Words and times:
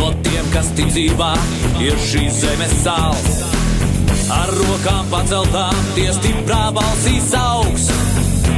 No 0.00 0.14
tiem, 0.24 0.46
kas 0.48 0.70
tic 0.72 0.88
dzīvā, 0.94 1.34
ir 1.84 1.98
šīs 2.00 2.38
zemes 2.40 2.70
sāls. 2.80 3.42
Ar 4.32 4.48
rokām 4.56 5.10
paceltām, 5.12 5.76
tie 5.92 6.06
stiprā 6.16 6.70
balsīs 6.72 7.34
augs. 7.36 7.90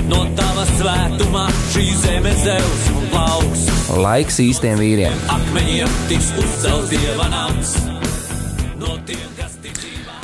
No 0.07 0.21
tava 0.39 0.63
svētumā 0.77 1.43
šī 1.73 1.85
zeme 1.99 2.31
zeus 2.45 2.87
un 2.95 3.11
plauks. 3.11 3.67
Laiks 3.99 4.39
īstiem 4.45 4.79
vīriem. 4.79 5.19
Akmeņiem 5.35 5.99
tiks 6.13 6.31
uzcelts 6.45 6.95
dieva 6.95 7.27
nams. 7.33 7.75
No 8.79 8.95
tiem, 9.09 9.27
kas 9.35 9.59
tic 9.65 9.75
dzīvā. 9.83 10.19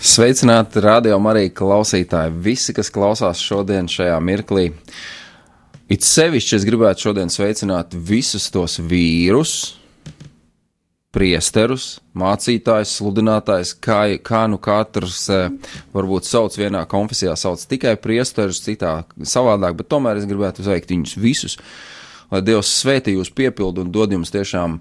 Sveicināti 0.00 0.80
radio 0.80 1.20
Marija 1.20 1.52
klausītāji, 1.60 2.38
visi, 2.48 2.72
kas 2.72 2.88
klausās 2.94 3.44
šodien 3.44 3.90
šajā 3.92 4.16
mirklī. 4.24 4.70
It 5.92 6.08
sevišķi 6.08 6.56
es 6.56 6.64
gribētu 6.68 7.10
šodien 7.10 7.32
sveicināt 7.32 7.92
visus 7.96 8.48
tos 8.54 8.80
vīrus, 8.80 9.77
priesterus, 11.14 11.98
mācītājus, 12.18 12.92
sludinātājus, 12.98 13.72
kā, 13.80 14.00
kā 14.20 14.42
nu 14.50 14.58
katrs 14.60 15.22
eh, 15.32 15.48
varbūt 15.94 16.28
sauc 16.28 16.56
vienā 16.58 16.82
konfesijā, 16.90 17.32
sauc 17.38 17.62
tikai 17.70 17.94
priesterus, 18.00 18.60
citā 18.64 19.00
savādāk, 19.16 19.78
bet 19.78 19.88
tomēr 19.88 20.20
es 20.20 20.28
gribētu 20.28 20.66
sveikt 20.66 20.92
viņus 20.92 21.16
visus, 21.20 21.56
lai 22.32 22.42
Dievs 22.44 22.74
svētī 22.82 23.16
jūs 23.16 23.32
piepildu 23.32 23.86
un 23.86 23.94
dod 23.94 24.12
jums 24.12 24.34
tiešām 24.34 24.76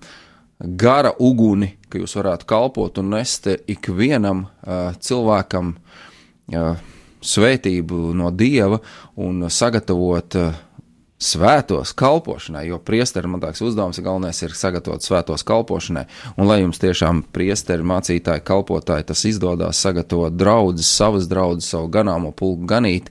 gara 0.75 1.13
uguni, 1.23 1.77
ka 1.87 2.01
jūs 2.01 2.17
varētu 2.19 2.49
kalpot 2.49 2.99
un 2.99 3.13
nest 3.13 3.47
ikvienam 3.69 4.47
uh, 4.47 4.91
cilvēkam 4.99 5.75
uh, 5.77 6.71
svētību 7.23 8.11
no 8.17 8.33
Dieva 8.35 8.81
un 9.23 9.47
sagatavot 9.53 10.39
uh, 10.41 10.63
svētos 11.17 11.95
kalpošanai, 11.97 12.67
jo 12.69 12.77
priesterim 12.77 13.33
man 13.33 13.41
liekas 13.41 13.63
uzdevums 13.65 13.99
galvenais 14.05 14.41
ir 14.45 14.53
sagatavot 14.53 15.01
svētos 15.01 15.43
kalpošanai, 15.47 16.05
un 16.37 16.49
lai 16.49 16.61
jums 16.61 16.81
tiešām 16.81 17.23
priesteri, 17.33 17.85
mācītāji, 17.87 18.45
kalpotāji 18.45 19.09
tas 19.09 19.25
izdodas 19.25 19.81
sagatavot 19.81 20.37
draudzes, 20.37 20.91
savas 20.93 21.29
draudzes, 21.29 21.71
savu 21.73 21.89
ganāmo 21.93 22.31
pulku 22.37 22.69
ganīt, 22.69 23.09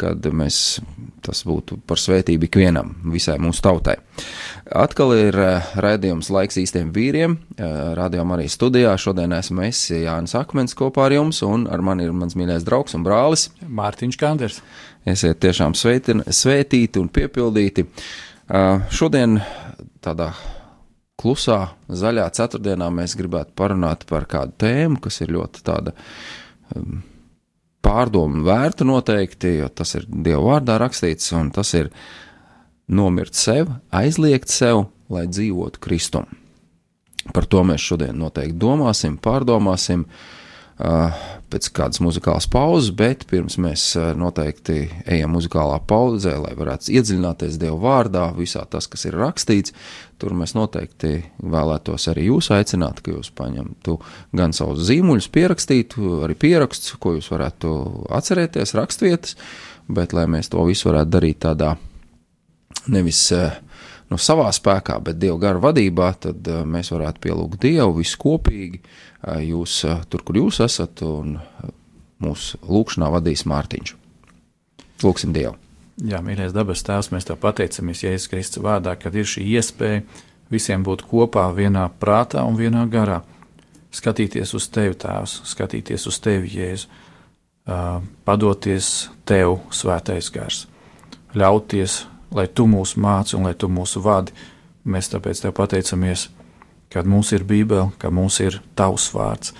kad 0.00 0.24
mēs, 0.34 0.80
tas 1.22 1.42
būtu 1.46 1.76
par 1.86 2.00
svētību 2.00 2.48
ikvienam, 2.48 2.94
visai 3.12 3.36
mūsu 3.42 3.62
tautai. 3.62 3.98
Atkal 4.72 5.12
ir 5.14 5.36
uh, 5.38 5.68
raidījums 5.78 6.30
laiks 6.32 6.58
īstiem 6.58 6.90
vīriem, 6.94 7.36
uh, 7.36 7.92
rādījām 7.98 8.32
arī 8.34 8.48
studijā, 8.50 8.96
šodien 8.98 9.34
esmu 9.36 9.66
es, 9.68 9.84
Jānis 9.92 10.34
Akmens 10.38 10.74
kopā 10.78 11.06
ar 11.06 11.16
jums, 11.18 11.42
un 11.46 11.68
ar 11.70 11.84
mani 11.84 12.08
ir 12.08 12.16
mans 12.16 12.34
mīļais 12.38 12.66
draugs 12.66 12.96
un 12.98 13.04
brālis. 13.06 13.50
Mārtiņš 13.62 14.18
Kanders. 14.18 14.62
Esiet 15.08 15.40
tiešām 15.42 15.74
sveitin, 15.74 16.22
svētīti 16.30 17.00
un 17.02 17.08
piepildīti. 17.10 17.86
Šodien 18.94 19.40
tādā 20.02 20.28
klusā, 21.18 21.72
zaļā 21.90 22.28
ceturtdienā 22.34 22.88
mēs 22.94 23.16
gribētu 23.18 23.54
parunāt 23.58 24.06
par 24.10 24.28
kādu 24.30 24.54
tēmu, 24.62 25.00
kas 25.02 25.20
ir 25.24 25.34
ļoti 25.34 25.64
tāda 25.66 25.94
pārdomu 27.82 28.44
vērta 28.46 28.86
noteikti, 28.86 29.56
jo 29.60 29.70
tas 29.74 29.96
ir 29.98 30.06
Dieva 30.06 30.42
vārdā 30.52 30.78
rakstīts, 30.80 31.32
un 31.38 31.50
tas 31.54 31.74
ir 31.78 31.90
nomirt 32.92 33.34
sev, 33.38 33.72
aizliegt 33.94 34.52
sev, 34.52 34.86
lai 35.12 35.26
dzīvotu 35.30 35.82
Kristum. 35.82 36.30
Par 37.34 37.46
to 37.46 37.62
mēs 37.66 37.82
šodien 37.86 38.18
noteikti 38.18 38.58
domāsim, 38.58 39.18
pārdomāsim. 39.22 40.06
Uh, 41.52 41.52
pēc 41.52 41.68
kādas 41.76 42.00
muzikālas 42.02 42.46
pauzes, 42.50 42.92
bet 42.96 43.26
pirms 43.30 43.58
mēs 43.60 43.84
noteikti 44.18 44.86
ejam 45.10 45.34
muzikālā 45.36 45.78
pauzē, 45.88 46.34
lai 46.40 46.54
varētu 46.56 46.92
iedziļināties 46.96 47.58
Dieva 47.60 47.78
vārdā, 47.82 48.28
visā 48.36 48.64
tas, 48.70 48.88
kas 48.90 49.04
ir 49.08 49.18
rakstīts, 49.20 49.74
tur 50.22 50.36
mēs 50.38 50.54
noteikti 50.56 51.14
vēlētos 51.42 52.08
arī 52.12 52.28
jūs 52.30 52.52
aicināt, 52.54 53.02
ka 53.04 53.16
jūs 53.16 53.32
paņemtu 53.36 53.98
gan 54.38 54.56
savus 54.56 54.86
zīmuļus, 54.88 55.28
pierakstītu, 55.34 56.22
arī 56.26 56.38
pierakstus, 56.46 56.96
ko 57.02 57.16
jūs 57.18 57.28
varētu 57.32 57.72
atcerēties, 58.20 58.76
rakstvietas, 58.78 59.36
bet 59.92 60.16
lai 60.16 60.28
mēs 60.30 60.52
to 60.52 60.64
visu 60.68 60.88
varētu 60.88 61.16
darīt 61.18 61.42
tādā 61.44 61.74
nevis 62.92 63.26
no 64.12 64.20
savā 64.20 64.50
spēkā, 64.52 64.98
bet 65.02 65.18
Dieva 65.22 65.38
gara 65.40 65.62
vadībā, 65.62 66.12
tad 66.20 66.46
mēs 66.68 66.92
varētu 66.92 67.24
pielūgt 67.24 67.64
Dievu 67.64 67.98
viskopīgi, 67.98 68.82
jūs 69.48 69.80
tur, 70.12 70.22
kur 70.28 70.38
jūs 70.38 70.60
esat, 70.64 71.02
un 71.06 71.38
mūsu 72.22 72.60
lūkšanā 72.68 73.08
vadīs 73.16 73.46
Mārtiņš. 73.50 73.96
Lūksim 75.02 75.34
Dievu! 75.34 75.56
Jā, 76.02 76.22
mīļais 76.24 76.54
dabas 76.54 76.80
tēvs, 76.86 77.10
mēs 77.12 77.26
te 77.28 77.34
pateicamies 77.38 78.00
Jēzus 78.02 78.30
Kristus 78.30 78.62
vārdā, 78.64 78.94
kad 78.98 79.14
ir 79.18 79.26
šī 79.28 79.42
iespēja 79.58 80.00
visiem 80.50 80.82
būt 80.86 81.04
kopā 81.10 81.44
vienā 81.54 81.84
prātā 82.00 82.42
un 82.48 82.56
vienā 82.58 82.86
garā. 82.90 83.20
Skatīties 83.92 84.54
uz 84.56 84.70
tevi, 84.72 84.96
tēvs, 84.96 85.42
skatīties 85.50 86.06
uz 86.08 86.18
tevi, 86.24 86.48
Jēzu, 86.56 86.88
padoties 88.24 88.88
tev, 89.28 89.58
svētais 89.74 90.30
gars, 90.32 90.64
ļauties, 91.36 91.98
lai 92.34 92.48
tu 92.48 92.66
mūs 92.70 92.96
māci 92.96 93.36
un 93.38 93.48
lai 93.48 93.54
tu 93.54 93.68
mūs 93.72 93.96
vadi. 94.02 94.34
Mēs 94.84 95.12
tāpēc 95.12 95.44
tev 95.44 95.54
pateicamies 95.56 96.28
kad 96.92 97.06
mums 97.06 97.32
ir 97.32 97.44
Bībele, 97.44 97.90
ka 97.98 98.10
mums 98.12 98.36
ir 98.44 98.58
tavs 98.76 99.08
vārds, 99.14 99.54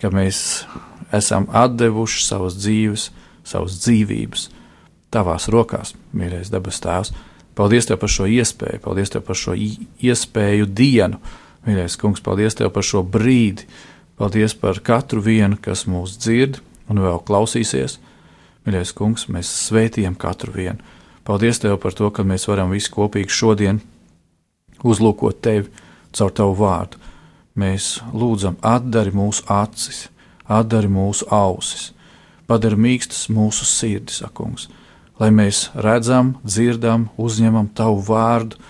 ka 0.00 0.10
mēs 0.12 0.66
esam 1.14 1.48
devuši 1.48 2.24
savas 2.26 2.58
dzīves, 2.60 3.08
savas 3.46 3.78
dzīvības 3.80 4.50
tavās 5.14 5.48
rokās, 5.48 5.94
mīļais 6.12 6.52
dabas 6.52 6.82
tēvs. 6.84 7.14
Paldies 7.56 7.88
tev 7.88 7.96
par 8.02 8.12
šo 8.12 8.26
iespēju, 8.28 8.82
paldies 8.84 9.14
tev 9.14 9.24
par 9.24 9.38
šo 9.40 9.54
iespēju 9.56 10.66
dienu, 10.68 11.20
mīļais 11.64 11.96
kungs, 11.96 12.20
paldies 12.20 12.58
tev 12.58 12.68
par 12.74 12.84
šo 12.84 13.00
brīdi, 13.00 13.64
paldies 14.20 14.52
par 14.60 14.82
katru 14.84 15.24
vienu, 15.24 15.56
kas 15.56 15.86
mūs 15.88 16.18
dzird 16.20 16.60
un 16.92 17.00
vēl 17.00 17.22
klausīsies. 17.24 17.96
Mīļais 18.66 18.92
kungs, 18.98 19.30
mēs 19.32 19.48
svētījam 19.70 20.18
katru 20.20 20.52
vienu. 20.58 20.84
Paldies 21.26 21.58
tev 21.58 21.80
par 21.82 21.94
to, 21.96 22.12
ka 22.14 22.22
mēs 22.22 22.46
varam 22.46 22.70
visi 22.70 22.92
kopīgi 22.94 23.34
šodien 23.34 23.80
uzlūkot 24.86 25.40
tevi 25.42 25.72
caur 26.14 26.30
tavu 26.30 26.54
vārdu. 26.60 27.00
Mēs 27.56 27.96
lūdzam, 28.12 28.58
atdari 28.62 29.10
mūsu 29.16 29.46
acis, 29.50 30.06
atdari 30.46 30.90
mūsu 30.92 31.26
ausis, 31.32 31.90
padari 32.46 32.78
mīkstas 32.78 33.26
mūsu 33.32 33.66
sirdis, 33.66 34.20
akungs, 34.22 34.68
lai 35.18 35.32
mēs 35.34 35.70
redzam, 35.74 36.36
dzirdam, 36.44 37.08
uzņemam 37.16 37.72
tavu 37.74 38.02
vārdu, 38.06 38.60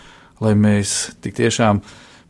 lai 0.41 0.55
mēs 0.57 1.17
tik 1.21 1.37
tiešām 1.41 1.83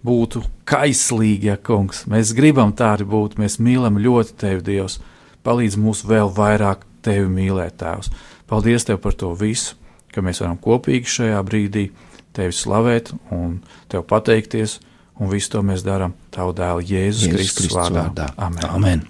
būtu 0.06 0.42
kaislīgi, 0.66 1.52
ja 1.52 1.56
kungs. 1.60 2.04
Mēs 2.10 2.34
gribam 2.34 2.72
tādi 2.74 3.06
būt, 3.06 3.38
mēs 3.38 3.60
mīlam 3.62 4.00
ļoti 4.02 4.36
tevi, 4.40 4.64
Dievs. 4.72 5.00
Palīdz 5.46 5.76
mums 5.78 6.02
vēl 6.06 6.32
vairāk 6.34 6.82
tevi 7.06 7.28
mīlēt, 7.30 7.76
Tēvs. 7.82 8.10
Paldies 8.50 8.86
tev 8.86 8.98
par 9.02 9.14
to 9.18 9.32
visu, 9.38 9.76
ka 10.16 10.24
mēs 10.24 10.40
varam 10.42 10.58
kopīgi 10.62 11.12
šajā 11.18 11.42
brīdī 11.46 11.86
tevi 12.36 12.56
slavēt 12.56 13.12
un 13.36 13.60
tev 13.92 14.04
pateikties 14.08 14.78
un 15.20 15.30
visu 15.32 15.54
to 15.54 15.62
mēs 15.64 15.84
darām 15.86 16.16
Tavu 16.34 16.52
dēlu 16.56 16.82
Jēzus, 16.84 17.28
Jēzus 17.28 17.36
Kristus, 17.36 17.70
vārdā. 17.72 18.08
vārdā. 18.08 18.26
Amen. 18.36 18.66
Amen. 18.68 19.06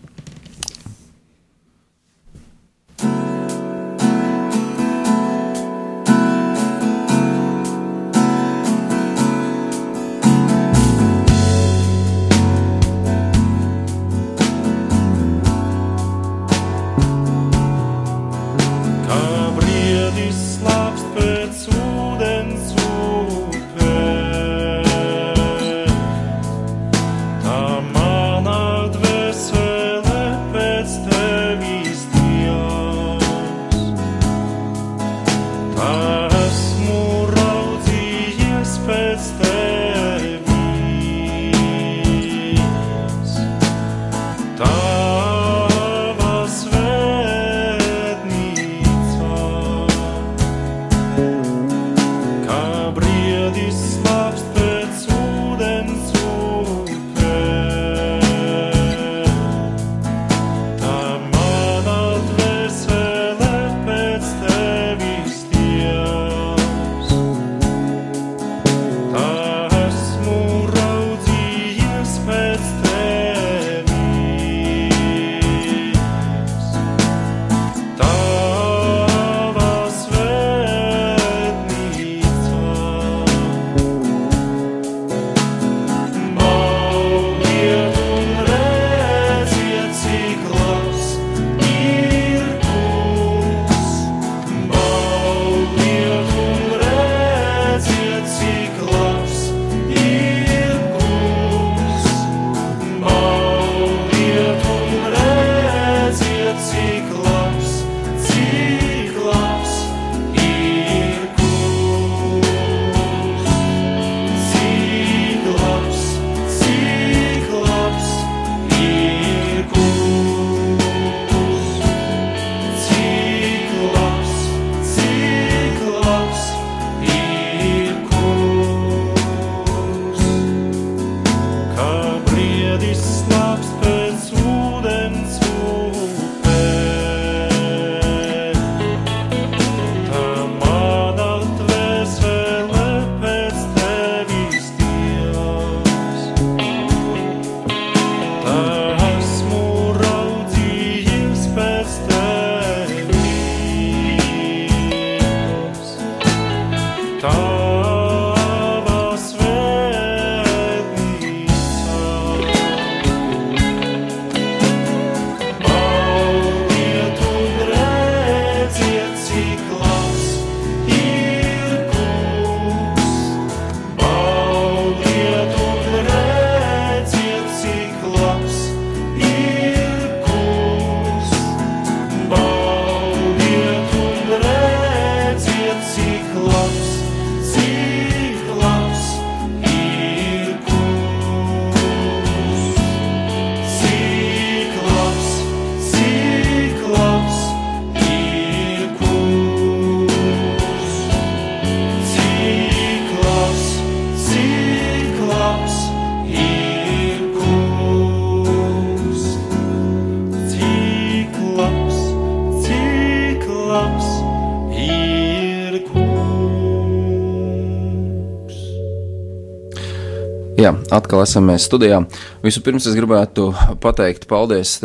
Atkal 220.95 221.23
esam 221.25 221.49
mēs 221.51 221.67
studijā. 221.67 222.03
Vispirms 222.45 222.87
es 222.91 222.99
gribētu 222.99 223.51
pateikt 223.83 224.29
paldies 224.31 224.79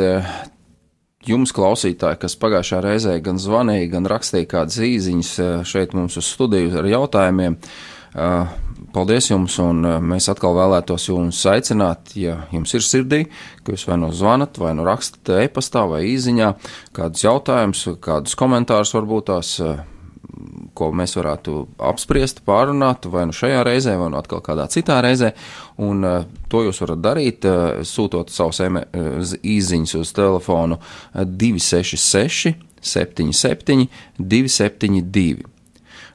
jums, 1.27 1.53
klausītāji, 1.55 2.19
kas 2.23 2.37
pagājušā 2.41 2.81
reizē 2.83 3.15
gan 3.23 3.39
zvanīja, 3.41 3.91
gan 3.95 4.09
rakstīja 4.09 4.49
kādas 4.55 4.81
īsiņas 4.85 5.31
eh, 5.39 5.53
šeit 5.67 5.95
mums 5.97 6.17
uz 6.19 6.29
studiju 6.33 6.73
ar 6.81 6.89
jautājumiem. 6.89 7.57
Eh, 8.11 8.55
paldies 8.95 9.29
jums, 9.29 9.57
un 9.63 9.85
eh, 9.85 9.99
mēs 10.13 10.29
atkal 10.33 10.57
vēlētos 10.57 11.07
jums 11.11 11.43
aicināt, 11.51 12.15
ja 12.17 12.41
jums 12.53 12.73
ir 12.77 12.85
sirdī, 12.85 13.21
ka 13.61 13.75
jūs 13.75 13.85
vai 13.89 13.99
nu 14.01 14.11
zvanat, 14.15 14.57
vai 14.61 14.73
nu 14.77 14.87
rakstat 14.87 15.33
e-pastā 15.43 15.85
vai 15.89 16.03
īsiņā 16.09 16.51
kādus 16.97 17.25
jautājumus, 17.27 17.87
kādus 18.03 18.37
komentārus 18.39 18.95
varbūt 18.97 19.29
tās 19.31 19.55
ko 20.77 20.89
mēs 20.95 21.15
varētu 21.17 21.65
apspriest, 21.91 22.41
pārunāt, 22.47 23.07
vai 23.11 23.25
nu 23.29 23.35
šajā 23.35 23.61
reizē, 23.67 23.95
vai 23.99 24.09
nu 24.13 24.19
atkal 24.19 24.41
kādā 24.45 24.67
citā 24.71 24.99
reizē. 25.03 25.31
Un 25.81 26.05
uh, 26.07 26.25
to 26.51 26.63
jūs 26.67 26.81
varat 26.83 27.03
darīt, 27.03 27.47
uh, 27.47 27.81
sūtot 27.87 28.33
savus 28.33 28.61
uh, 28.65 28.81
īsiņus 29.41 29.95
uz 30.01 30.13
telefonu 30.17 30.79
266, 31.13 32.55
77, 32.81 33.87
272, 34.17 35.45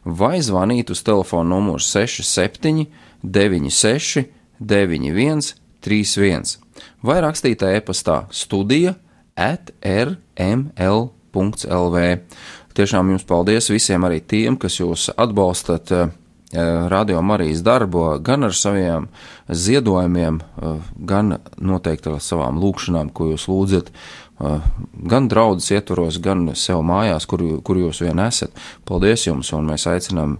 vai 0.06 0.38
zvanīt 0.42 0.90
uz 0.94 1.02
telefonu 1.06 1.56
numuru 1.56 1.82
67, 1.82 2.86
96, 3.22 4.26
91, 4.60 5.54
31, 5.84 6.56
vai 7.06 7.20
rakstīt 7.24 7.62
e-pastā 7.66 8.24
studija 8.34 8.96
at 9.36 9.70
rml.lv. 9.84 10.36
Tiešām 12.76 13.08
jums 13.14 13.24
paldies 13.24 13.70
visiem 13.72 14.04
arī 14.04 14.18
tiem, 14.20 14.58
kas 14.60 14.74
jūs 14.76 15.06
atbalstat 15.16 15.92
eh, 15.96 16.10
Radio 16.92 17.22
Marijas 17.24 17.62
darbu 17.64 18.02
gan 18.20 18.44
ar 18.44 18.52
saviem 18.52 19.06
ziedojumiem, 19.48 20.42
eh, 20.42 20.90
gan 21.08 21.38
noteikti 21.56 22.10
ar 22.12 22.20
savām 22.20 22.58
lūkšanām, 22.60 23.14
ko 23.16 23.30
jūs 23.30 23.46
lūdzat, 23.48 23.88
eh, 23.88 24.66
gan 25.08 25.28
draudzes 25.32 25.72
ietvaros, 25.72 26.18
gan 26.20 26.50
sev 26.52 26.82
mājās, 26.84 27.24
kur, 27.24 27.40
kur 27.64 27.80
jūs 27.80 28.02
vien 28.04 28.20
esat. 28.20 28.52
Paldies 28.84 29.24
jums, 29.24 29.54
un 29.56 29.70
mēs 29.70 29.88
aicinām 29.88 30.36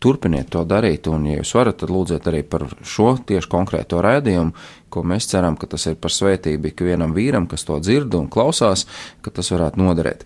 turpiniet 0.00 0.48
to 0.54 0.62
darīt, 0.64 1.10
un, 1.12 1.26
ja 1.28 1.42
jūs 1.42 1.52
varat, 1.58 1.76
tad 1.82 1.92
lūdziet 1.92 2.30
arī 2.30 2.40
par 2.48 2.64
šo 2.80 3.10
tieši 3.28 3.50
konkrēto 3.52 4.00
rādījumu, 4.04 4.54
ko 4.88 5.04
mēs 5.04 5.28
ceram, 5.28 5.60
ka 5.60 5.68
tas 5.68 5.84
ir 5.90 5.98
par 6.00 6.14
svētību 6.16 6.72
ikvienam 6.72 7.12
vīram, 7.12 7.44
kas 7.50 7.68
to 7.68 7.76
dzird 7.84 8.16
un 8.16 8.30
klausās, 8.32 8.86
ka 9.20 9.34
tas 9.36 9.52
varētu 9.52 9.84
noderēt. 9.84 10.24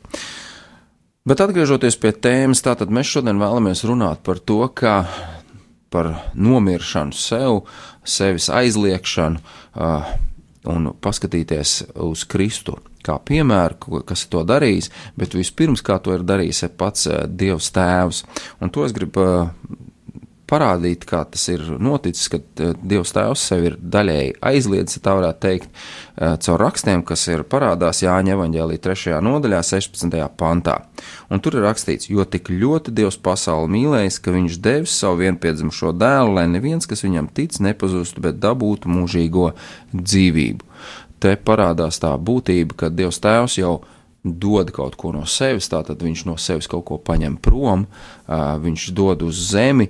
Bet 1.28 1.42
atgriežoties 1.44 1.98
pie 2.00 2.14
tēmas, 2.16 2.62
tātad 2.64 2.88
mēs 2.88 3.10
šodien 3.12 3.40
vēlamies 3.40 3.84
runāt 3.84 4.22
par 4.24 4.38
to, 4.40 4.62
kā 4.72 5.02
par 5.92 6.14
nomiršanu 6.32 7.12
sev, 7.12 7.64
sevis 8.08 8.46
aizliekšanu 8.48 9.40
uh, 9.40 10.14
un 10.72 10.88
paskatīties 11.04 11.74
uz 12.06 12.24
Kristu 12.24 12.78
kā 13.04 13.18
piemēru, 13.20 14.00
kas 14.08 14.26
to 14.32 14.42
darījis, 14.48 14.90
bet 15.20 15.36
vispirms 15.36 15.84
kā 15.84 15.98
to 16.00 16.16
ir 16.16 16.24
darījis 16.24 16.66
pats 16.80 17.08
Dievs 17.28 17.70
Tēvs. 17.76 18.24
Un 18.60 18.72
to 18.72 18.84
es 18.88 18.96
gribu 18.96 19.24
parādīt, 20.50 21.06
kā 21.08 21.22
tas 21.30 21.46
ir 21.52 21.62
noticis, 21.80 22.28
kad 22.32 22.62
uh, 22.62 22.72
Dievs 22.82 23.14
Tēvs 23.14 23.44
sevi 23.50 23.70
ir 23.70 23.76
daļēji 23.80 24.32
aizliedzis, 24.50 25.02
tā 25.04 25.14
varētu 25.18 25.40
teikt, 25.44 25.68
uh, 25.70 26.34
caur 26.42 26.60
rakstiem, 26.64 27.04
kas 27.06 27.26
ir 27.30 27.44
parādās 27.48 28.02
Jāņa 28.04 28.34
evaņģēlī 28.36 28.80
3. 28.82 29.20
nodaļā, 29.24 29.62
16. 29.66 30.18
pantā. 30.40 30.80
Un 31.30 31.42
tur 31.44 31.58
ir 31.58 31.66
rakstīts, 31.68 32.10
jo 32.10 32.26
tik 32.26 32.50
ļoti 32.50 32.94
Dievs 32.98 33.20
pasauli 33.22 33.70
mīlējis, 33.76 34.18
ka 34.24 34.34
viņš 34.34 34.58
devis 34.64 34.96
savu 35.04 35.22
vienpiedzimušo 35.22 35.94
dēlu, 36.00 36.34
lai 36.40 36.48
neviens, 36.50 36.88
kas 36.90 37.06
viņam 37.06 37.30
tic, 37.36 37.60
nepazustu, 37.62 38.24
bet 38.26 38.42
dabūtu 38.42 38.90
mūžīgo 38.90 39.52
dzīvību. 39.94 40.66
Te 41.20 41.36
parādās 41.36 42.00
tā 42.00 42.14
būtība, 42.16 42.76
ka 42.84 42.92
Dievs 42.92 43.20
Tēvs 43.22 43.58
jau 43.60 43.78
ir 43.80 43.96
dod 44.24 44.70
kaut 44.74 44.96
ko 45.00 45.14
no 45.14 45.24
sevis, 45.28 45.70
tātad 45.72 46.02
viņš 46.04 46.24
no 46.28 46.36
sevis 46.40 46.68
kaut 46.70 46.84
ko 46.88 46.98
paņem 47.00 47.38
prom, 47.40 47.86
viņš 48.28 48.90
dod 48.96 49.24
uz 49.24 49.38
zemi 49.50 49.88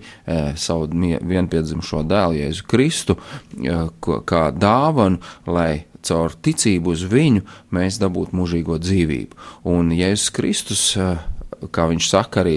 savu 0.56 0.86
vienpiedzimušo 0.92 2.04
dēlu, 2.06 2.38
Jēzu 2.38 2.66
Kristu, 2.70 3.18
kā 4.00 4.44
dāvanu, 4.54 5.18
lai 5.50 5.84
caur 6.06 6.32
ticību 6.32 6.94
uz 6.94 7.02
viņu 7.10 7.42
mēs 7.74 7.98
dabūtu 8.00 8.36
mūžīgo 8.38 8.78
dzīvību. 8.80 9.36
Un 9.68 9.90
Jēzus 9.92 10.30
Kristus, 10.32 10.84
kā 11.74 11.88
viņš 11.90 12.06
saka 12.08 12.40
arī 12.44 12.54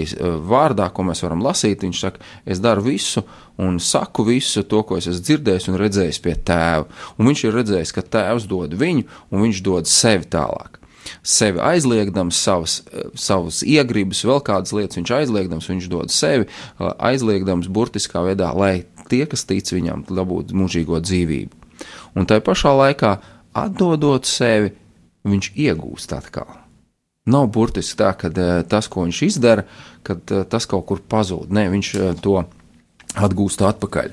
vārdā, 0.48 0.86
ko 0.94 1.04
mēs 1.10 1.20
varam 1.26 1.42
lasīt, 1.44 1.82
viņš 1.84 2.04
saka, 2.06 2.22
es 2.46 2.62
daru 2.62 2.86
visu 2.86 3.24
un 3.60 3.76
saku 3.82 4.24
visu 4.30 4.64
to, 4.64 4.80
ko 4.86 4.96
es 4.96 5.10
esmu 5.10 5.26
dzirdējis 5.26 5.68
un 5.70 5.80
redzējis 5.82 6.22
pie 6.24 6.38
tēva. 6.38 6.86
Un 7.18 7.28
viņš 7.28 7.44
ir 7.44 7.58
redzējis, 7.58 7.92
ka 7.98 8.06
tēvs 8.16 8.48
dod 8.48 8.78
viņu 8.78 9.04
un 9.34 9.44
viņš 9.44 9.62
dod 9.66 9.90
sevi 9.90 10.30
tālāk 10.30 10.80
sevi 11.22 11.60
aizliegdams, 11.62 12.38
savas, 12.38 12.78
savas 13.18 13.62
iegribas, 13.66 14.24
vēl 14.26 14.40
kādas 14.44 14.74
lietas 14.76 15.00
viņš 15.00 15.14
aizliegdams, 15.18 15.68
viņš 15.70 15.90
dod 15.92 16.12
sevi 16.14 16.48
aizliegdams 16.78 17.68
burtiskā 17.68 18.24
veidā, 18.26 18.52
lai 18.56 18.86
tie, 19.10 19.24
kas 19.30 19.46
tic 19.48 19.70
viņam, 19.74 20.06
dabūtu 20.08 20.56
mūžīgo 20.56 21.00
dzīvību. 21.04 21.62
Un 22.14 22.28
tai 22.30 22.40
pašā 22.44 22.72
laikā, 22.78 23.16
atdodot 23.56 24.26
sevi, 24.28 24.74
viņš 25.28 25.50
iegūst 25.56 26.14
atkal. 26.16 26.60
Nav 27.24 27.48
burtiski 27.52 27.96
tā, 28.02 28.10
ka 28.20 28.28
tas, 28.68 28.88
ko 28.92 29.06
viņš 29.06 29.20
izdara, 29.24 29.64
kad 30.04 30.20
tas 30.52 30.66
kaut 30.68 30.84
kur 30.90 31.00
pazūd. 31.00 31.52
Nē, 31.56 31.70
viņš 31.72 31.92
to 32.24 32.42
atgūst 33.16 33.64
atpakaļ. 33.64 34.12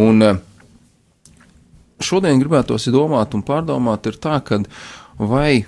Un 0.00 0.24
šodien 2.00 2.40
gribētos 2.40 2.88
domāt 2.94 3.36
un 3.36 3.44
pārdomāt, 3.44 4.08
ir 4.08 4.16
tā, 4.22 4.38
ka 4.40 4.62
vai 5.20 5.66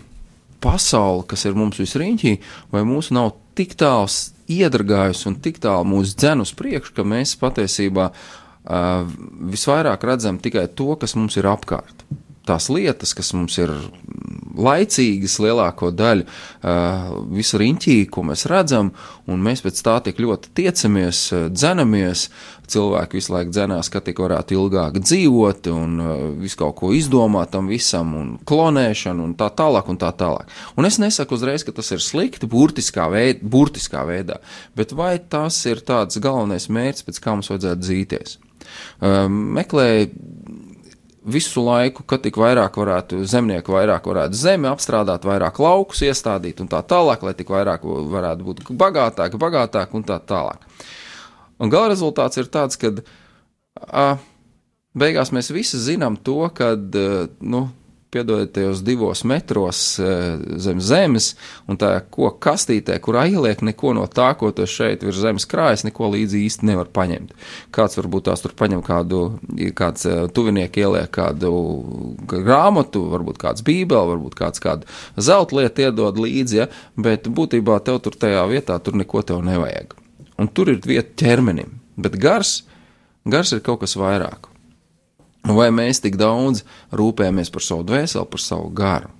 pasaule, 0.62 1.24
kas 1.28 1.46
ir 1.48 1.56
mums 1.58 1.80
visriņķī, 1.80 2.34
vai 2.74 2.84
mūsu 2.88 3.16
nav 3.16 3.32
tik 3.58 3.74
tālu 3.78 4.10
iedragājusi 4.48 5.28
un 5.30 5.38
tik 5.44 5.60
tālu 5.62 5.86
mūsu 5.92 6.16
dzen 6.18 6.44
uz 6.44 6.54
priekšu, 6.56 6.94
ka 6.96 7.04
mēs 7.06 7.34
patiesībā 7.40 8.08
uh, 8.12 9.02
visvairāk 9.52 10.06
redzam 10.08 10.40
tikai 10.42 10.68
to, 10.78 10.94
kas 11.00 11.16
mums 11.18 11.36
ir 11.40 11.50
apkārt. 11.50 12.06
Tās 12.48 12.70
lietas, 12.72 13.12
kas 13.16 13.34
mums 13.36 13.58
ir 13.60 13.72
laicīgas 14.58 15.38
lielāko 15.42 15.90
daļu, 15.94 16.24
visu 17.36 17.60
riņķī, 17.60 17.96
ko 18.12 18.24
mēs 18.26 18.46
redzam, 18.50 18.92
un 19.30 19.42
mēs 19.44 19.62
pēc 19.64 19.82
tā 19.84 19.98
tik 20.06 20.20
ļoti 20.22 20.52
tiecamies, 20.58 21.20
dzenamies, 21.52 22.28
cilvēki 22.68 23.16
visu 23.18 23.32
laiku 23.32 23.54
dzenās, 23.54 23.88
ka 23.92 24.02
tik 24.04 24.20
varētu 24.20 24.56
ilgāk 24.56 24.98
dzīvot 25.00 25.70
un 25.72 26.02
visu 26.42 26.60
kaut 26.60 26.76
ko 26.80 26.90
izdomāt 26.96 27.52
tam 27.54 27.70
visam 27.70 28.12
un 28.18 28.34
klonēšanu 28.48 29.24
un 29.28 29.36
tā 29.38 29.48
tālāk 29.56 29.88
un 29.88 30.00
tā 30.00 30.10
tālāk. 30.16 30.50
Un 30.76 30.88
es 30.88 30.98
nesaku 31.00 31.38
uzreiz, 31.38 31.64
ka 31.64 31.72
tas 31.76 31.92
ir 31.94 32.04
slikti 32.04 32.50
burtiskā, 32.50 33.08
veid, 33.12 33.40
burtiskā 33.44 34.04
veidā, 34.08 34.40
bet 34.76 34.92
vai 34.96 35.16
tas 35.20 35.62
ir 35.70 35.84
tāds 35.86 36.20
galvenais 36.20 36.68
mērķis, 36.72 37.08
pēc 37.08 37.22
kā 37.24 37.36
mums 37.36 37.52
vajadzētu 37.52 37.84
dzīties? 37.86 38.38
Meklēju 39.00 40.10
visu 41.28 41.62
laiku, 41.64 42.04
ka 42.08 42.18
tik 42.22 42.38
vairāk 42.40 42.78
varētu 42.80 43.20
zemnieki 43.28 43.72
vairāk 43.72 44.06
varētu 44.08 44.38
zemi 44.38 44.68
apstrādāt, 44.70 45.26
vairāk 45.28 45.60
laukus 45.62 46.02
iestādīt 46.06 46.62
un 46.64 46.70
tā 46.72 46.80
tālāk, 46.88 47.24
lai 47.26 47.34
tik 47.38 47.52
vairāk 47.52 47.84
varētu 47.84 48.46
būt 48.46 48.64
bagātāk, 48.80 49.36
bagātāk 49.40 49.94
un 49.94 50.06
tā 50.08 50.18
tālāk. 50.24 50.64
Un 51.58 51.72
gala 51.72 51.90
rezultāts 51.92 52.38
ir 52.38 52.48
tāds, 52.54 52.78
ka 52.78 52.92
uh, 52.94 54.20
beigās 54.98 55.32
mēs 55.34 55.50
visi 55.54 55.80
zinām 55.82 56.16
to, 56.24 56.40
ka, 56.54 56.72
nu, 57.40 57.66
piedodiet, 58.10 58.52
tajos 58.56 58.80
divos 58.84 59.22
metros 59.28 59.80
uh, 60.00 60.38
zem 60.60 60.80
zemes, 60.80 61.32
un 61.68 61.78
tā 61.80 61.90
koka 62.14 62.38
kastītē, 62.48 62.96
kurā 63.04 63.26
ieliek 63.28 63.62
neko 63.66 63.92
no 63.98 64.06
tā, 64.08 64.30
ko 64.40 64.50
tu 64.54 64.66
šeit 64.68 65.04
virs 65.06 65.20
zemes 65.20 65.46
krājas, 65.50 65.84
neko 65.86 66.10
līdzi 66.14 66.42
īsti 66.46 66.68
nevar 66.70 66.90
paņemt. 66.94 67.34
Kāds 67.74 67.98
varbūt 68.00 68.28
tās 68.30 68.44
tur 68.44 68.56
paņem 68.58 68.82
kādu, 68.86 69.22
kāds 69.78 70.08
uh, 70.08 70.24
tuvinieki 70.32 70.86
ieliek 70.86 71.12
kādu 71.14 71.52
grāmatu, 72.30 73.04
varbūt 73.12 73.40
kāds 73.44 73.64
bībeli, 73.66 74.14
varbūt 74.14 74.38
kāds 74.38 74.64
kādu 74.64 74.88
zelta 75.20 75.60
lietu 75.60 75.86
iedod 75.86 76.20
līdzi, 76.24 76.62
ja, 76.62 76.68
bet 76.96 77.28
būtībā 77.28 77.80
tev 77.84 78.00
tur 78.04 78.16
tajā 78.16 78.44
vietā 78.50 78.80
tur 78.82 78.96
neko 78.98 79.24
tev 79.26 79.44
nevajag. 79.46 79.96
Un 80.38 80.48
tur 80.48 80.70
ir 80.72 80.80
vieta 80.86 81.10
ķermenim, 81.18 81.80
bet 81.98 82.16
gars, 82.20 82.62
gars 83.28 83.52
ir 83.52 83.64
kaut 83.64 83.82
kas 83.82 83.98
vairāk. 83.98 84.47
Vai 85.46 85.68
mēs 85.70 86.02
tik 86.02 86.18
daudz 86.18 86.64
rūpējamies 86.92 87.52
par 87.54 87.64
savu 87.64 87.86
dvēseli, 87.86 88.26
par 88.28 88.42
savu 88.42 88.70
garu? 88.74 89.12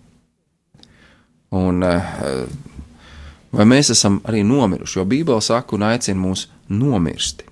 Un, 1.55 1.83
eh, 1.83 2.47
vai 3.53 3.65
mēs 3.65 3.91
esam 3.95 4.21
arī 4.29 4.43
nomiruši? 4.45 4.99
Jo 4.99 5.05
Bībele 5.05 5.41
saka 5.41 5.77
un 5.77 5.87
aicina 5.89 6.21
mūs 6.21 6.47
nomirsti. 6.69 7.47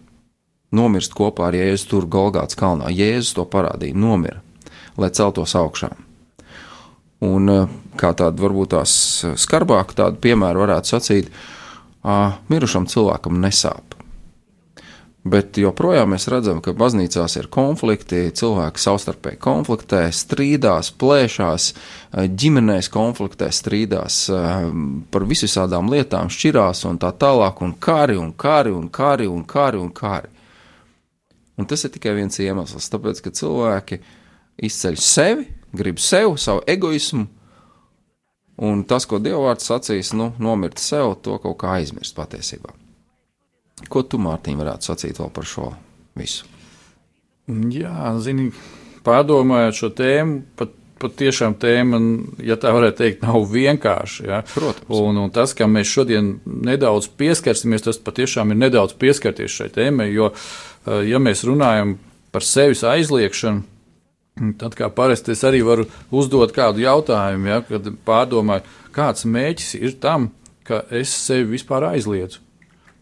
Nomirst 0.72 1.14
kopā 1.14 1.48
ar 1.48 1.54
Jēzu 1.54 1.88
tur 1.88 2.06
Golgāts 2.06 2.58
kalnā. 2.58 2.90
Jēzus 2.90 3.34
to 3.34 3.46
parādīja, 3.46 3.94
nomira, 3.94 4.42
lai 4.98 5.08
celtos 5.10 5.54
augšā. 5.54 5.92
Un 7.22 7.48
eh, 7.48 7.66
kā 7.96 8.12
tādu 8.12 8.44
varbūt 8.44 8.74
tās 8.74 9.24
skarbāku 9.40 9.96
tādu 9.96 10.20
piemēru 10.20 10.66
varētu 10.66 10.92
sacīt, 10.92 11.30
mirušam 12.48 12.86
cilvēkam 12.86 13.40
nesāp. 13.40 13.95
Bet 15.26 15.58
joprojām 15.58 16.12
mēs 16.12 16.28
redzam, 16.30 16.60
ka 16.62 16.70
baznīcās 16.76 17.34
ir 17.40 17.48
konflikti, 17.50 18.28
cilvēki 18.38 18.78
savstarpēji 18.78 19.40
konfliktē, 19.42 20.04
strīdās, 20.14 20.92
plēšās, 21.00 21.66
ģimenēs 22.42 22.90
konfliktē, 22.94 23.48
strīdās 23.50 24.20
par 25.10 25.26
visādām 25.26 25.90
lietām, 25.90 26.30
šķirās 26.30 26.84
un 26.86 27.00
tā 27.02 27.10
tālāk, 27.18 27.64
un 27.66 27.74
kari, 27.74 28.20
un 28.22 28.30
kari, 28.38 28.74
un 28.76 28.86
kari, 28.92 29.26
un 29.26 29.42
kari, 29.50 29.82
un 29.82 29.90
kari. 29.90 30.30
Un 31.58 31.66
tas 31.66 31.82
ir 31.88 31.96
tikai 31.96 32.14
viens 32.20 32.38
iemesls, 32.46 32.86
tāpēc, 32.92 33.24
ka 33.24 33.34
cilvēki 33.34 34.02
izceļ 34.68 35.02
sevi, 35.02 35.50
grib 35.74 35.98
sev, 35.98 36.36
savu 36.38 36.62
egoismu, 36.70 37.26
un 38.62 38.86
tas, 38.86 39.10
ko 39.10 39.18
Dievvvārds 39.18 39.72
sacīs, 39.72 40.14
nu, 40.14 40.36
nomirt 40.38 40.78
sev, 40.78 41.16
to 41.24 41.40
kaut 41.42 41.64
kā 41.64 41.80
aizmirst 41.80 42.14
patiesībā. 42.14 42.85
Ko 43.92 44.02
tu, 44.02 44.18
Mārtiņ, 44.22 44.56
varētu 44.56 44.88
sacīt 44.88 45.20
vēl 45.20 45.28
par 45.36 45.46
šo 45.48 45.70
visu? 46.16 46.48
Jā, 47.46 48.14
zini, 48.24 48.48
pārdomājot 49.06 49.76
šo 49.76 49.90
tēmu, 49.94 50.40
pat, 50.58 50.72
pat 50.98 51.14
tiešām 51.20 51.58
tēma, 51.60 52.00
ja 52.42 52.56
tā 52.58 52.72
varētu 52.74 52.98
teikt, 53.02 53.22
nav 53.26 53.44
vienkārši. 53.52 54.26
Ja? 54.30 54.40
Protams. 54.54 54.88
Un, 54.96 55.20
un 55.26 55.30
tas, 55.34 55.52
ka 55.54 55.68
mēs 55.70 55.92
šodien 55.92 56.38
nedaudz 56.46 57.10
pieskarsimies, 57.20 57.84
tas 57.86 58.00
patiešām 58.02 58.54
ir 58.54 58.62
nedaudz 58.64 58.96
pieskarties 58.98 59.60
šai 59.60 59.68
tēmai, 59.76 60.08
jo, 60.14 60.32
eh, 60.32 61.04
ja 61.12 61.22
mēs 61.22 61.44
runājam 61.46 61.98
par 62.34 62.44
sevis 62.44 62.82
aizliekšanu, 62.86 63.72
Tad, 64.36 64.74
kā 64.76 64.90
parasti, 64.92 65.32
es 65.32 65.40
arī 65.48 65.62
varu 65.64 65.86
uzdot 66.12 66.50
kādu 66.52 66.82
jautājumu, 66.82 67.48
ja, 67.48 67.62
kad 67.64 67.86
pārdomāju, 68.04 68.66
kāds 68.92 69.24
mērķis 69.24 69.70
ir 69.80 69.94
tam, 69.96 70.26
ka 70.68 70.82
es 70.92 71.08
sevi 71.08 71.54
vispār 71.54 71.86
aizliedzu. 71.94 72.42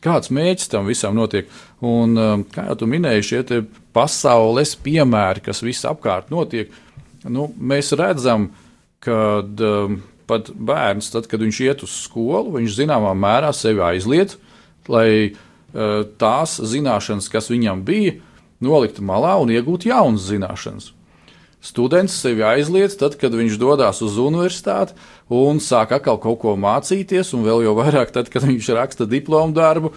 Kāds 0.05 0.33
mērķis 0.35 0.71
tam 0.73 0.89
visam 0.91 1.17
notiek? 1.17 1.49
Un, 1.85 2.17
um, 2.21 2.45
kā 2.53 2.67
jau 2.69 2.77
tu 2.83 2.89
minēji, 2.91 3.29
šie 3.31 3.61
pasaules 3.97 4.75
piemēri, 4.85 5.45
kas 5.45 5.63
visapkārt 5.65 6.33
notiek, 6.35 6.73
nu, 7.25 7.49
mēs 7.57 7.95
redzam, 7.97 8.51
ka 9.05 9.17
um, 9.41 10.03
pat 10.29 10.51
bērns, 10.53 11.11
tad, 11.13 11.29
kad 11.31 11.43
viņš 11.45 11.61
iet 11.65 11.85
uz 11.87 11.95
skolu, 12.05 12.57
viņš 12.59 12.79
zināmā 12.83 13.15
mērā 13.17 13.53
sevi 13.57 13.83
aizliedz, 13.85 14.37
lai 14.93 15.09
uh, 15.33 16.05
tās 16.21 16.59
zināšanas, 16.61 17.31
kas 17.33 17.51
viņam 17.53 17.85
bija, 17.87 18.19
noliktu 18.65 19.05
malā 19.05 19.35
un 19.43 19.53
iegūtu 19.53 19.91
jaunas 19.91 20.29
zināšanas. 20.29 20.93
Students 21.65 22.13
sevi 22.21 22.43
aizliedz, 22.45 22.99
tad, 23.01 23.15
kad 23.17 23.33
viņš 23.33 23.55
dodas 23.57 24.03
uz 24.05 24.19
universitāti 24.21 24.93
un 25.33 25.63
sāk 25.65 25.95
atkal 25.97 26.19
kaut 26.21 26.43
ko 26.43 26.53
mācīties, 26.61 27.31
un 27.37 27.47
vēl 27.47 27.65
jau 27.65 27.73
vairāk, 27.79 28.13
tad, 28.13 28.29
kad 28.33 28.45
viņš 28.45 28.69
raksta 28.77 29.07
diplomu 29.09 29.57
darbu. 29.57 29.95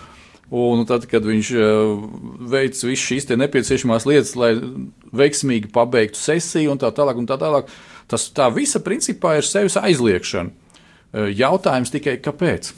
Un 0.47 0.85
tad, 0.87 1.03
kad 1.11 1.25
viņš 1.27 1.47
uh, 1.59 2.05
veic 2.47 2.77
visas 2.79 3.03
šīs 3.03 3.27
nepieciešamās 3.35 4.05
lietas, 4.07 4.31
lai 4.39 4.53
veiksmīgi 5.11 5.67
pabeigtu 5.75 6.15
sesiju, 6.21 6.71
un 6.71 6.79
tā 6.79 6.93
tālāk, 6.95 7.19
un 7.19 7.27
tā 7.27 7.35
tālāk, 7.41 7.67
tas 8.07 8.29
tā 8.31 8.47
visa 8.55 8.79
principā 8.79 9.35
ir 9.35 9.43
sevis 9.43 9.75
aizliekšana. 9.75 10.71
Uh, 11.11 11.27
jautājums 11.27 11.91
tikai, 11.91 12.15
kāpēc? 12.23 12.71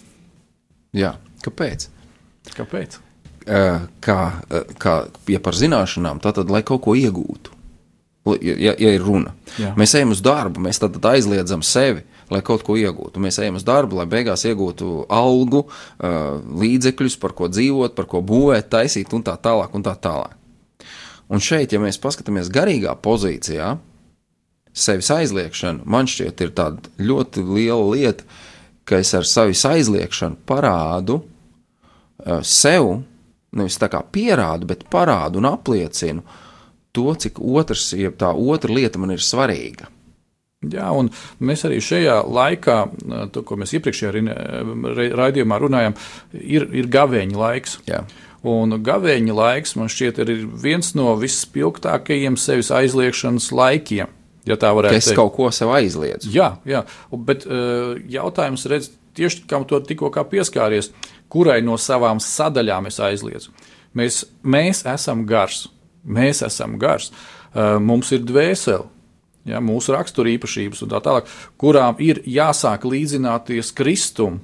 Jā, 0.98 1.14
kāpēc? 1.46 1.86
Kāpēc? 2.58 2.98
Uh, 3.46 3.86
kā, 4.02 4.20
kā 4.82 4.98
ja 5.30 5.46
par 5.46 5.62
zināšanām, 5.62 6.26
tad, 6.26 6.42
lai 6.50 6.66
kaut 6.66 6.88
ko 6.88 6.98
iegūtu 6.98 7.59
ja, 8.26 8.74
ja 8.78 8.94
ir 8.94 9.04
runa. 9.04 9.34
Jā. 9.60 9.74
Mēs 9.80 9.96
ejam 9.98 10.14
uz 10.14 10.22
darbu, 10.24 10.62
mēs 10.64 10.82
tad 10.82 10.98
aizliedzam 11.12 11.64
sevi, 11.66 12.04
lai 12.30 12.42
kaut 12.46 12.64
ko 12.68 12.76
iegūtu. 12.80 13.22
Mēs 13.24 13.40
ejam 13.42 13.60
uz 13.60 13.66
darbu, 13.68 14.00
lai 14.00 14.08
beigās 14.10 14.46
iegūtu 14.50 15.06
algu, 15.14 15.66
līdzekļus, 16.00 17.18
par 17.22 17.36
ko 17.38 17.50
dzīvot, 17.52 17.96
par 17.98 18.10
ko 18.12 18.22
būvēt, 18.26 18.70
taisīt 18.74 19.16
un 19.16 19.26
tā 19.26 19.38
tālāk. 19.42 19.74
Un 19.76 19.86
tā 19.86 19.96
tālāk. 20.00 20.36
Un 21.30 21.42
šeit, 21.44 21.74
ja 21.74 21.82
mēs 21.82 22.02
paskatāmies 22.02 22.50
garīgā 22.54 22.96
pozīcijā, 23.06 23.76
sevis 24.74 25.10
aizliekšana, 25.14 25.86
man 25.90 26.10
šķiet, 26.10 26.46
ir 26.46 26.54
tāda 26.58 26.94
ļoti 27.02 27.46
liela 27.46 27.86
lieta, 27.94 28.26
ka 28.90 29.02
es 29.02 29.14
ar 29.18 29.28
sevis 29.30 29.62
aizliekšanu 29.70 30.42
parādu 30.50 31.22
sev, 32.46 32.96
nevis 33.56 33.78
tā 33.82 33.90
kā 33.94 34.02
pierādu, 34.14 34.68
bet 34.70 34.88
parādu 34.92 35.38
un 35.42 35.48
apliecinu, 35.50 36.26
uh, 36.26 36.49
to, 36.96 37.14
cik 37.14 37.40
otrs, 37.40 37.92
ja 37.98 38.12
tā 38.12 38.34
otra 38.34 38.74
lieta 38.74 39.02
man 39.02 39.14
ir 39.16 39.24
svarīga. 39.24 39.90
Jā, 40.60 40.90
un 40.92 41.08
mēs 41.40 41.64
arī 41.64 41.78
šajā 41.80 42.18
laikā, 42.28 42.78
to, 43.32 43.44
ko 43.48 43.56
mēs 43.62 43.72
iepriekšējā 43.78 44.12
raidījumā 45.16 45.60
runājām, 45.62 45.96
ir, 46.36 46.66
ir 46.76 46.90
gavēņa 46.92 47.40
laiks. 47.40 47.78
Jā. 47.88 48.02
Un 48.50 48.76
gavēņa 48.84 49.36
laiks 49.36 49.78
man 49.80 49.92
šķiet 49.92 50.20
ir 50.24 50.34
viens 50.60 50.92
no 51.00 51.14
vispilgtākajiem 51.20 52.36
sevis 52.40 52.74
aizliekšanas 52.76 53.50
laikiem. 53.56 54.12
Ja 54.48 54.56
tā 54.60 54.72
varētu 54.76 54.96
būt. 54.96 55.00
Es 55.00 55.10
teikt. 55.12 55.20
kaut 55.20 55.34
ko 55.36 55.50
sev 55.56 55.72
aizliedzu. 55.76 56.32
Jā, 56.34 56.54
jā. 56.68 56.84
bet 57.28 57.46
jautājums 58.12 58.68
redz 58.72 58.92
tieši 59.16 59.48
kam 59.48 59.66
to 59.68 59.80
tikko 59.84 60.12
pieskāries, 60.32 60.92
kurai 61.32 61.60
no 61.64 61.78
savām 61.80 62.20
sadaļām 62.24 62.88
es 62.92 63.00
aizliedzu. 63.04 63.54
Mēs, 63.96 64.24
mēs 64.44 64.84
esam 64.88 65.26
gars. 65.30 65.68
Mēs 66.04 66.44
esam 66.46 66.78
gars, 66.80 67.10
mums 67.84 68.12
ir 68.16 68.24
dvēsele, 68.28 68.88
ja, 69.50 69.60
mūsu 69.64 69.94
raksturīpašības 69.96 70.84
un 70.86 70.92
tā 70.94 71.02
tālāk, 71.04 71.30
kurām 71.60 72.00
ir 72.04 72.22
jāsāk 72.28 72.88
līdzināties 72.88 73.74
Kristum. 73.76 74.40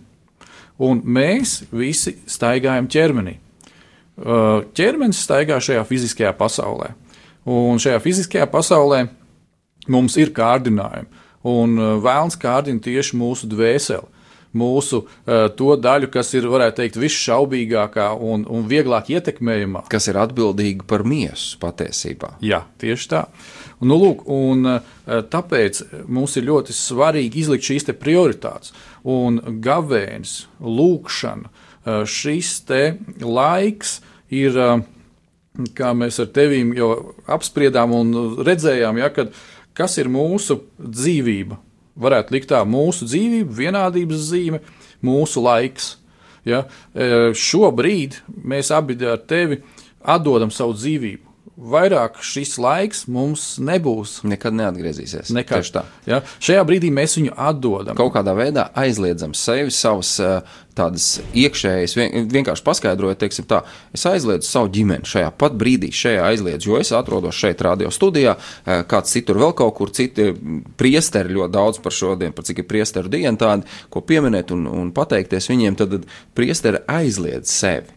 Un 0.82 1.00
mēs 1.08 1.62
visi 1.72 2.18
staigājam 2.28 2.90
ķermenī. 2.92 3.38
Ķermenis 4.16 5.22
staigā 5.24 5.60
šajā 5.64 5.84
fiziskajā 5.88 6.34
pasaulē. 6.36 6.92
Un 7.48 7.80
šajā 7.80 8.02
fiziskajā 8.04 8.48
pasaulē 8.52 9.06
mums 9.92 10.18
ir 10.20 10.34
kārdinājumi. 10.36 11.24
Un 11.46 11.78
vēlams 12.02 12.36
kārdina 12.42 12.82
tieši 12.82 13.16
mūsu 13.20 13.48
dvēseli 13.48 14.15
mūsu 14.58 15.02
uh, 15.04 15.46
to 15.58 15.76
daļu, 15.80 16.10
kas 16.14 16.34
ir, 16.38 16.48
varētu 16.52 16.82
teikt, 16.82 17.00
visšaubīgākā 17.02 18.08
un, 18.16 18.46
un 18.50 18.66
vieglāk 18.70 19.12
ietekmējamā. 19.16 19.86
Kas 19.92 20.10
ir 20.12 20.20
atbildīga 20.22 20.88
par 20.90 21.06
miesu 21.08 21.60
patiesībā. 21.62 22.36
Jā, 22.46 22.64
tieši 22.82 23.12
tā. 23.12 23.26
Un, 23.82 23.92
nu, 23.92 24.00
lūk, 24.02 24.26
un, 24.32 24.72
uh, 24.78 25.22
tāpēc 25.32 25.84
mums 26.08 26.38
ir 26.40 26.48
ļoti 26.50 26.76
svarīgi 26.76 27.44
izlikt 27.44 27.70
šīs 27.70 27.90
prioritātes. 28.00 28.74
Un 29.06 29.42
gavēnis, 29.64 30.46
lūkšana, 30.64 31.52
uh, 31.52 32.04
šis 32.10 32.58
laiks 33.22 34.00
ir, 34.34 34.58
kā 35.78 35.92
mēs 35.94 36.20
ar 36.24 36.32
tevīm 36.34 36.74
jau 36.78 36.90
apspriedām 37.32 37.94
un 37.96 38.16
redzējām, 38.46 38.98
ja, 39.00 39.12
kad, 39.14 39.36
kas 39.78 40.00
ir 40.02 40.10
mūsu 40.12 40.64
dzīvība 40.80 41.60
varētu 41.96 42.36
likt 42.36 42.52
tā 42.52 42.62
mūsu 42.68 43.08
dzīvība, 43.10 43.56
vienādības 43.60 44.25
zīme, 44.30 44.62
mūsu 45.06 45.44
laiks. 45.46 45.96
Ja? 46.48 46.66
E, 46.94 47.32
šobrīd 47.36 48.20
mēs 48.46 48.72
abi 48.75 48.98
ar 49.08 49.22
tevi 49.28 49.62
atdodam 50.02 50.52
savu 50.54 50.75
dzīvību. 50.78 51.25
Vairāk 51.56 52.20
šis 52.26 52.58
laiks 52.60 53.06
mums 53.12 53.56
nebūs. 53.64 54.20
Nekad 54.28 54.56
neatgriezīsies. 54.58 55.32
Nekad. 55.36 55.64
Tieši 55.64 55.74
tā. 55.78 55.84
Ja? 56.10 56.20
Šajā 56.44 56.66
brīdī 56.68 56.92
mēs 56.94 57.16
viņu 57.20 57.32
atdodam. 57.40 57.98
Kaut 57.98 58.14
kādā 58.18 58.36
veidā 58.36 58.68
aizliedzam 58.76 59.34
sevi, 59.38 59.72
savas 59.74 60.12
uh, 60.24 60.58
tādas 60.76 61.22
iekšējas, 61.32 61.96
vien, 61.96 62.30
vienkārši 62.34 62.66
paskaidrojot, 62.68 63.22
teiksim, 63.24 63.48
tā, 63.48 63.62
es 63.96 64.04
aizliedzu 64.10 64.50
savu 64.50 64.72
ģimeni 64.76 65.08
šajā 65.08 65.32
pat 65.40 65.56
brīdī, 65.56 65.94
šajā 65.96 66.28
aizliedzu, 66.34 66.74
jo 66.74 66.82
es 66.84 66.92
atrodos 66.96 67.40
šeit, 67.40 67.64
radio 67.64 67.92
studijā, 67.94 68.36
uh, 68.36 68.84
kāds 68.92 69.16
citur 69.16 69.40
vēl 69.40 69.56
kaut 69.56 69.77
kur, 69.79 69.96
citi 69.96 70.34
priesteri 70.75 71.38
ļoti 71.38 71.56
daudz 71.56 71.84
par 71.84 71.96
šodien, 71.96 72.36
par 72.36 72.48
cik 72.48 72.66
ir 72.66 72.70
priesteru 72.72 73.12
diena 73.12 73.38
tāda, 73.40 73.77
ko 73.90 74.03
pieminēt 74.03 74.51
un, 74.56 74.68
un 74.68 74.92
pateikties 74.96 75.53
viņiem, 75.53 75.79
tad 75.79 76.01
priesteri 76.36 76.84
aizliedz 76.92 77.48
sevi. 77.56 77.96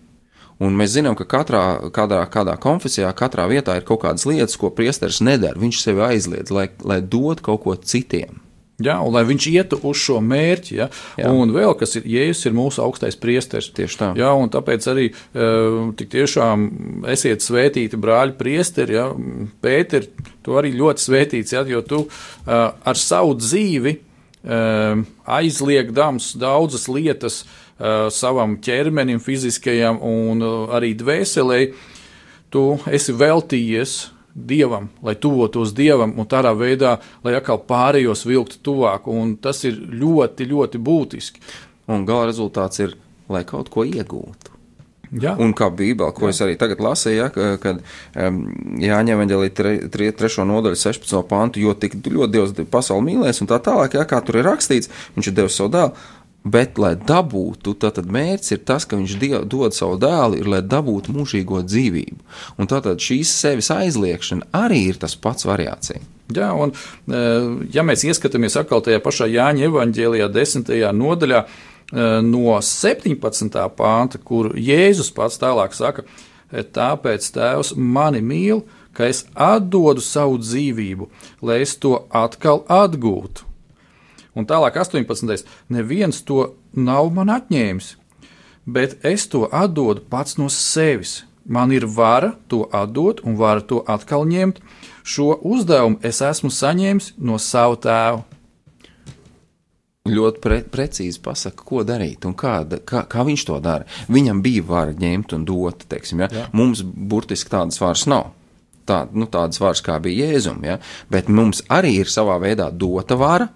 Un 0.59 0.75
mēs 0.75 0.97
zinām, 0.97 1.15
ka 1.19 1.27
katrā 1.29 1.63
kādā, 1.95 2.25
kādā 2.33 2.57
konfesijā, 2.59 3.13
katrā 3.15 3.47
vietā 3.51 3.77
ir 3.79 3.87
kaut 3.87 4.03
kādas 4.03 4.27
lietas, 4.27 4.59
ko 4.59 4.73
priesteris 4.75 5.21
nedara. 5.23 5.59
Viņš 5.61 5.83
sevi 5.85 6.03
aizliedz, 6.09 6.51
lai, 6.55 6.67
lai 6.83 6.99
dod 6.99 7.43
kaut 7.47 7.63
ko 7.63 7.77
citiem. 7.79 8.41
Jā, 8.79 8.95
un 9.03 9.11
lai 9.11 9.25
viņš 9.27 9.47
ietu 9.51 9.79
uz 9.91 9.99
šo 9.99 10.21
mērķi, 10.23 10.75
ja? 10.79 10.87
Jā. 11.19 11.31
un 11.35 11.51
vēl 11.51 11.73
kas 11.79 11.97
ir, 11.99 12.05
Jēzus 12.07 12.47
ir 12.47 12.55
mūsu 12.55 12.83
augstais 12.85 13.19
priesteris. 13.19 13.73
Tieši 13.75 13.99
tā. 13.99 14.11
Jā, 14.19 14.31
un 14.39 14.53
tāpēc 14.55 14.87
arī 14.93 15.07
uh, 15.11 15.89
tik 15.99 16.13
tiešām 16.13 16.69
esiet 17.11 17.43
svētīti 17.43 17.99
brāļi 17.99 18.37
priesteri, 18.39 18.95
ja? 18.95 19.09
Pēter, 19.63 20.07
tu 20.47 20.59
arī 20.59 20.71
ļoti 20.79 21.07
svētīts, 21.09 21.57
ja? 21.59 21.65
jo 21.67 21.83
tu 21.87 22.05
uh, 22.07 22.53
ar 22.71 23.03
savu 23.03 23.35
dzīvi 23.41 23.97
uh, 23.99 25.03
aizliegdams 25.39 26.37
daudzas 26.39 26.87
lietas, 26.87 27.43
Uh, 27.43 27.68
savam 28.11 28.57
ķermenim, 28.63 29.21
fiziskajam 29.23 30.01
un 30.03 30.43
uh, 30.43 30.75
arī 30.75 30.95
dvēselē, 30.99 31.61
tu 32.51 32.65
esi 32.91 33.15
veltījies 33.15 33.97
dievam, 34.35 34.89
lai 35.03 35.15
tuvotos 35.19 35.73
dievam, 35.75 36.15
un 36.19 36.29
tādā 36.31 36.53
veidā, 36.59 36.99
lai 37.25 37.35
atkal 37.39 37.61
pārējos 37.69 38.27
vilktu 38.29 38.63
tuvāk. 38.67 39.09
Un 39.11 39.37
tas 39.43 39.65
ir 39.69 39.79
ļoti, 39.79 40.47
ļoti 40.53 40.83
būtiski. 40.83 41.43
Un 41.89 42.07
gala 42.09 42.29
rezultāts 42.29 42.85
ir, 42.85 42.95
lai 43.33 43.45
kaut 43.49 43.73
ko 43.73 43.87
iegūtu. 43.89 44.59
Jā. 45.09 45.33
Un 45.41 45.55
kā 45.57 45.71
Bībelē, 45.73 46.11
ko 46.13 46.27
Jā. 46.27 46.35
es 46.35 46.41
arī 46.45 46.55
tagad 46.61 46.83
lasīju, 46.85 47.17
ja, 47.17 47.29
kad 47.63 47.79
um, 47.81 48.41
Jāņa 48.83 49.15
Evanģelī 49.15 49.49
3. 49.89 50.29
nodaļa 50.51 50.77
16. 50.77 51.23
pantu, 51.31 51.63
jo 51.65 51.73
tik 51.81 51.97
ļoti 52.05 52.33
Dievs 52.35 52.53
pasauli 52.69 53.15
mīlēs 53.15 53.41
un 53.41 53.49
tā 53.49 53.57
tālāk, 53.65 53.97
ja, 53.97 54.05
kā 54.09 54.21
tur 54.25 54.43
ir 54.43 54.49
rakstīts, 54.51 54.93
viņš 55.17 55.31
ir 55.31 55.37
devis 55.39 55.57
savu 55.57 55.73
dēlu, 55.73 56.05
Bet, 56.49 56.79
lai 56.81 56.95
dabūtu, 56.97 57.75
tad 57.83 57.99
mērķis 58.07 58.55
ir 58.55 58.61
tas, 58.69 58.87
ka 58.89 58.97
viņš 58.97 59.15
diev, 59.21 59.41
dod 59.51 59.75
savu 59.77 59.99
dēlu, 60.01 60.39
ir, 60.39 60.49
lai 60.49 60.61
dabūtu 60.63 61.13
mūžīgo 61.17 61.65
dzīvību. 61.67 62.21
Un 62.59 62.71
tātad 62.71 63.03
šīs 63.03 63.33
sevis 63.43 63.73
aizliekšana 63.75 64.49
arī 64.57 64.85
ir 64.93 65.01
tas 65.03 65.17
pats 65.19 65.49
variācija. 65.49 66.01
Jā, 66.35 66.51
un 66.53 66.75
e, 66.75 67.21
ja 67.73 67.85
mēs 67.89 68.05
ieskatāmies 68.05 68.59
atkal 68.61 68.83
tajā 68.85 69.01
pašā 69.05 69.29
Jāņa 69.33 69.67
evanģēlijā, 69.71 70.29
desmitajā 70.33 70.93
nodaļā, 70.95 71.43
e, 71.45 72.09
no 72.29 72.59
17. 72.63 73.59
pānta, 73.79 74.21
kur 74.21 74.53
Jēzus 74.53 75.11
pats 75.17 75.41
tālāk 75.41 75.77
saka, 75.77 76.05
e, 76.53 76.63
tāpēc 76.63 77.33
Tēvs 77.35 77.75
mani 77.77 78.23
mīl, 78.23 78.63
ka 78.93 79.09
es 79.09 79.25
atdodu 79.33 80.05
savu 80.05 80.41
dzīvību, 80.43 81.09
lai 81.49 81.63
es 81.65 81.77
to 81.81 81.97
atkal 82.13 82.65
atgūtu. 82.69 83.48
Un 84.39 84.47
tālāk, 84.47 84.77
18. 84.79 85.43
neviens 85.75 86.21
to 86.23 86.53
nav 86.79 87.11
man 87.15 87.33
atņēmis, 87.35 87.97
bet 88.71 88.95
es 89.07 89.27
to 89.27 89.49
atdodu 89.51 90.05
pats 90.11 90.39
no 90.39 90.47
sevis. 90.53 91.25
Man 91.49 91.73
ir 91.73 91.87
vara 91.89 92.35
to 92.53 92.67
atdot 92.77 93.23
un 93.25 93.39
vara 93.41 93.65
to 93.65 93.81
atkal 93.89 94.27
ņemt. 94.29 94.61
Šo 95.01 95.33
uzdevumu 95.49 95.97
es 96.05 96.21
esmu 96.21 96.53
saņēmis 96.53 97.15
no 97.25 97.39
sava 97.41 97.79
tēva. 97.81 98.27
Ļoti 100.09 100.43
pre 100.45 100.59
precīzi 100.65 101.21
pasaka, 101.25 101.65
ko 101.65 101.83
darīt 101.89 102.25
un 102.29 102.35
kā, 102.37 102.61
kā, 102.89 103.03
kā 103.09 103.25
viņš 103.25 103.45
to 103.49 103.59
dara. 103.65 103.89
Viņam 104.13 104.43
bija 104.45 104.65
vara 104.69 104.93
ņemt 104.97 105.35
un 105.37 105.47
dot, 105.49 105.87
teiksim, 105.89 106.23
ja? 106.25 106.29
Jā. 106.33 106.45
mums 106.57 106.85
burtiski 106.85 107.53
tādas 107.53 107.81
varas 107.81 108.05
nav. 108.09 108.31
Tā, 108.89 109.03
nu, 109.13 109.27
tādas 109.29 109.61
varas 109.61 109.83
kā 109.85 109.99
bija 110.01 110.31
Jēzum, 110.31 110.63
ja? 110.65 110.79
bet 111.13 111.29
mums 111.29 111.61
arī 111.69 111.99
ir 112.01 112.13
savā 112.13 112.39
veidā 112.41 112.71
dota 112.73 113.19
vara, 113.21 113.51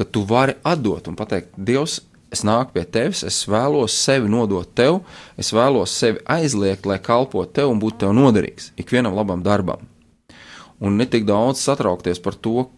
ka 0.00 0.06
tu 0.08 0.24
vari 0.24 0.56
atdot 0.64 1.10
un 1.12 1.16
pateikt, 1.18 1.52
Dievs, 1.60 1.98
es 2.32 2.40
nāku 2.46 2.72
pie 2.78 2.86
tevis, 2.88 3.20
es 3.26 3.42
vēlos 3.50 3.92
sevi 4.00 4.30
nodot 4.32 4.68
tev, 4.78 5.02
es 5.36 5.50
vēlos 5.52 5.92
sevi 5.92 6.22
aizliegt, 6.30 6.86
lai 6.88 6.96
kalpotu 7.04 7.58
tev 7.58 7.72
un 7.74 7.82
būtu 7.82 8.04
tev 8.04 8.14
noderīgs, 8.16 8.70
ikvienam 8.80 9.16
labam 9.18 9.42
darbam. 9.44 9.82
Un 10.80 10.96
ne 10.96 11.04
tik 11.10 11.26
daudz 11.28 11.60
satraukties 11.60 12.22
par 12.24 12.38
to, 12.40 12.70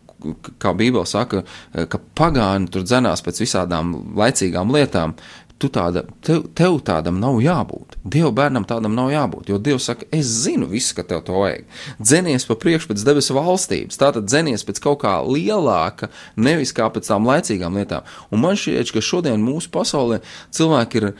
kā 0.63 0.73
Bībele 0.75 1.07
saka, 1.07 1.45
ka 1.71 2.01
pagāni 2.19 2.71
tur 2.73 2.83
dzenās 2.87 3.23
pēc 3.23 3.39
visādām 3.45 3.95
laicīgām 4.19 4.75
lietām, 4.75 5.15
tu 5.63 5.71
tāda, 5.73 6.03
tev, 6.27 6.45
tev 6.59 6.79
tādam 6.87 7.21
nav 7.23 7.39
jābūt. 7.43 7.97
Dieva 8.03 8.33
bērnam 8.35 8.67
tādam 8.69 8.97
nav 8.99 9.13
jābūt, 9.13 9.53
jo 9.53 9.59
Dievs 9.63 9.87
saka, 9.91 10.09
es 10.15 10.31
zinu 10.43 10.67
visu, 10.71 10.97
ka 10.99 11.05
tev 11.07 11.23
to 11.27 11.39
vajag. 11.39 11.69
Dzenies 12.03 12.47
pa 12.49 12.57
priekšu 12.59 12.91
pēc 12.91 13.05
debesu 13.07 13.37
valstības, 13.39 14.01
tātad 14.01 14.27
dzenies 14.27 14.67
pēc 14.67 14.83
kaut 14.83 15.03
kā 15.05 15.15
lielāka, 15.27 16.11
nevis 16.37 16.75
kā 16.77 16.89
pēc 16.93 17.13
tām 17.13 17.29
laicīgām 17.31 17.79
lietām. 17.79 18.09
Un 18.35 18.43
man 18.43 18.59
šķiet, 18.59 18.91
ka 18.97 19.05
šodien 19.05 19.45
mūsu 19.45 19.71
pasaulē 19.75 20.23
cilvēki 20.55 21.03
ir 21.03 21.13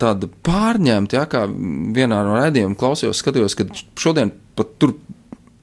tādi 0.00 0.28
pārņemti, 0.46 1.16
ja 1.16 1.26
kā 1.30 1.44
vienā 1.46 2.22
no 2.26 2.36
raidījumiem 2.40 2.76
klausījos, 2.78 3.20
skatījos, 3.22 3.56
ka 3.58 3.68
šodien 4.00 4.32
pat 4.56 4.76
tur 4.80 4.96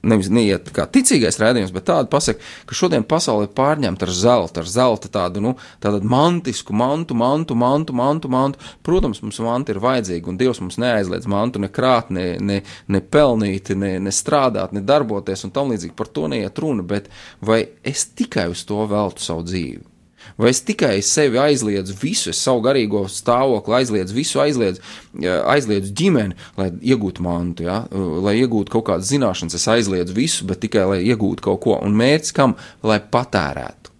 nevis 0.04 0.30
neiet 0.32 0.70
kā 0.74 0.86
ticīgais 0.90 1.38
rādījums, 1.40 1.72
bet 1.74 1.86
tāda 1.88 2.08
pasaka, 2.10 2.42
ka 2.68 2.76
šodien 2.76 3.06
pasaule 3.08 3.48
ir 3.48 3.54
pārņemta 3.56 4.06
ar 4.06 4.12
zelta, 4.14 4.62
ar 4.62 4.70
zelta 4.70 5.10
tādu, 5.12 5.42
nu, 5.44 5.54
tādu 5.82 6.02
mantisku 6.08 6.76
mantu, 6.76 7.16
mantu, 7.18 7.56
mantu, 7.58 7.96
mantu, 7.96 8.32
mantu. 8.32 8.74
Protams, 8.86 9.22
mums 9.24 9.40
manti 9.44 9.74
ir 9.74 9.82
vajadzīgi, 9.84 10.28
un 10.30 10.40
Dievs 10.40 10.62
mums 10.64 10.78
neaizliedz 10.82 11.28
mantu 11.30 11.62
ne 11.62 11.70
krāt, 11.72 12.12
ne, 12.14 12.26
ne, 12.40 12.60
ne 12.88 13.00
pelnīt, 13.00 13.74
ne, 13.78 13.96
ne 14.02 14.14
strādāt, 14.14 14.74
ne 14.76 14.84
darboties 14.84 15.46
un 15.46 15.54
tam 15.54 15.72
līdzīgi. 15.72 15.96
Par 15.98 16.12
to 16.12 16.28
neiet 16.32 16.60
runa, 16.62 16.84
bet 16.86 17.10
vai 17.44 17.64
es 17.82 18.06
tikai 18.16 18.50
uz 18.52 18.66
to 18.68 18.84
veltu 18.90 19.24
savu 19.24 19.46
dzīvi? 19.48 19.93
Vai 20.40 20.50
es 20.50 20.60
tikai 20.66 20.98
sevi 21.06 21.38
aizliedzu 21.38 21.94
visu, 22.00 22.32
es 22.32 22.40
savu 22.42 22.62
garīgo 22.64 23.04
stāvokli 23.10 23.76
aizliedzu, 23.78 24.16
visu 24.16 24.42
aizliedzu, 24.42 24.82
aizliedzu 25.22 25.94
ģimeni, 26.00 26.38
lai 26.58 26.68
iegūtu 26.74 27.22
mantu, 27.22 27.68
ja? 27.68 27.84
lai 28.24 28.34
iegūtu 28.40 28.74
kaut 28.74 28.88
kādas 28.90 29.12
zināšanas, 29.12 29.54
es 29.54 29.68
aizliedzu 29.76 30.16
visu, 30.16 30.48
bet 30.50 30.64
tikai 30.64 30.88
lai 30.90 31.00
iegūtu 31.06 31.46
kaut 31.46 31.62
ko. 31.62 31.78
Un 31.86 31.94
mērķis 31.98 32.34
kam? 32.34 32.58
Lai 32.82 32.98
patērētu. 32.98 33.92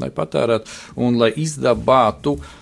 Lai 0.00 0.08
patērētu 0.14 1.00
un 1.02 1.16
lai 1.20 1.32
izdabātu 1.40 2.36
uh, 2.36 2.52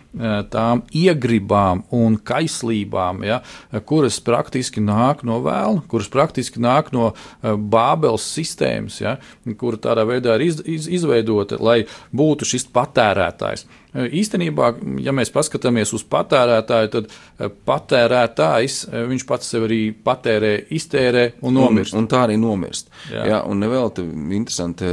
tām 0.50 0.82
iegribām 0.96 1.82
un 1.94 2.16
kaislībām, 2.16 3.22
ja, 3.28 3.40
kuras 3.86 4.18
praktiski 4.24 4.80
nāk 4.80 5.22
no 5.28 5.38
vēlna, 5.44 5.84
kuras 5.90 6.08
praktiski 6.12 6.62
nāk 6.64 6.90
no 6.96 7.10
eh, 7.12 7.52
Bābeles 7.52 8.24
sistēmas, 8.32 9.00
ja, 9.02 9.18
kura 9.60 9.80
tādā 9.88 10.06
veidā 10.08 10.38
ir 10.38 10.46
iz, 10.48 10.62
iz, 10.64 10.88
izveidota, 11.00 11.60
lai 11.60 11.82
būtu 12.16 12.48
šis 12.48 12.66
patērētājs. 12.72 13.66
Īstenībā, 13.96 14.72
ja 15.00 15.14
mēs 15.16 15.30
paskatāmies 15.32 15.94
uz 15.96 16.02
patērētāju, 16.12 16.90
tad 16.92 17.06
patērētājs 17.64 18.82
viņš 19.08 19.24
pats 19.28 19.48
sev 19.48 19.64
arī 19.64 19.80
patērē, 20.04 20.50
iztērē 20.76 21.24
un 21.48 21.56
nomirst. 21.56 21.94
Un, 21.96 22.04
un 22.04 22.08
tā 22.12 22.26
arī 22.26 22.36
nomirst. 22.40 22.92
Jā, 23.08 23.24
jā 23.32 23.38
un 23.48 23.62
nevēl 23.64 23.88
te 23.96 24.04
interesanti 24.36 24.90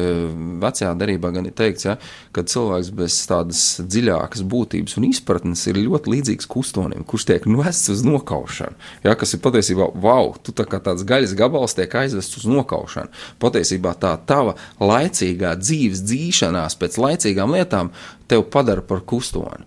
vecajā 0.63 0.93
darībā 0.95 1.33
gan 1.35 1.49
ir 1.49 1.55
teikts, 1.59 1.89
ja, 1.89 1.97
ka 2.35 2.45
cilvēks 2.47 2.93
bez 2.95 3.19
tādas 3.27 3.65
dziļākas 3.83 4.45
būtības 4.47 4.95
un 5.01 5.09
izpratnes 5.09 5.65
ir 5.67 5.81
ļoti 5.83 6.15
līdzīgs 6.15 6.49
kustonim, 6.55 7.03
kurš 7.03 7.27
tiek 7.33 7.49
vests 7.51 7.91
uz 7.91 8.05
nokaušanu. 8.07 8.79
Ja, 9.03 9.17
kas 9.19 9.35
ir 9.35 9.43
patiesībā, 9.43 9.91
wow, 9.91 10.33
tu 10.39 10.55
tā 10.55 10.63
kā 10.71 10.79
tāds 10.79 11.03
gaļas 11.07 11.35
gabals 11.35 11.75
tiek 11.75 11.91
aizvests 11.99 12.39
uz 12.39 12.47
nokaušanu. 12.47 13.11
Patiesībā 13.43 13.97
tā 13.99 14.15
tava 14.23 14.55
laicīgā 14.79 15.57
dzīves 15.59 16.05
dzīšanās 16.07 16.79
pēc 16.79 17.01
laicīgām 17.01 17.59
lietām 17.59 17.91
tev 18.31 18.45
padara 18.53 18.83
par 18.85 19.03
kustoni. 19.07 19.65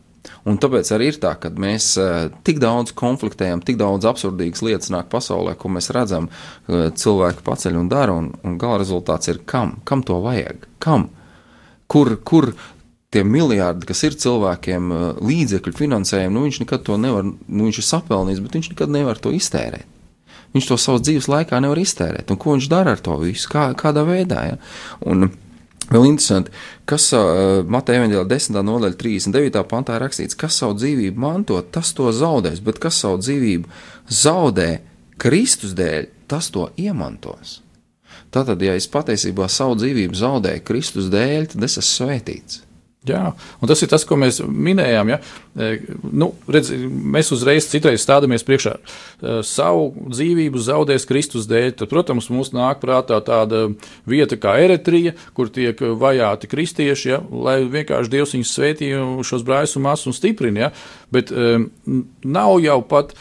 Un 0.48 0.58
tāpēc 0.60 0.90
arī 0.94 1.10
ir 1.12 1.18
tā, 1.20 1.34
ka 1.40 1.50
mēs 1.60 1.90
uh, 2.00 2.28
tik 2.46 2.60
daudz 2.62 2.94
konfliktējam, 2.96 3.62
tik 3.64 3.78
daudz 3.80 4.06
absurdīgas 4.08 4.62
lietas 4.64 4.92
nāk 4.92 5.10
pasaulē, 5.12 5.54
ko 5.58 5.70
mēs 5.72 5.90
redzam, 5.94 6.28
uh, 6.28 6.88
cilvēki 6.94 7.44
paceļ 7.46 7.78
un 7.80 7.90
dara, 7.92 8.16
un, 8.16 8.30
un 8.44 8.56
gala 8.60 8.80
rezultāts 8.82 9.30
ir 9.32 9.42
kam? 9.48 9.78
Kam 9.88 10.04
to 10.06 10.20
vajag? 10.24 10.68
Kam? 10.84 11.08
Kur, 11.88 12.14
kur 12.28 12.52
tie 13.12 13.24
miljardi, 13.24 13.88
kas 13.88 14.04
ir 14.04 14.18
cilvēkiem 14.20 14.90
uh, 14.92 15.04
līdzekļu 15.24 15.76
finansējumi, 15.80 16.34
nu 16.36 16.46
viņš 16.46 16.62
nekad 16.64 16.84
to 16.88 16.98
nevar, 17.00 17.28
nu 17.28 17.68
viņš 17.68 17.82
ir 17.82 17.88
sapelnījis, 17.88 18.42
bet 18.44 18.58
viņš 18.58 18.72
nekad 18.74 18.98
nevar 18.98 19.20
to 19.22 19.32
iztērēt. 19.36 19.96
Viņš 20.54 20.70
to 20.70 20.78
savas 20.80 21.04
dzīves 21.04 21.28
laikā 21.28 21.58
nevar 21.60 21.76
iztērēt. 21.80 22.30
Un 22.32 22.38
ko 22.40 22.54
viņš 22.54 22.70
dara 22.72 22.94
ar 22.96 23.02
to 23.04 23.18
visu? 23.20 23.50
Kā, 23.52 23.68
kādā 23.76 24.04
veidā? 24.08 24.44
Ja? 24.48 24.56
Un, 25.04 25.28
Vēl 25.88 26.04
interesanti, 26.10 26.52
kas 26.88 27.06
uh, 27.16 27.62
Mateja 27.64 28.02
Evanģēlā 28.02 28.26
10. 28.28 28.58
nodaļa 28.68 28.98
39. 29.00 29.62
pantā 29.70 29.96
ir 29.96 30.04
rakstīts, 30.04 30.36
kas 30.36 30.58
savu 30.60 30.76
dzīvību 30.76 31.22
manto, 31.22 31.60
tas 31.72 31.94
to 31.96 32.10
zaudēs, 32.12 32.60
bet 32.64 32.80
kas 32.82 33.00
savu 33.00 33.22
dzīvību 33.22 33.72
zaudē, 34.12 34.68
Kristus 35.18 35.72
dēļ 35.78 36.10
tas 36.28 36.52
to 36.52 36.68
iemantos. 36.78 37.62
Tātad, 38.34 38.60
ja 38.60 38.76
es 38.76 38.88
patiesībā 38.92 39.48
savu 39.48 39.78
dzīvību 39.80 40.18
zaudēju 40.18 40.64
Kristus 40.68 41.08
dēļ, 41.12 41.54
tad 41.54 41.64
es 41.64 41.78
esmu 41.80 41.88
svētīts. 41.88 42.62
Jā, 43.06 43.30
un 43.62 43.70
tas 43.70 43.78
ir 43.84 43.88
tas, 43.90 44.02
ko 44.02 44.16
mēs 44.18 44.40
minējām. 44.42 45.10
Ja? 45.12 45.18
E, 45.54 45.68
nu, 46.02 46.32
redz, 46.50 46.72
mēs 47.14 47.30
uzreiz 47.34 47.68
citreiz 47.70 48.02
stādamies 48.02 48.42
priekšā. 48.46 48.72
E, 48.74 49.36
savu 49.46 49.92
dzīvību 50.10 50.58
zaudēs 50.66 51.06
Kristus 51.06 51.46
dēļ. 51.48 51.76
Tad, 51.78 51.92
protams, 51.92 52.26
mums 52.34 52.50
nāk 52.56 52.82
prātā 52.82 53.20
tāda 53.24 53.68
vieta 54.08 54.38
kā 54.40 54.56
Eritrija, 54.64 55.14
kur 55.36 55.52
tiek 55.54 55.78
vajāti 55.78 56.50
kristieši, 56.50 57.12
ja? 57.12 57.20
lai 57.30 57.60
vienkārši 57.70 58.12
Dievs 58.16 58.34
viņus 58.34 58.54
svētīja 58.58 59.04
šos 59.30 59.46
brāļus 59.46 59.78
un 59.78 59.86
māsas 59.86 60.10
un 60.10 60.18
stiprina. 60.18 60.66
Ja? 60.66 60.72
Bet 61.14 61.30
um, 61.30 61.68
nav 62.26 62.58
jau 62.64 62.80
pat 62.90 63.14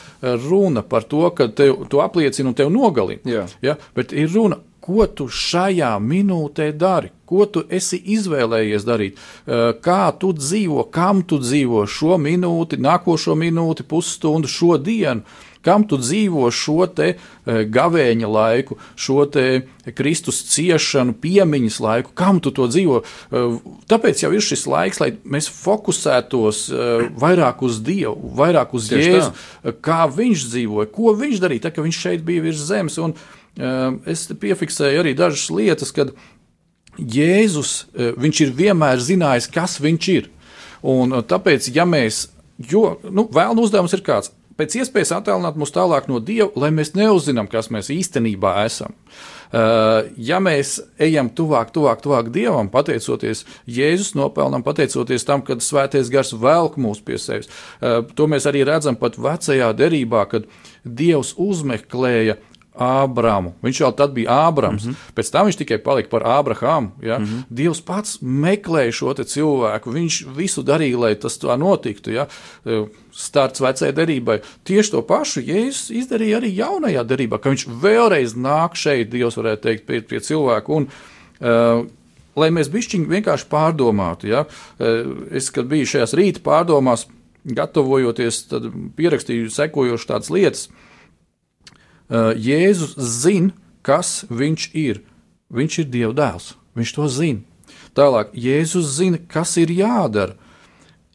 runa 0.50 0.82
par 0.82 1.06
to, 1.06 1.28
ka 1.38 1.52
tev, 1.54 1.86
tu 1.92 2.02
apliecini 2.02 2.50
un 2.50 2.58
tevi 2.58 2.74
nogalina. 2.74 3.46
Ja? 3.62 3.78
Bet 3.96 4.18
ir 4.18 4.34
runa 4.34 4.58
ko 4.88 5.08
tu 5.12 5.28
šajā 5.28 5.98
minūtē 6.00 6.72
dari, 6.80 7.12
ko 7.28 7.44
tu 7.52 7.66
esi 7.70 8.00
izvēlējies 8.16 8.88
darīt, 8.88 9.18
eh, 9.20 9.74
kā 9.84 10.14
tu 10.20 10.32
dzīvo, 10.34 10.88
kam 10.92 11.26
tu 11.28 11.42
dzīvo 11.44 11.84
šo 11.84 12.16
minūti, 12.16 12.80
nākošo 12.80 13.36
minūti, 13.36 13.84
pusstundu, 13.84 14.48
šo 14.48 14.78
dienu. 14.80 15.28
Kam 15.68 15.84
tu 15.84 15.98
dzīvo 16.00 16.48
šo 16.54 16.86
te 16.96 17.08
eh, 17.18 17.66
gavēņa 17.68 18.28
laiku, 18.32 18.78
šo 18.96 19.26
te 19.28 19.66
Kristus 19.98 20.40
ciešanu, 20.54 21.18
piemiņas 21.20 21.80
laiku, 21.84 22.14
kam 22.16 22.40
tu 22.40 22.54
to 22.56 22.70
dzīvo? 22.72 23.02
Eh, 23.04 23.58
tāpēc 23.92 24.24
jau 24.24 24.32
ir 24.32 24.46
šis 24.46 24.64
laiks, 24.72 25.02
lai 25.04 25.10
mēs 25.26 25.50
fokusētos 25.52 26.62
vairāk 27.20 27.66
uz 27.68 27.82
Dievu, 27.84 28.32
vairāk 28.40 28.72
uz 28.72 28.88
Tieši 28.88 29.12
Jēzu, 29.12 29.34
tā. 29.66 29.76
kā 29.84 30.06
viņš 30.08 30.48
dzīvoja, 30.54 30.92
ko 30.96 31.12
viņš 31.20 31.44
darīja, 31.44 31.68
tā, 31.68 31.74
ka 31.76 31.84
viņš 31.84 32.00
šeit 32.06 32.24
bija 32.24 32.48
virs 32.48 32.64
zemes. 32.70 32.96
Un, 33.04 33.12
uh, 33.12 33.37
es 33.58 34.28
piefiksēju 34.38 35.02
arī 35.02 35.16
dažas 35.18 35.48
lietas, 35.50 35.94
kad 35.96 36.12
Jēzus 36.98 37.88
viņš 37.94 38.42
ir 38.46 38.52
vienmēr 38.58 39.02
zinājis, 39.02 39.50
kas 39.54 39.78
viņš 39.82 40.10
ir. 40.14 40.32
Un 40.86 41.14
eh, 41.16 41.24
tāpēc, 41.26 41.72
ja 41.76 41.88
mēs, 41.90 42.28
jo 42.58 42.98
nu, 43.04 43.28
vēlnu 43.34 43.66
uzdevums 43.66 43.96
ir 43.98 44.04
kāds, 44.06 44.34
pēc 44.58 44.80
iespējas 44.82 45.16
attālināt 45.20 45.58
mūs 45.60 45.74
tālāk 45.74 46.10
no 46.10 46.20
Dieva, 46.24 46.50
lai 46.58 46.72
mēs 46.74 46.96
neuzzinām, 46.98 47.50
kas 47.50 47.72
mēs 47.74 47.92
īstenībā 47.94 48.58
esam. 48.66 48.96
Uh, 49.48 50.10
ja 50.20 50.42
mēs 50.44 50.74
ejam 51.00 51.30
tuvāk, 51.32 51.70
tuvāk, 51.72 52.02
tuvāk 52.04 52.34
Dievam, 52.36 52.68
pateicoties 52.68 53.46
Jēzus 53.64 54.10
nopelnam, 54.18 54.60
pateicoties 54.66 55.24
tam, 55.24 55.40
kad 55.48 55.64
Svētais 55.64 56.10
Gars 56.12 56.34
velk 56.36 56.76
mūs 56.76 57.00
pie 57.00 57.16
sevis, 57.16 57.48
uh, 57.48 58.02
to 58.18 58.28
mēs 58.28 58.50
arī 58.50 58.66
redzam 58.68 58.98
pat 59.00 59.16
vecajā 59.16 59.70
derībā, 59.78 60.26
kad 60.28 60.50
Dievs 60.84 61.32
uzmeklēja 61.40 62.36
Ābramu. 62.78 63.54
Viņš 63.66 63.80
jau 63.82 63.90
tad 63.98 64.14
bija 64.16 64.36
Ābrams. 64.48 64.86
Mm 64.86 64.92
-hmm. 64.92 65.14
Pēc 65.16 65.32
tam 65.32 65.48
viņš 65.48 65.58
tikai 65.58 65.78
palika 65.84 66.10
par 66.10 66.24
Ābrahāmu. 66.24 66.90
Ja? 67.02 67.20
Mm 67.20 67.26
-hmm. 67.26 67.44
Dievs 67.50 67.82
pats 67.82 68.20
meklēja 68.22 68.92
šo 68.92 69.14
cilvēku. 69.14 69.92
Viņš 69.92 70.36
visu 70.36 70.64
darīja, 70.64 71.00
lai 71.00 71.16
tas 71.16 71.40
tā 71.40 71.58
notiktu. 71.58 72.12
Ja? 72.12 72.28
E, 72.66 72.86
starts 73.12 73.62
vecajai 73.62 73.94
derībai. 73.94 74.40
Tieši 74.64 74.92
to 74.92 75.02
pašu 75.02 75.42
Jēzus 75.42 75.92
izdarīja 75.92 76.38
arī 76.38 76.56
jaunajā 76.56 77.04
derībā, 77.04 77.40
ka 77.42 77.50
viņš 77.50 77.68
vēlreiz 77.82 78.36
nāk 78.36 78.76
šeit, 78.76 79.10
Dievs 79.10 79.38
varētu 79.38 79.62
teikt, 79.62 79.86
pie, 79.86 80.02
pie 80.02 80.20
cilvēku. 80.20 80.74
Un, 80.76 80.88
uh, 81.42 81.86
lai 82.36 82.50
mēs 82.50 82.70
bišķiņi 82.70 83.10
vienkārši 83.10 83.46
pārdomātu. 83.50 84.28
Ja? 84.28 84.46
Uh, 84.80 85.28
es, 85.32 85.50
kad 85.50 85.66
biju 85.66 85.86
šajās 85.86 86.14
rīta 86.14 86.40
pārdomās, 86.40 87.08
gatavojoties, 87.44 88.44
tad 88.48 88.72
pierakstīju 88.96 89.50
sekojošas 89.50 90.08
tādas 90.08 90.30
lietas. 90.30 90.68
Uh, 90.68 90.87
Jēzus 92.10 92.96
zina, 92.98 93.52
kas 93.84 94.24
viņš 94.30 94.70
ir. 94.78 95.02
Viņš 95.52 95.80
ir 95.84 95.92
Dieva 95.92 96.14
dēls. 96.16 96.54
Viņš 96.78 96.94
to 96.96 97.08
zina. 97.12 97.44
Tālāk, 97.98 98.34
Jēzus 98.38 98.90
zina, 99.00 99.20
kas 99.20 99.56
ir 99.58 99.72
jādara. 99.74 100.38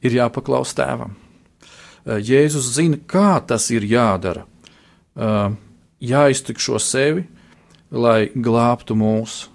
Ir 0.03 0.17
jāpaklaus 0.19 0.75
tēvam. 0.75 1.15
Eh, 2.05 2.19
Jēzus 2.19 2.73
zina, 2.75 2.99
kā 2.99 3.39
tas 3.47 3.71
ir 3.71 3.87
jādara. 3.87 4.45
Eh, 5.17 5.55
jāiztikšo 6.03 6.81
sevi, 6.83 7.27
lai 7.91 8.31
glābtu 8.35 8.97
mūsu. 8.99 9.49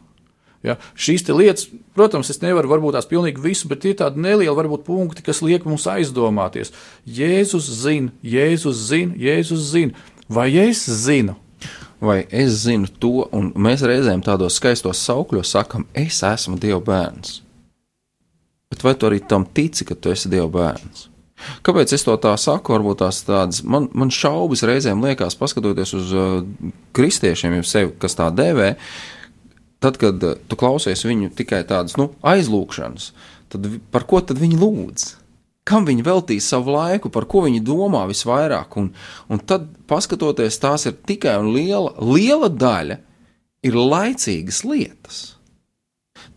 Ja, 0.64 0.76
šīs 0.98 1.24
lietas, 1.30 1.68
protams, 1.96 2.30
es 2.30 2.42
nevaru 2.42 2.72
varbūt 2.72 2.98
tās 2.98 3.08
pilnīgi 3.08 3.40
visu, 3.40 3.68
bet 3.70 3.86
ir 3.86 3.96
tādi 4.00 4.20
nelieli 4.20 4.56
varbūt 4.56 4.84
punkti, 4.88 5.24
kas 5.24 5.44
liek 5.46 5.68
mums 5.68 5.86
aizdomāties. 5.88 6.74
Jēzus 7.06 7.70
zina, 7.84 8.12
Jēzus 8.24 8.80
zina, 8.90 9.14
Jēzus 9.16 9.68
zina. 9.70 9.94
Vai 10.30 10.52
es 10.60 10.84
zinu? 10.86 11.36
Vai 12.04 12.26
es 12.30 12.62
zinu 12.66 12.90
to, 13.02 13.26
un 13.34 13.54
mēs 13.56 13.82
reizēm 13.88 14.22
tādos 14.26 14.60
skaistos 14.60 15.00
saukļos 15.08 15.54
sakam, 15.56 15.88
es 15.98 16.20
esmu 16.26 16.60
Dieva 16.62 16.82
bērns. 16.84 17.42
Bet 18.68 18.84
vai 18.84 18.94
tu 19.00 19.08
arī 19.08 19.22
tam 19.24 19.48
tici, 19.48 19.88
ka 19.88 19.96
tu 19.96 20.12
esi 20.12 20.30
Dieva 20.30 20.50
bērns? 20.52 21.08
Kāpēc 21.66 21.94
es 21.94 22.04
to 22.06 22.16
tā 22.22 22.34
saku? 22.42 22.74
Varbūt 22.76 23.02
tās 23.04 23.22
tādas 23.26 23.62
man, 23.64 23.88
man 23.98 24.12
šaubas 24.14 24.66
reizēm 24.68 25.04
liekas, 25.06 25.38
paskatoties 25.40 25.94
uz 25.98 26.14
uh, 26.14 26.42
kristiešiem, 26.98 27.60
jau 27.60 27.68
sevi, 27.68 27.94
kas 28.02 28.18
tā 28.18 28.28
dēvē, 28.34 28.72
tad, 29.84 30.00
kad 30.02 30.24
uh, 30.26 30.36
tu 30.50 30.60
klausies 30.60 31.06
viņu 31.08 31.32
tikai 31.38 31.64
tādas 31.70 31.98
nu, 32.02 32.10
aizlūgšanas, 32.26 33.12
tad 33.54 33.70
par 33.94 34.06
ko 34.10 34.22
tad 34.26 34.42
viņi 34.42 34.60
lūdz? 34.60 35.08
Kam 35.68 35.88
viņi 35.88 36.06
veltīs 36.06 36.48
savu 36.48 36.74
laiku, 36.76 37.12
par 37.14 37.28
ko 37.30 37.44
viņi 37.46 37.64
domā 37.66 38.06
visvairāk. 38.10 38.78
Un, 38.80 38.92
un 39.28 39.42
tad, 39.44 39.68
paskatoties, 39.90 40.60
tās 40.64 40.88
ir 40.88 40.96
tikai 41.08 41.38
un 41.42 41.52
liela, 41.56 41.94
liela 42.00 42.50
daļa 42.50 43.02
ir 43.68 43.78
laicīgas 43.78 44.64
lietas. 44.68 45.24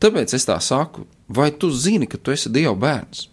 Tāpēc 0.00 0.34
es 0.36 0.46
tā 0.48 0.56
saku, 0.64 1.04
vai 1.28 1.50
tu 1.52 1.70
zini, 1.70 2.08
ka 2.08 2.18
tu 2.18 2.32
esi 2.34 2.50
Dieva 2.52 2.74
bērns? 2.78 3.28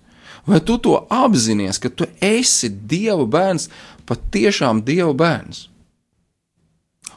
Vai 0.47 0.60
tu 0.63 0.77
to 0.79 0.95
apzinājies, 1.12 1.79
ka 1.83 1.91
tu 1.91 2.07
esi 2.23 2.69
Dieva 2.69 3.25
bērns, 3.27 3.67
patiešām 4.07 4.83
Dieva 4.88 5.13
bērns? 5.17 5.67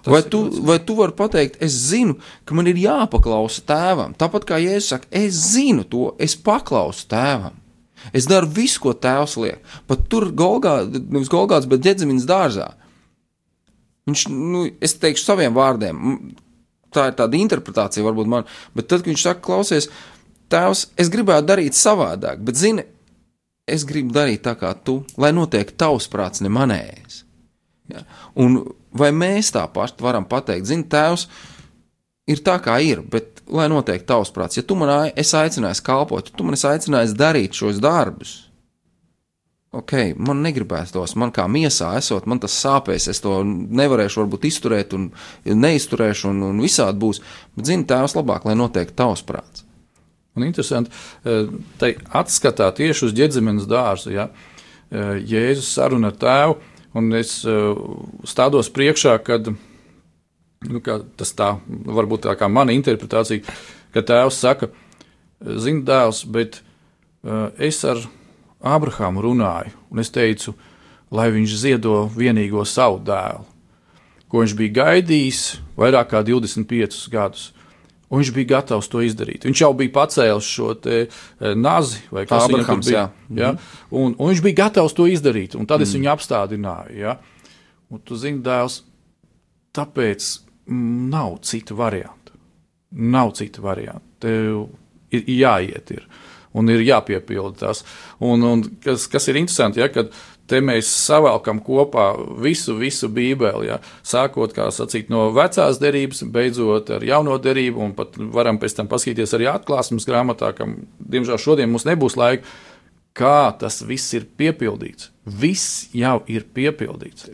Tas 0.01 0.13
vai 0.15 0.23
tu, 0.33 0.41
vai 0.65 0.79
tu 0.81 0.97
vari 0.97 1.13
pateikt, 1.13 1.59
es 1.61 1.75
zinu, 1.91 2.17
ka 2.49 2.57
man 2.57 2.71
ir 2.71 2.79
jāpaklausa 2.81 3.63
tēvam? 3.69 4.15
Tāpat 4.17 4.47
kā 4.49 4.61
Jēzus 4.63 4.95
saka, 4.95 5.11
es 5.13 5.37
zinu 5.53 5.85
to, 5.85 6.15
es 6.17 6.39
paklausu 6.41 7.05
tēvam. 7.11 7.59
Es 8.17 8.29
daru 8.31 8.49
visu, 8.51 8.81
ko 8.85 8.95
tēvs 8.97 9.37
liek. 9.43 9.75
Pat 9.91 10.07
tur, 10.13 10.31
Golgā, 10.37 10.81
nevis 10.89 11.31
Golgāts, 11.33 11.69
bet 11.71 11.83
Džedzimins 11.85 12.29
dārzā. 12.29 12.71
Viņš, 14.09 14.27
nu, 14.33 14.65
es 14.83 14.97
teikšu 14.99 15.27
saviem 15.27 15.55
vārdiem, 15.55 16.01
tā 16.95 17.11
ir 17.11 17.19
tāda 17.19 17.39
interpretācija, 17.39 18.05
varbūt 18.07 18.31
man, 18.31 18.49
bet 18.75 18.89
tad, 18.91 19.05
kad 19.05 19.13
viņš 19.13 19.27
saka, 19.27 19.45
klausies, 19.45 19.91
tēvs, 20.51 20.89
es 21.01 21.13
gribētu 21.13 21.51
darīt 21.53 21.79
savādāk, 21.79 22.41
bet 22.47 22.59
zini, 22.59 22.87
es 23.71 23.87
gribu 23.87 24.15
darīt 24.17 24.43
tā 24.47 24.57
kā 24.59 24.73
tu, 24.85 25.01
lai 25.21 25.31
notiek 25.37 25.71
tavs 25.79 26.09
prāts, 26.11 26.43
ne 26.43 26.51
manējais. 26.53 27.23
Ja? 27.93 28.05
Un 28.41 28.63
vai 28.97 29.13
mēs 29.15 29.53
tā 29.55 29.67
paši 29.71 30.03
varam 30.03 30.27
pateikt, 30.31 30.69
zini, 30.71 30.89
tēvs, 30.91 31.29
ir 32.31 32.45
tā 32.47 32.57
kā 32.63 32.79
ir, 32.85 33.03
bet 33.03 33.43
lai 33.51 33.67
notiek 33.73 34.05
tavs 34.07 34.31
prāts. 34.35 34.59
Ja 34.59 34.67
tu 34.67 34.77
man 34.79 35.11
esi 35.11 35.37
aicinājis 35.39 35.83
kalpot, 35.85 36.31
tu 36.37 36.47
man 36.47 36.57
esi 36.57 36.69
aicinājis 36.71 37.17
darīt 37.19 37.59
šos 37.59 37.81
darbus, 37.83 38.37
ok, 39.77 39.95
man 40.19 40.43
negribēs 40.45 40.95
tos, 40.95 41.15
man 41.21 41.33
kā 41.35 41.47
miesā 41.51 41.93
esot, 41.99 42.27
man 42.31 42.43
tas 42.43 42.57
sāpēs, 42.59 43.09
es 43.13 43.23
to 43.23 43.41
nevarēšu 43.47 44.25
varbūt 44.25 44.47
izturēt 44.51 44.95
un 44.99 45.11
neizturēšu 45.45 46.31
un, 46.33 46.45
un 46.51 46.63
visādi 46.63 47.03
būs, 47.03 47.23
bet 47.57 47.71
zini, 47.71 47.87
tēvs 47.91 48.17
labāk, 48.19 48.47
lai 48.49 48.57
notiek 48.59 48.91
tavs 48.97 49.23
prāts. 49.27 49.67
Un 50.39 50.47
interesanti, 50.47 50.93
eh, 51.27 51.49
tai 51.79 51.95
atskatā 52.23 52.71
tieši 52.75 53.09
uz 53.09 53.15
ģedzemenes 53.19 53.67
dārzu, 53.71 54.13
ja, 54.15 54.29
eh, 54.91 55.19
Jēzus 55.27 55.73
saruna 55.75 56.13
ar 56.13 56.19
tēvu, 56.19 56.57
un 56.95 57.13
es 57.19 57.45
eh, 57.45 57.83
stādos 58.27 58.71
priekšā, 58.71 59.19
kad 59.27 59.51
nu, 60.69 60.81
tas 61.17 61.33
tā, 61.37 61.55
varbūt 61.69 62.27
tā 62.27 62.35
kā 62.39 62.49
mana 62.53 62.75
interpretācija, 62.77 63.45
ka 63.95 64.03
tēvs 64.07 64.41
saka, 64.45 64.69
zini, 65.41 65.85
dēls, 65.89 66.25
bet 66.29 66.61
uh, 66.61 67.49
es 67.57 67.81
ar 67.89 68.03
Abrahāmu 68.61 69.25
runāju, 69.25 69.73
un 69.89 70.03
es 70.03 70.13
teicu, 70.13 70.53
lai 71.11 71.31
viņš 71.33 71.55
ziedo 71.63 72.03
vienīgo 72.13 72.67
savu 72.69 73.01
dēlu, 73.07 73.47
ko 74.31 74.45
viņš 74.45 74.59
bija 74.59 74.77
gaidījis 74.83 75.41
vairāk 75.81 76.13
kā 76.13 76.21
25 76.27 77.01
gadus. 77.13 77.49
Un 78.11 78.19
viņš 78.19 78.31
bija 78.35 78.49
gatavs 78.57 78.89
to 78.91 79.05
izdarīt. 79.07 79.45
Viņš 79.47 79.61
jau 79.63 79.69
bija 79.79 79.93
pacēlis 79.95 80.47
šo 80.51 80.73
te, 80.83 81.05
nazi, 81.55 82.01
vai 82.11 82.25
kā 82.27 82.41
Abrahams, 82.43 82.89
bija. 82.89 83.05
Jā. 83.31 83.39
Ja? 83.39 83.51
Un, 83.87 84.17
un 84.17 84.33
viņš 84.33 84.43
bija 84.43 84.65
gatavs 84.65 84.97
to 84.99 85.07
izdarīt, 85.07 85.55
un 85.55 85.69
tad 85.71 85.79
mm. 85.79 85.87
es 85.87 85.95
viņu 85.95 86.11
apstādināju. 86.17 86.97
Ja? 86.99 87.15
Un 87.87 88.03
tu 88.03 88.19
zini, 88.19 88.43
dēls, 88.43 88.81
tāpēc 89.79 90.27
nav 90.71 91.39
citu 91.47 91.77
variantu. 91.79 92.37
Nav 92.91 93.35
citu 93.39 93.63
variantu. 93.63 94.07
Tev 94.21 94.67
ir 95.15 95.31
jāiet. 95.31 95.95
Ir. 95.95 96.07
Un 96.55 96.71
ir 96.73 96.83
jāpiepilda 96.83 97.59
tas. 97.59 97.85
Un, 98.19 98.43
un 98.43 98.65
kas, 98.83 99.07
kas 99.11 99.29
ir 99.31 99.39
interesanti, 99.39 99.83
ja, 99.83 99.87
kad 99.93 100.11
te 100.51 100.59
mēs 100.65 100.89
savelkam 101.07 101.61
kopā 101.63 102.09
visu, 102.43 102.75
visu 102.79 103.11
Bībeli. 103.13 103.69
Ja? 103.71 103.79
Sākot, 104.07 104.57
sacīt, 104.75 105.11
no 105.13 105.29
vecās 105.35 105.79
derības, 105.83 106.25
beidzot 106.35 106.91
ar 106.97 107.07
jauno 107.07 107.39
derību, 107.43 107.85
un 107.85 107.95
pat 107.99 108.19
varam 108.35 108.59
pēc 108.59 108.81
tam 108.81 108.91
paskatīties 108.91 109.37
arī 109.39 109.47
atklāsmes 109.53 110.09
grāmatā, 110.09 110.51
kam, 110.59 110.81
diemžēl, 110.99 111.39
šodien 111.39 111.71
mums 111.71 111.87
nebūs 111.89 112.19
laika. 112.19 112.59
Kā 113.17 113.51
tas 113.59 113.81
viss 113.83 114.15
ir 114.15 114.27
piepildīts? 114.39 115.11
Viss 115.27 115.89
jau 115.95 116.21
ir 116.31 116.47
piepildīts. 116.55 117.27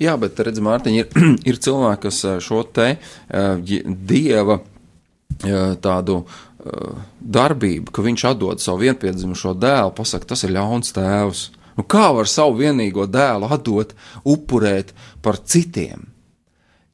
Jā, 0.00 0.14
bet 0.20 0.40
redzam, 0.44 0.68
Mārtiņ, 0.68 0.98
ir, 1.00 1.08
ir 1.50 1.60
cilvēki, 1.64 2.02
kas 2.06 2.20
eh, 2.28 2.38
šo 2.44 2.62
te 2.76 2.88
uh, 2.94 3.74
dieva 4.12 4.60
uh, 4.60 5.74
tādu 5.80 6.20
uh, 6.22 7.02
darbību, 7.20 7.92
ka 7.94 8.04
viņš 8.04 8.26
atdod 8.34 8.64
savu 8.64 8.84
vienpiedzimušo 8.84 9.56
dēlu, 9.56 9.94
pasaka, 9.96 10.34
tas 10.34 10.44
ir 10.44 10.54
ļauns 10.56 10.94
tēvs. 10.96 11.44
Nu, 11.74 11.86
kā 11.90 12.06
var 12.14 12.30
savu 12.30 12.60
vienīgo 12.60 13.08
dēlu 13.10 13.48
atdot, 13.56 13.96
upurēt 14.22 14.92
par 15.24 15.40
citiem? 15.42 16.13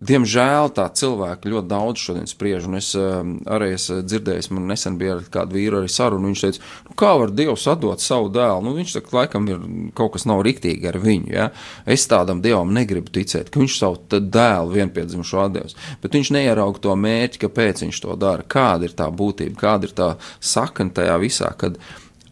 Diemžēl 0.01 0.71
tā 0.73 0.87
cilvēka 0.97 1.51
ļoti 1.53 1.69
daudz 1.69 2.01
šodien 2.01 2.29
spriež, 2.29 2.65
un 2.65 2.79
es 2.79 2.87
um, 2.97 3.35
arī 3.45 3.75
esmu 3.75 3.99
dzirdējis, 4.09 4.47
man 4.57 4.71
nesen 4.71 4.95
bija 4.97 5.19
ar 5.19 5.27
kādu 5.35 5.59
vīru 5.59 5.77
arī 5.83 5.91
sarunu, 5.93 6.31
viņš 6.31 6.45
teica, 6.47 6.63
nu, 6.87 6.97
kā 7.03 7.11
var 7.21 7.35
Dievs 7.37 7.67
atdot 7.69 8.01
savu 8.01 8.31
dēlu? 8.33 8.65
Nu, 8.65 8.73
viņš 8.79 8.95
saka, 8.97 9.13
laikam 9.19 9.51
ir 9.53 9.61
kaut 9.99 10.15
kas 10.15 10.25
nav 10.25 10.41
riktīgi 10.47 10.89
ar 10.89 10.97
viņu, 11.05 11.29
ja? 11.35 11.51
Es 11.85 12.09
tādam 12.09 12.41
Dievam 12.41 12.73
negribu 12.73 13.13
ticēt, 13.13 13.53
ka 13.53 13.61
viņš 13.61 13.77
savu 13.77 14.01
dēlu 14.09 14.73
vienpiedzimušo 14.79 15.45
atdevis, 15.45 15.77
bet 16.01 16.17
viņš 16.17 16.33
neierauga 16.39 16.81
to 16.89 16.97
mērķi, 16.97 17.45
kāpēc 17.45 17.85
viņš 17.85 18.03
to 18.07 18.17
dara, 18.25 18.49
kāda 18.49 18.89
ir 18.89 18.97
tā 18.97 19.13
būtība, 19.13 19.61
kāda 19.61 19.91
ir 19.91 19.97
tā 20.01 20.11
sakna 20.41 20.97
tajā 20.97 21.21
visā, 21.21 21.53
kad 21.61 21.77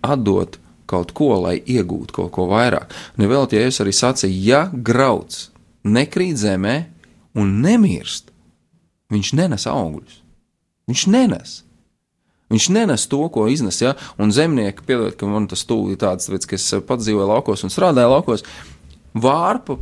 atdot 0.00 0.56
kaut 0.88 1.12
ko, 1.12 1.34
lai 1.44 1.58
iegūtu 1.60 2.16
kaut 2.16 2.32
ko 2.32 2.48
vairāk. 2.48 2.96
Nevēl 3.20 3.50
tie 3.52 3.66
es 3.68 3.84
arī 3.84 3.92
sacīju, 3.92 4.44
ja 4.48 4.68
grauds 4.72 5.50
nekrīt 5.84 6.40
zemē 6.40 6.78
un 7.38 7.58
nemirst, 7.64 8.32
viņš 9.12 9.32
nenes 9.38 9.66
augļus. 9.70 10.20
Viņš 10.88 11.04
nenes. 11.12 11.58
Viņš 12.48 12.70
nenes 12.72 13.04
to, 13.12 13.20
ko 13.32 13.44
iznes, 13.52 13.82
ja, 13.82 13.92
un 14.16 14.32
zemnieki, 14.32 14.86
piedodiet, 14.88 15.18
ka 15.20 15.28
man 15.28 15.50
tas 15.50 15.66
tūlīt 15.68 16.00
tāds, 16.00 16.30
tāpēc, 16.30 16.48
ka 16.48 16.56
es 16.56 16.66
pats 16.88 17.04
dzīvoju 17.04 17.28
laukos 17.28 17.64
un 17.66 17.72
strādāju 17.72 18.14
laukos, 18.14 18.44
vārpu 19.12 19.76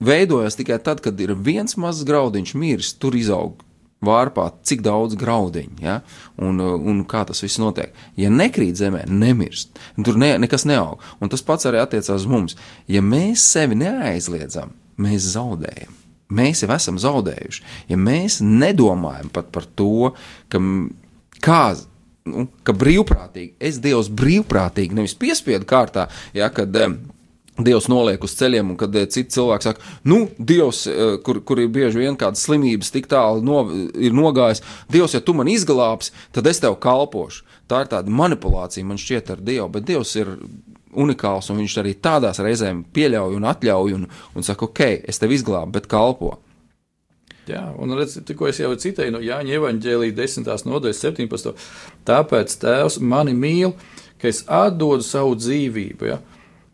veidojas 0.00 0.56
tikai 0.56 0.78
tad, 0.80 1.02
kad 1.04 1.20
ir 1.20 1.34
viens 1.36 1.76
mazs 1.80 2.06
graudiņš 2.08 2.54
miris, 2.56 2.94
tur 2.96 3.16
izaug 3.20 3.60
vārpā, 4.04 4.48
cik 4.66 4.82
daudz 4.84 5.16
graudiņu, 5.18 5.76
ja? 5.82 5.98
un, 6.40 6.60
un 6.60 7.04
kā 7.08 7.24
tas 7.28 7.42
viss 7.44 7.60
notiek. 7.60 7.94
Ja 8.20 8.30
nekrīt 8.32 8.78
zemē, 8.80 9.04
nemirst, 9.08 9.76
tur 10.04 10.20
ne, 10.20 10.34
nekas 10.42 10.66
neaug. 10.68 11.04
Un 11.20 11.32
tas 11.32 11.44
pats 11.44 11.68
arī 11.68 11.80
attiecās 11.82 12.24
uz 12.24 12.28
mums. 12.30 12.56
Ja 12.92 13.02
mēs 13.04 13.44
sevi 13.44 13.78
neaizliedzam, 13.80 14.74
mēs 15.00 15.32
zaudējam. 15.34 16.05
Mēs 16.26 16.64
jau 16.64 16.70
esam 16.74 16.96
zaudējuši. 16.98 17.66
Ja 17.90 17.98
mēs 18.00 18.40
nedomājam 18.42 19.28
pat 19.34 19.52
par 19.54 19.66
to, 19.78 20.12
ka, 20.50 20.60
kā, 21.44 21.60
nu, 22.26 22.48
ka 22.66 22.74
brīvprātīgi, 22.74 23.54
es 23.62 23.78
Dievs 23.82 24.10
brīvprātīgi, 24.10 24.96
nevis 24.98 25.14
piespiedu 25.18 25.68
kārtā, 25.70 26.08
ja, 26.34 26.50
kad 26.54 26.74
Dievs 27.56 27.86
noliek 27.88 28.20
uz 28.20 28.34
ceļiem, 28.36 28.74
un 28.74 28.76
kad 28.76 28.96
eh, 28.98 29.06
citi 29.08 29.32
cilvēki 29.32 29.64
saka, 29.64 29.92
nu, 30.10 30.26
Dievs, 30.36 30.82
eh, 30.90 31.16
kur, 31.24 31.40
kur 31.46 31.62
ir 31.62 31.70
bieži 31.72 32.02
vien 32.02 32.18
kādas 32.18 32.44
slimības 32.44 32.92
tik 32.92 33.08
tālu 33.08 33.40
no, 33.46 33.62
ir 33.96 34.16
nogājis, 34.16 34.60
Dievs, 34.92 35.14
ja 35.16 35.22
tu 35.24 35.32
man 35.36 35.48
izglābsi, 35.48 36.12
tad 36.36 36.50
es 36.50 36.60
tev 36.60 36.76
kalpošu. 36.82 37.46
Tā 37.70 37.82
ir 37.82 37.90
tāda 37.90 38.12
manipulācija 38.12 38.86
man 38.86 39.00
šķiet 39.00 39.32
ar 39.32 39.40
Dievu, 39.46 39.70
bet 39.72 39.88
Dievs 39.88 40.12
ir 40.20 40.34
unikāls, 41.02 41.50
un 41.52 41.60
viņš 41.62 41.76
arī 41.82 41.94
tādās 42.02 42.40
reizēm 42.42 42.84
pieļauj 42.96 43.38
un 43.38 43.46
atļauj, 43.52 43.96
un, 43.98 44.08
un 44.34 44.46
saka, 44.46 44.70
ok, 44.70 44.82
es 45.06 45.22
tev 45.22 45.34
izglābu, 45.36 45.76
bet 45.76 45.88
kalpo. 45.90 46.36
Jā, 47.46 47.62
un 47.78 47.94
redziet, 47.94 48.24
tikko 48.26 48.48
es 48.50 48.58
jau 48.58 48.72
citēju 48.74 49.14
no 49.14 49.20
Jāņa 49.22 49.58
evaņģēlīja 49.60 50.16
10. 50.18 50.48
nodaļas 50.66 51.02
17. 51.04 51.66
Tāpēc 52.08 52.54
Tēvs 52.62 52.98
mani 52.98 53.36
mīl, 53.38 53.76
ka 54.18 54.30
es 54.32 54.42
atdodu 54.50 55.06
savu 55.06 55.36
dzīvību. 55.38 56.08
Ja? 56.10 56.18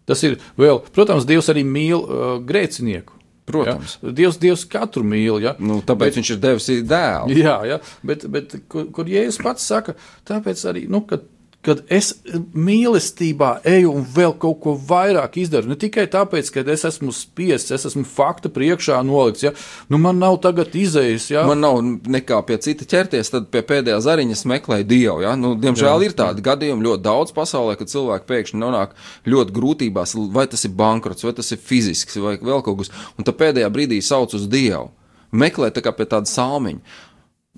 Tas 0.08 0.22
ir 0.24 0.38
vēl, 0.60 0.80
protams, 0.94 1.28
Dievs 1.28 1.50
arī 1.52 1.66
mīl 1.68 2.00
uh, 2.00 2.38
grēcinieku. 2.48 3.18
Protams, 3.52 3.98
ja? 4.00 4.14
Dievs, 4.16 4.38
Dievs 4.40 4.64
katru 4.70 5.02
mīl. 5.04 5.42
Ja? 5.42 5.52
Nu, 5.60 5.80
tāpēc 5.84 6.12
bet, 6.12 6.18
viņš 6.20 6.32
ir 6.32 6.40
devis 6.40 6.70
dēlu. 6.88 7.36
Jā, 7.42 7.56
ja? 7.68 7.78
bet, 8.06 8.24
bet 8.32 8.56
kur, 8.70 8.88
kur 8.94 9.10
Jēzus 9.10 9.42
pats 9.44 9.66
saka, 9.68 9.96
tāpēc 10.28 10.62
arī, 10.70 10.86
nu, 10.90 11.02
kad 11.10 11.26
kad 11.62 11.82
es 11.94 12.10
mīlestībā 12.58 13.52
eju 13.70 13.92
un 13.94 14.06
vēl 14.16 14.34
kaut 14.42 14.58
ko 14.64 14.74
vairāk 14.88 15.36
izdaru. 15.44 15.70
Ne 15.70 15.76
tikai 15.78 16.08
tāpēc, 16.10 16.50
ka 16.50 16.64
es 16.74 16.82
esmu 16.88 17.14
spiests, 17.14 17.70
es 17.74 17.86
esmu 17.86 18.02
fakta 18.08 18.50
priekšā 18.52 18.98
nolikts, 19.06 19.44
ja 19.46 19.52
nu, 19.92 20.00
man 20.02 20.18
nav 20.18 20.40
tagad 20.42 20.74
izējas. 20.78 21.28
Ja? 21.30 21.44
Man 21.46 21.62
nav 21.62 21.78
nekā 21.82 22.40
pie 22.48 22.58
cita 22.66 22.88
ķerties, 22.90 23.30
tad 23.34 23.46
pie 23.54 23.62
pēdējā 23.68 24.00
zariņas 24.08 24.42
meklēju 24.54 24.88
dievu. 24.90 25.22
Ja? 25.22 25.36
Nu, 25.38 25.54
diemžēl 25.62 26.02
jā, 26.02 26.10
ir 26.10 26.18
tādi 26.18 26.42
jā. 26.42 26.48
gadījumi 26.50 26.88
ļoti 26.88 27.06
daudz 27.06 27.36
pasaulē, 27.36 27.78
kad 27.78 27.94
cilvēki 27.94 28.28
pēkšņi 28.32 28.62
nonāk 28.64 28.98
ļoti 29.30 29.56
grūtībās, 29.60 30.16
vai 30.34 30.48
tas 30.50 30.66
ir 30.66 30.74
bankrots, 30.82 31.22
vai 31.26 31.36
tas 31.38 31.54
ir 31.54 31.62
fizisks, 31.62 32.18
vai 32.18 32.36
vēl 32.42 32.66
kaut 32.66 32.82
kas, 32.82 32.92
un 33.14 33.28
tad 33.28 33.38
pēdējā 33.38 33.70
brīdī 33.70 34.02
sauc 34.02 34.34
uz 34.34 34.50
dievu. 34.50 34.90
Meklē 35.32 35.70
tā 35.72 35.80
kā 35.84 35.94
pie 35.94 36.10
tāda 36.10 36.28
salmiņa. 36.28 37.00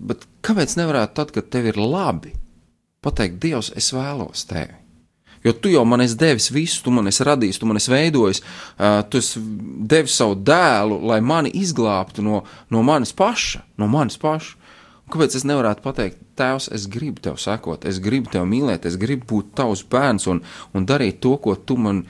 Bet 0.04 0.28
kāpēc 0.44 0.76
nevarētu 0.76 1.16
tad, 1.16 1.32
kad 1.34 1.48
tev 1.54 1.72
ir 1.72 1.80
labi? 1.80 2.36
Pateikt, 3.04 3.38
Dievs, 3.42 3.70
es 3.76 3.92
vēlos 3.94 4.46
tevi. 4.50 4.80
Jo 5.44 5.52
tu 5.52 5.68
jau 5.68 5.84
man 5.84 6.00
esi 6.00 6.16
devis 6.16 6.48
visu, 6.52 6.80
tu 6.86 6.92
man 6.94 7.10
esi 7.10 7.24
radījis, 7.28 7.58
tu 7.60 7.68
man 7.68 7.76
esi 7.76 7.92
veidojis, 7.92 8.40
tu 9.12 9.20
esi 9.20 9.42
devis 9.92 10.16
savu 10.16 10.38
dēlu, 10.40 11.02
lai 11.10 11.20
mani 11.20 11.52
izglābtu 11.60 12.24
no, 12.24 12.40
no 12.72 12.84
manis 12.86 13.12
paša, 13.12 13.60
no 13.80 13.88
manis 13.92 14.16
paša. 14.20 14.56
Un 15.04 15.12
kāpēc 15.12 15.36
es 15.36 15.44
nevarētu 15.44 15.84
pateikt, 15.84 16.20
Tēvs, 16.34 16.70
es 16.74 16.88
gribu 16.90 17.20
tev 17.22 17.36
sekot, 17.38 17.84
es 17.86 18.00
gribu 18.02 18.32
tevi 18.32 18.48
mīlēt, 18.50 18.88
es 18.88 18.96
gribu 18.98 19.28
būt 19.30 19.52
tavs 19.60 19.84
bērns 19.86 20.24
un, 20.32 20.40
un 20.74 20.86
darīt 20.88 21.20
to, 21.22 21.36
ko 21.44 21.54
tu 21.54 21.76
man 21.78 22.00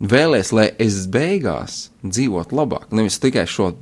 vēlēsies, 0.00 0.56
lai 0.56 0.66
es 0.80 1.04
beigās 1.12 1.86
dzīvotu 2.02 2.56
labāk. 2.56 2.88
Nevis 2.96 3.20
tikai 3.20 3.46
šo 3.48 3.72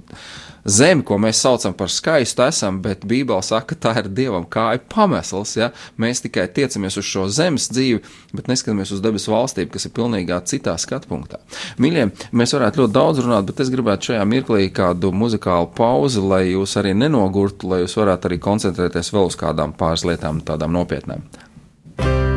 zemi, 0.69 1.05
ko 1.07 1.17
mēs 1.23 1.41
saucam 1.43 1.75
par 1.77 1.91
skaistu, 1.93 2.43
esam, 2.45 2.81
bet 2.85 3.07
Bībele 3.09 3.43
saka, 3.45 3.73
ka 3.73 3.79
tā 3.87 3.95
ir 4.03 4.11
dievam 4.13 4.45
kāja 4.51 4.81
pamesls. 4.93 5.55
Ja? 5.59 5.71
Mēs 6.01 6.23
tikai 6.25 6.49
tiecamies 6.55 6.99
uz 7.01 7.09
šo 7.09 7.27
zemes 7.33 7.69
dzīvi, 7.73 8.03
bet 8.37 8.51
neskatāmies 8.51 8.93
uz 8.95 9.03
debesu 9.05 9.33
valstību, 9.33 9.73
kas 9.75 9.89
ir 9.89 9.95
pilnīgā 9.97 10.41
citā 10.51 10.77
skatu 10.81 11.11
punktā. 11.13 11.41
Mīļie, 11.81 12.09
mēs 12.37 12.55
varētu 12.57 12.85
ļoti 12.85 12.97
daudz 12.99 13.25
runāt, 13.25 13.49
bet 13.49 13.65
es 13.65 13.73
gribētu 13.73 14.13
šajā 14.13 14.29
mirklī 14.29 14.69
kādu 14.75 15.13
muzikālu 15.15 15.71
pauzi, 15.79 16.23
lai 16.23 16.45
jūs 16.51 16.77
arī 16.81 16.95
nenogurtu, 16.99 17.71
lai 17.73 17.85
jūs 17.85 17.99
varētu 18.01 18.31
arī 18.31 18.41
koncentrēties 18.43 19.15
vēl 19.15 19.31
uz 19.31 19.39
kādām 19.39 19.77
pāris 19.79 20.07
lietām, 20.09 20.43
tādām 20.45 20.75
nopietnām. 20.77 21.25
tevis 21.99 22.28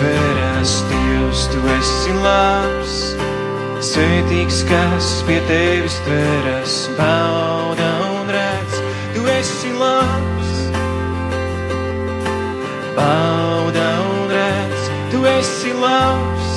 tveras, 0.00 0.84
Dievs, 0.88 1.46
tu 1.52 1.60
esi 1.76 2.12
labs. 2.24 2.94
Svētīgs, 3.84 4.62
kas 4.68 5.08
pie 5.28 5.40
tevis 5.48 5.96
tveras, 6.04 6.74
bauda 6.98 7.88
un 8.08 8.32
redz, 8.32 8.78
tu 9.14 9.24
esi 9.32 9.72
labs. 9.76 10.54
Bauda 12.96 13.88
un 14.12 14.32
redz, 14.32 14.88
tu 15.12 15.20
esi 15.34 15.74
labs. 15.84 16.48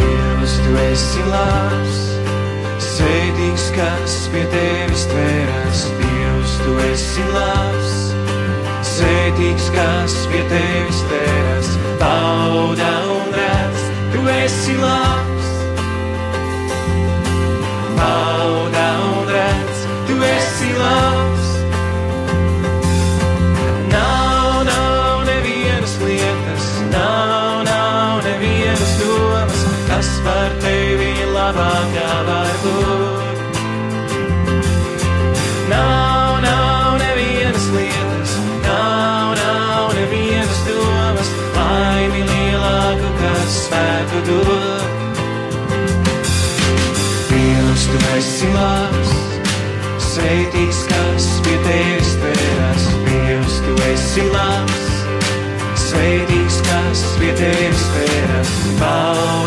Dievs, 0.00 0.58
tu 0.66 0.76
esi 0.90 1.24
labs. 1.32 1.98
Svētīgs, 2.90 3.72
kas 3.76 4.20
pie 4.32 4.44
tevis 4.52 5.08
tveras, 5.12 5.88
Dievs, 6.04 6.56
tu 6.64 6.78
esi 6.92 7.28
labs 7.32 8.09
svētīgs, 9.00 9.70
kas 9.74 10.16
pie 10.30 10.42
tevis 10.52 11.04
teras, 11.08 11.76
bauda 12.02 12.99
kas 57.40 57.82
pie 57.92 58.06
tevis 58.78 59.39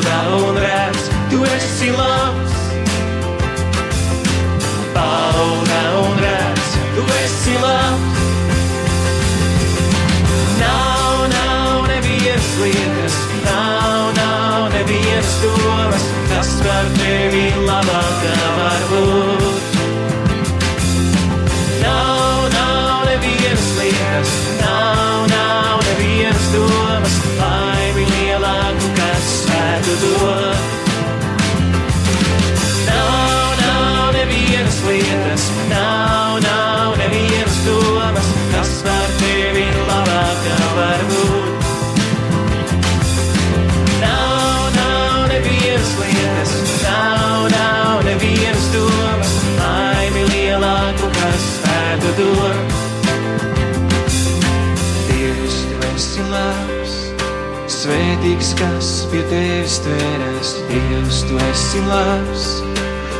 svētīgs, 58.53 58.59
kas 58.59 59.07
pie 59.11 59.21
tevis 59.29 59.79
tveras. 59.81 60.49
Dievs, 60.69 61.23
tu 61.27 61.37
esi 61.49 61.81
labs, 61.87 62.45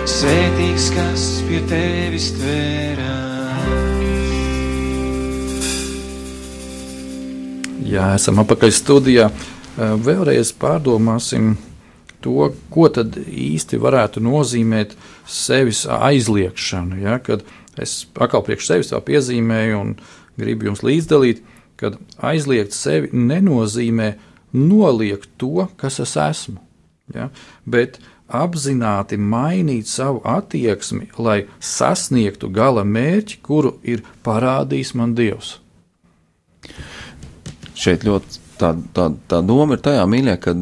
svētīgs, 0.05 0.89
kas 0.93 1.23
pie 1.47 1.61
tevis 1.69 2.31
tveras. 2.37 3.01
Jā, 7.83 8.15
esam 8.15 8.41
apakaļ 8.41 8.71
studijā. 8.73 9.29
Eh, 9.29 9.95
Vēlreiz 9.97 10.53
pārdomāsim 10.53 11.55
to, 12.21 12.53
ko 12.69 12.89
tad 12.89 13.17
īsti 13.17 13.77
varētu 13.77 14.21
nozīmēt 14.21 14.95
sevis 15.25 15.85
aizliekšana. 15.85 16.99
Ja? 17.01 17.19
Kad 17.19 17.43
es 17.77 18.05
atkal 18.15 18.43
priekš 18.43 18.67
sevis 18.67 18.93
tā 18.93 19.01
piezīmēju 19.01 19.79
un 19.79 19.95
gribu 20.37 20.69
jums 20.69 20.83
līdzdalīt, 20.83 21.41
kad 21.77 21.97
aizliegt 22.21 22.73
sevi 22.73 23.09
nenozīmē 23.13 24.13
noliegt 24.53 25.29
to, 25.37 25.67
kas 25.77 25.99
es 26.03 26.15
esmu. 26.19 26.59
Ja? 27.13 27.29
Bet 27.65 27.99
apzināti 28.33 29.17
mainīt 29.19 29.89
savu 29.91 30.21
attieksmi, 30.25 31.09
lai 31.21 31.43
sasniegtu 31.59 32.49
gala 32.53 32.85
mērķi, 32.87 33.41
kuru 33.45 33.75
ir 33.83 34.05
parādījis 34.25 34.93
man 34.97 35.13
Dievs. 35.17 35.59
šeit 37.75 38.05
ļoti 38.07 38.39
tā, 38.59 38.71
tā, 38.95 39.09
tā 39.27 39.41
doma 39.45 39.75
ir 39.75 39.83
tajā 39.83 40.05
mīļā, 40.09 40.37
ka 40.41 40.53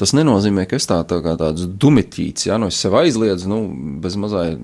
tas 0.00 0.12
nenozīmē, 0.16 0.66
ka 0.68 0.78
es 0.78 0.86
tā, 0.90 1.00
tā 1.08 1.20
kā 1.24 1.36
tāds 1.40 1.66
dumitīts, 1.66 2.48
ja 2.48 2.58
nu 2.60 2.68
es 2.72 2.78
sev 2.82 2.96
aizliedzu, 2.98 3.48
nu, 3.50 3.60
bez 4.02 4.18
mazai 4.20 4.54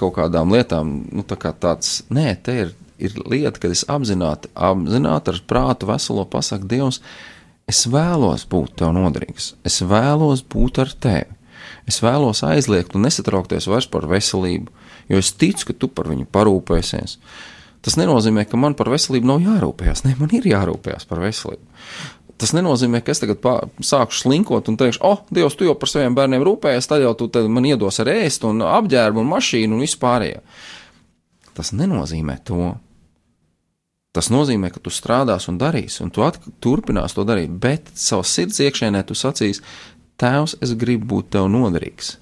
kaut 0.00 0.16
kādām 0.18 0.54
lietām, 0.54 0.94
nu, 1.12 1.24
tā 1.26 1.38
kā 1.40 1.54
tāds, 1.54 2.00
nē, 2.12 2.34
te 2.44 2.56
ir, 2.66 2.72
ir 3.02 3.16
lieta, 3.22 3.58
kad 3.62 3.74
es 3.74 3.86
apzināti, 3.90 4.50
apzināti 4.54 5.32
ar 5.32 5.42
prātu 5.48 5.90
veselo 5.90 6.26
pasaku 6.28 6.68
Dievs, 6.70 7.00
es 7.72 7.86
vēlos 7.88 8.44
būt 8.52 8.76
tev 8.82 8.92
noderīgs, 8.96 9.54
es 9.66 9.80
vēlos 9.88 10.44
būt 10.52 10.82
ar 10.84 10.92
tevi. 10.92 11.38
Es 11.88 11.98
vēlos 12.02 12.44
aizliegt 12.46 12.94
un 12.94 13.06
nesatraukties 13.06 13.66
vairs 13.70 13.88
par 13.90 14.06
veselību, 14.10 14.70
jo 15.10 15.18
es 15.18 15.32
ticu, 15.34 15.70
ka 15.70 15.74
tu 15.74 15.88
par 15.90 16.10
viņu 16.12 16.28
parūpēsies. 16.30 17.16
Tas 17.82 17.98
nenozīmē, 17.98 18.44
ka 18.46 18.58
man 18.60 18.76
par 18.78 18.92
veselību 18.92 19.26
nav 19.26 19.40
jārūpējas. 19.42 20.04
Nē, 20.06 20.14
man 20.20 20.30
ir 20.36 20.46
jārūpējas 20.46 21.08
par 21.10 21.22
veselību. 21.24 21.64
Tas 22.38 22.54
nenozīmē, 22.54 23.02
ka 23.02 23.14
es 23.14 23.22
tagad 23.22 23.38
pā, 23.42 23.56
sāku 23.82 24.14
slinkot 24.18 24.70
un 24.70 24.78
teikšu, 24.78 25.02
oh, 25.06 25.24
Dievs, 25.34 25.54
tu 25.58 25.66
jau 25.66 25.74
par 25.78 25.90
saviem 25.90 26.14
bērniem 26.18 26.42
rūpējies, 26.46 26.88
tad 26.90 27.02
jau 27.02 27.12
tu 27.18 27.28
man 27.50 27.66
iedos 27.66 28.00
ar 28.02 28.10
ēst 28.14 28.46
un 28.48 28.64
apģērbu 28.66 29.22
un 29.22 29.30
mašīnu 29.30 29.78
un 29.78 29.84
vispārējo. 29.84 30.40
Tas 31.54 31.70
nenozīmē 31.76 32.38
to. 32.46 32.72
Tas 34.12 34.28
nozīmē, 34.28 34.68
ka 34.72 34.80
tu 34.84 34.92
strādās 34.92 35.48
un 35.48 35.56
darīsi, 35.60 36.02
un 36.04 36.10
tu 36.12 36.26
turpinās 36.60 37.16
to 37.16 37.24
darīt, 37.24 37.52
bet 37.62 37.88
savā 37.96 38.26
sirds 38.28 38.60
iekšēnē 38.60 39.00
tu 39.08 39.16
sacīsi, 39.16 39.64
Tēvs, 40.20 40.58
es 40.62 40.74
gribu 40.78 41.08
būt 41.16 41.32
tev 41.34 41.48
noderīgs. 41.50 42.16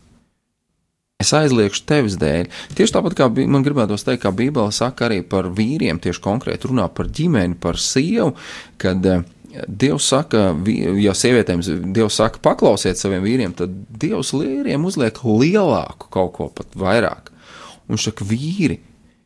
Es 1.21 1.35
aizliekšu 1.37 1.83
tevis 1.85 2.15
dēļ. 2.21 2.47
Tieši 2.79 2.95
tāpat 2.95 3.17
kā 3.19 3.27
man 3.29 3.65
gribētos 3.67 4.07
teikt, 4.07 4.23
kā 4.23 4.31
Bībele 4.33 4.73
saka 4.73 5.11
arī 5.11 5.19
par 5.27 5.51
vīriem, 5.53 6.01
tieši 6.01 6.23
konkrēti 6.25 6.71
runā 6.71 6.87
par 6.97 7.11
ģimeni, 7.13 7.59
par 7.61 7.77
sievu, 7.83 8.33
kad 8.81 9.05
uh, 9.05 9.27
Dievs 9.67 10.07
saka, 10.13 10.53
ja 11.03 11.13
sievietēm 11.17 11.61
Dievs 11.93 12.17
saka, 12.23 12.41
paklausiet 12.43 13.01
saviem 13.01 13.25
vīriem, 13.27 13.53
tad 13.59 13.75
Dievs 14.01 14.31
vīriem 14.33 14.87
uzliek 14.87 15.21
lielāku 15.27 16.09
kaut 16.15 16.33
ko 16.39 16.49
pat 16.55 16.73
vairāk. 16.79 17.33
Un 17.85 17.97
viņš 17.99 18.07
saka, 18.09 18.27
vīri, 18.31 18.79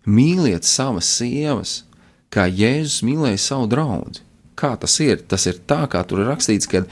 mīliet 0.08 0.66
savas 0.66 1.12
sievas, 1.20 1.82
kā 2.34 2.48
Jēzus 2.50 3.02
mīlēja 3.06 3.42
savu 3.48 3.70
draugu. 3.70 4.20
Kā 4.58 4.74
tas 4.80 4.98
ir? 5.02 5.22
Tas 5.28 5.46
ir 5.50 5.62
tā, 5.66 5.84
kā 5.90 6.02
tur 6.06 6.22
ir 6.22 6.30
rakstīts, 6.32 6.70
ka 6.70 6.84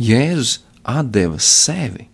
Jēzus 0.00 0.60
deva 1.12 1.38
sevi 1.40 2.10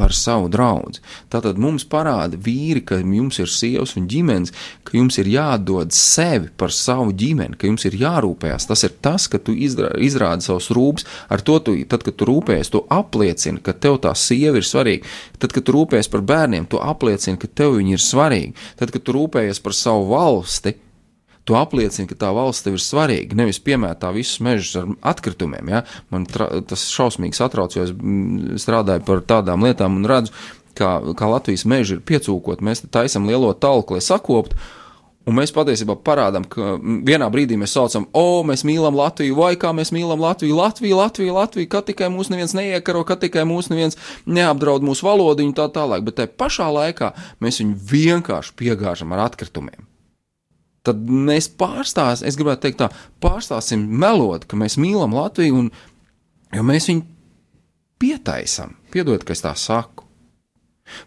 par 0.00 0.14
savu 0.16 0.48
draugu. 0.48 0.96
Tātad 1.28 1.58
mums 1.60 1.84
parāda 1.84 2.38
vīri, 2.40 2.80
ka 2.86 2.96
jums 3.02 3.40
ir 3.42 3.50
sievas 3.52 3.92
un 4.00 4.06
ģimenes, 4.08 4.52
ka 4.86 4.96
jums 4.96 5.18
ir 5.20 5.28
jādod 5.28 5.92
sevi 5.92 6.48
par 6.56 6.72
savu 6.72 7.12
ģimeni, 7.20 7.58
ka 7.60 7.68
jums 7.68 7.84
ir 7.88 7.98
jārūpējas. 8.00 8.68
Tas 8.70 8.86
ir 8.88 8.96
tas, 9.04 9.28
ka 9.28 9.42
tu 9.44 9.52
izrādi 9.52 10.46
savus 10.46 10.70
rūpes, 10.72 11.04
ar 11.28 11.44
to 11.44 11.58
tu, 11.66 11.76
tad, 11.90 12.06
kad 12.06 12.16
tu 12.16 12.28
rūpējies, 12.30 12.72
tu 12.72 12.84
apliecini, 12.96 13.60
ka 13.66 13.76
tev 13.76 14.00
tā 14.06 14.14
sieva 14.16 14.62
ir 14.62 14.68
svarīga. 14.68 15.10
Tad, 15.36 15.52
kad 15.56 15.68
tu 15.68 15.76
rūpējies 15.76 16.08
par 16.12 16.24
bērniem, 16.32 16.70
tu 16.70 16.80
apliecini, 16.80 17.40
ka 17.40 17.50
tev 17.60 17.76
viņi 17.76 17.98
ir 17.98 18.04
svarīgi. 18.06 18.54
Tad, 18.80 18.94
kad 18.94 19.04
tu 19.04 19.18
rūpējies 19.18 19.60
par 19.60 19.76
savu 19.76 20.08
valsti, 20.14 20.78
tu 21.48 21.56
apliecini, 21.58 22.08
ka 22.10 22.18
tā 22.18 22.30
valsts 22.36 22.64
tev 22.66 22.76
ir 22.76 22.84
svarīga. 22.84 23.38
Nevis 23.38 23.60
piemētā 23.64 24.12
visus 24.14 24.40
mežus 24.44 24.74
ar 24.80 24.90
atkritumiem. 25.12 25.72
Ja? 25.72 25.84
Man 26.12 26.26
tas 26.28 26.88
šausmīgi 26.92 27.38
satrauc, 27.38 27.76
jo 27.76 27.86
es 27.88 27.94
mm, 27.94 28.58
strādāju 28.60 29.06
par 29.06 29.24
tādām 29.26 29.64
lietām 29.66 30.00
un 30.00 30.08
redzu, 30.10 30.34
kā, 30.78 30.98
kā 31.16 31.30
Latvijas 31.30 31.66
meži 31.68 31.98
ir 31.98 32.04
piecūkot. 32.06 32.62
Mēs 32.64 32.84
taisam 32.92 33.28
lielo 33.28 33.52
talku, 33.54 33.96
lai 33.96 34.04
sakoptu. 34.04 34.58
Un 35.28 35.36
mēs 35.36 35.52
patiesībā 35.52 35.98
parādām, 36.00 36.46
ka 36.48 36.78
vienā 36.80 37.26
brīdī 37.30 37.58
mēs 37.60 37.74
saucam, 37.76 38.06
o, 38.16 38.40
mēs 38.46 38.64
mīlam 38.66 38.96
Latviju, 38.96 39.36
vai 39.36 39.52
kā 39.60 39.68
mēs 39.76 39.92
mīlam 39.94 40.22
Latviju, 40.24 40.56
Latviju, 40.56 40.96
Latviju, 40.96 41.34
Latviju, 41.36 41.68
ka 41.70 41.82
tikai 41.86 42.08
mūs 42.10 42.32
neviens 42.32 42.56
neiekaro, 42.56 43.04
ka 43.06 43.18
tikai 43.20 43.44
mūs 43.46 43.68
neviens 43.70 44.00
neapdraud 44.24 44.86
mūsu 44.86 45.06
valodu 45.06 45.44
un 45.44 45.52
tā 45.54 45.68
tālāk. 45.70 46.08
Bet 46.08 46.18
tajā 46.22 46.32
pašā 46.40 46.72
laikā 46.72 47.12
mēs 47.44 47.60
viņu 47.60 47.78
vienkārši 47.92 48.56
piegāžam 48.64 49.12
ar 49.14 49.28
atkritumiem 49.28 49.89
tad 50.86 51.00
mēs 51.10 51.50
pārstāsim, 51.60 52.28
es 52.28 52.38
gribētu 52.38 52.66
teikt, 52.66 52.82
tā, 52.82 52.90
pārstāsim 53.22 53.82
melot, 54.00 54.46
ka 54.48 54.58
mēs 54.60 54.78
mīlam 54.80 55.14
Latviju, 55.16 55.64
un, 55.64 55.70
jo 56.56 56.66
mēs 56.66 56.88
viņu 56.90 57.06
pietaisam. 58.00 58.76
Piedod, 58.92 59.24
ka 59.24 59.36
es 59.36 59.44
tā 59.44 59.54
saku. 59.58 60.06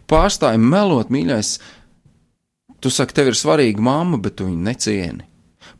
Pārstājam 0.08 0.64
melot, 0.70 1.10
mīļais. 1.12 1.58
Tu 2.80 2.92
saki, 2.92 3.16
tev 3.16 3.32
ir 3.32 3.38
svarīga 3.38 3.82
mamma, 3.82 4.20
bet 4.20 4.38
tu 4.38 4.48
viņu 4.48 4.64
necieni. 4.64 5.26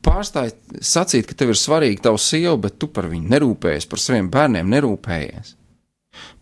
Pārstāj 0.05 0.53
sacīt, 0.85 1.29
ka 1.29 1.37
tev 1.37 1.53
ir 1.53 1.61
svarīga 1.61 2.09
tava 2.09 2.21
sieva, 2.21 2.57
bet 2.61 2.77
tu 2.81 2.89
par 2.93 3.09
viņu 3.09 3.31
nerūpējies, 3.33 3.87
par 3.89 4.01
saviem 4.01 4.29
bērniem 4.33 4.69
nerūpējies. 4.73 5.55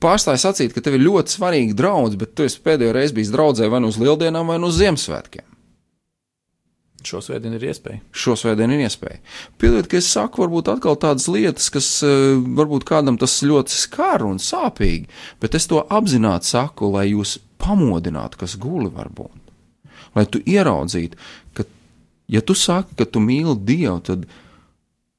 Pārstāj 0.03 0.39
sacīt, 0.43 0.75
ka 0.75 0.83
tev 0.85 0.99
ir 0.99 1.05
ļoti 1.07 1.37
svarīga 1.37 1.77
draudzene, 1.79 2.21
bet 2.23 2.35
tu 2.37 2.47
esi 2.47 2.61
pēdējo 2.65 2.95
reizi 2.97 3.17
bijis 3.17 3.33
draudzē 3.35 3.71
vai 3.73 3.81
nu 3.83 3.91
uz 3.93 3.99
lieldienām, 4.03 4.51
vai 4.51 4.59
nu 4.61 4.71
uz 4.71 4.79
Ziemassvētkiem. 4.81 5.47
Šosvētdien 7.07 7.57
ir 7.57 7.65
iespēja. 7.71 8.01
Šosvētdien 8.15 8.73
ir 8.75 8.85
iespēja. 8.87 9.21
Piedodiet, 9.61 9.89
ka 9.91 9.99
es 9.99 10.11
saku, 10.13 10.43
varbūt 10.45 10.71
atkal 10.73 10.99
tādas 11.01 11.29
lietas, 11.33 11.69
kas 11.75 11.89
uh, 12.07 12.39
varbūt 12.59 12.87
kādam 12.89 13.19
tas 13.21 13.41
ļoti 13.47 13.75
skar 13.75 14.25
un 14.27 14.41
sāpīgi, 14.43 15.09
bet 15.43 15.59
es 15.59 15.69
to 15.71 15.83
apzināti 15.83 16.53
saku, 16.53 16.91
lai 16.95 17.09
jūs 17.11 17.39
pamodinātu, 17.63 18.41
kas 18.43 18.57
guli 18.61 18.91
var 18.93 19.11
būt. 19.15 19.39
Lai 20.17 20.27
tu 20.29 20.43
ieraudzītu, 20.45 21.19
ka, 21.57 21.67
ja 22.31 22.43
tu 22.45 22.57
saki, 22.59 22.97
ka 22.99 23.09
tu 23.09 23.23
mīli 23.25 23.57
Dievu, 23.67 23.99
tad 24.05 24.27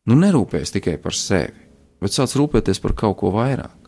nu 0.10 0.20
nerūpēs 0.20 0.76
tikai 0.76 0.98
par 1.02 1.18
sevi, 1.18 1.56
bet 2.04 2.16
sāc 2.16 2.36
rūpēties 2.38 2.84
par 2.84 2.96
kaut 3.00 3.20
ko 3.24 3.34
vairāk. 3.36 3.83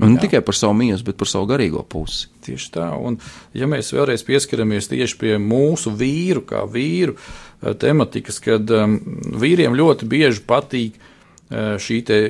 Un 0.00 0.14
ne 0.14 0.20
tikai 0.20 0.40
par 0.44 0.56
savu 0.56 0.74
miesu, 0.78 1.04
bet 1.04 1.18
par 1.20 1.28
savu 1.28 1.48
garīgo 1.50 1.82
pusi. 1.88 2.30
Tieši 2.44 2.70
tā, 2.72 2.86
un 2.96 3.18
ja 3.56 3.68
mēs 3.68 3.92
vēlreiz 3.92 4.24
pieskaramies 4.24 4.88
tieši 4.88 5.18
pie 5.20 5.34
mūsu 5.42 5.92
vīru, 5.96 6.44
kā 6.48 6.64
vīru 6.70 7.16
eh, 7.16 7.74
tematikas, 7.80 8.40
kad 8.44 8.70
um, 8.76 8.96
vīriem 9.40 9.76
ļoti 9.76 10.08
bieži 10.08 10.44
patīk 10.48 10.96
uh, 10.96 11.76
šī 11.80 12.00
te, 12.08 12.20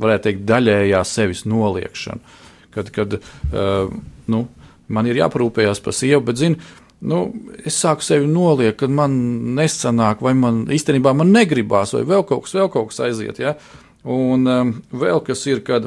varētu 0.00 0.28
teikt, 0.28 0.46
daļējā 0.50 1.04
sevis 1.06 1.44
noliekšana. 1.46 2.40
Kad, 2.74 2.90
kad 2.94 3.18
uh, 3.20 3.92
nu, 4.34 4.46
man 4.90 5.06
ir 5.06 5.22
jāparūpējas 5.22 5.82
par 5.84 5.94
sievu, 5.94 6.24
bet, 6.26 6.40
zini, 6.42 6.58
nu, 7.06 7.24
es 7.62 7.78
sāku 7.78 8.02
sevi 8.02 8.26
noliekt, 8.26 8.80
kad 8.82 8.90
man 8.90 9.14
nesanāk, 9.54 10.24
vai 10.26 10.34
man 10.38 10.64
īstenībā 10.74 11.14
man 11.14 11.30
negribās, 11.34 11.94
vai 11.94 12.02
vēl 12.08 12.26
kaut 12.26 12.48
kas, 12.48 12.56
vēl 12.58 12.72
kaut 12.74 12.90
kas 12.90 13.04
aiziet. 13.06 13.38
Ja? 13.38 13.54
Un 14.04 14.48
um, 14.50 14.74
vēl 14.90 15.22
kas 15.24 15.46
ir, 15.46 15.62
kad 15.66 15.86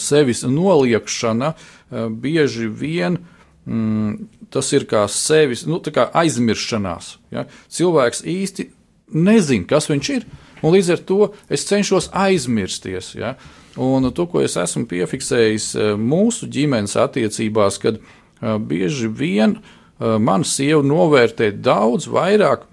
sevis 0.00 0.42
noliekšana 0.48 1.52
eh, 1.54 2.08
bieži 2.08 2.68
vien 2.68 3.18
mm, 3.66 4.48
tas 4.50 4.72
ir 4.72 4.86
kā 4.88 5.04
sevis 5.10 5.64
nu, 5.68 5.80
kā 5.80 6.08
aizmiršanās. 6.16 7.16
Ja? 7.34 7.46
Cilvēks 7.68 8.24
īsti 8.28 8.68
nezina, 9.14 9.68
kas 9.68 9.90
viņš 9.90 10.10
ir, 10.16 10.26
un 10.62 10.74
līdz 10.74 10.92
ar 10.94 11.04
to 11.06 11.20
es 11.52 11.66
cenšos 11.68 12.10
aizmirsties. 12.12 13.14
Ja? 13.18 13.34
Un 13.80 14.06
to, 14.14 14.28
ko 14.30 14.42
es 14.44 14.56
esmu 14.60 14.86
piefiksējis 14.90 15.70
eh, 15.76 15.94
mūsu 16.00 16.48
ģimenes 16.50 16.96
attiecībās, 17.00 17.80
kad 17.82 18.00
eh, 18.00 18.58
bieži 18.58 19.10
vien 19.10 19.58
mana 19.94 20.42
sieva 20.42 20.82
novērtē 20.82 21.52
daudz 21.62 22.08
vairāk 22.10 22.64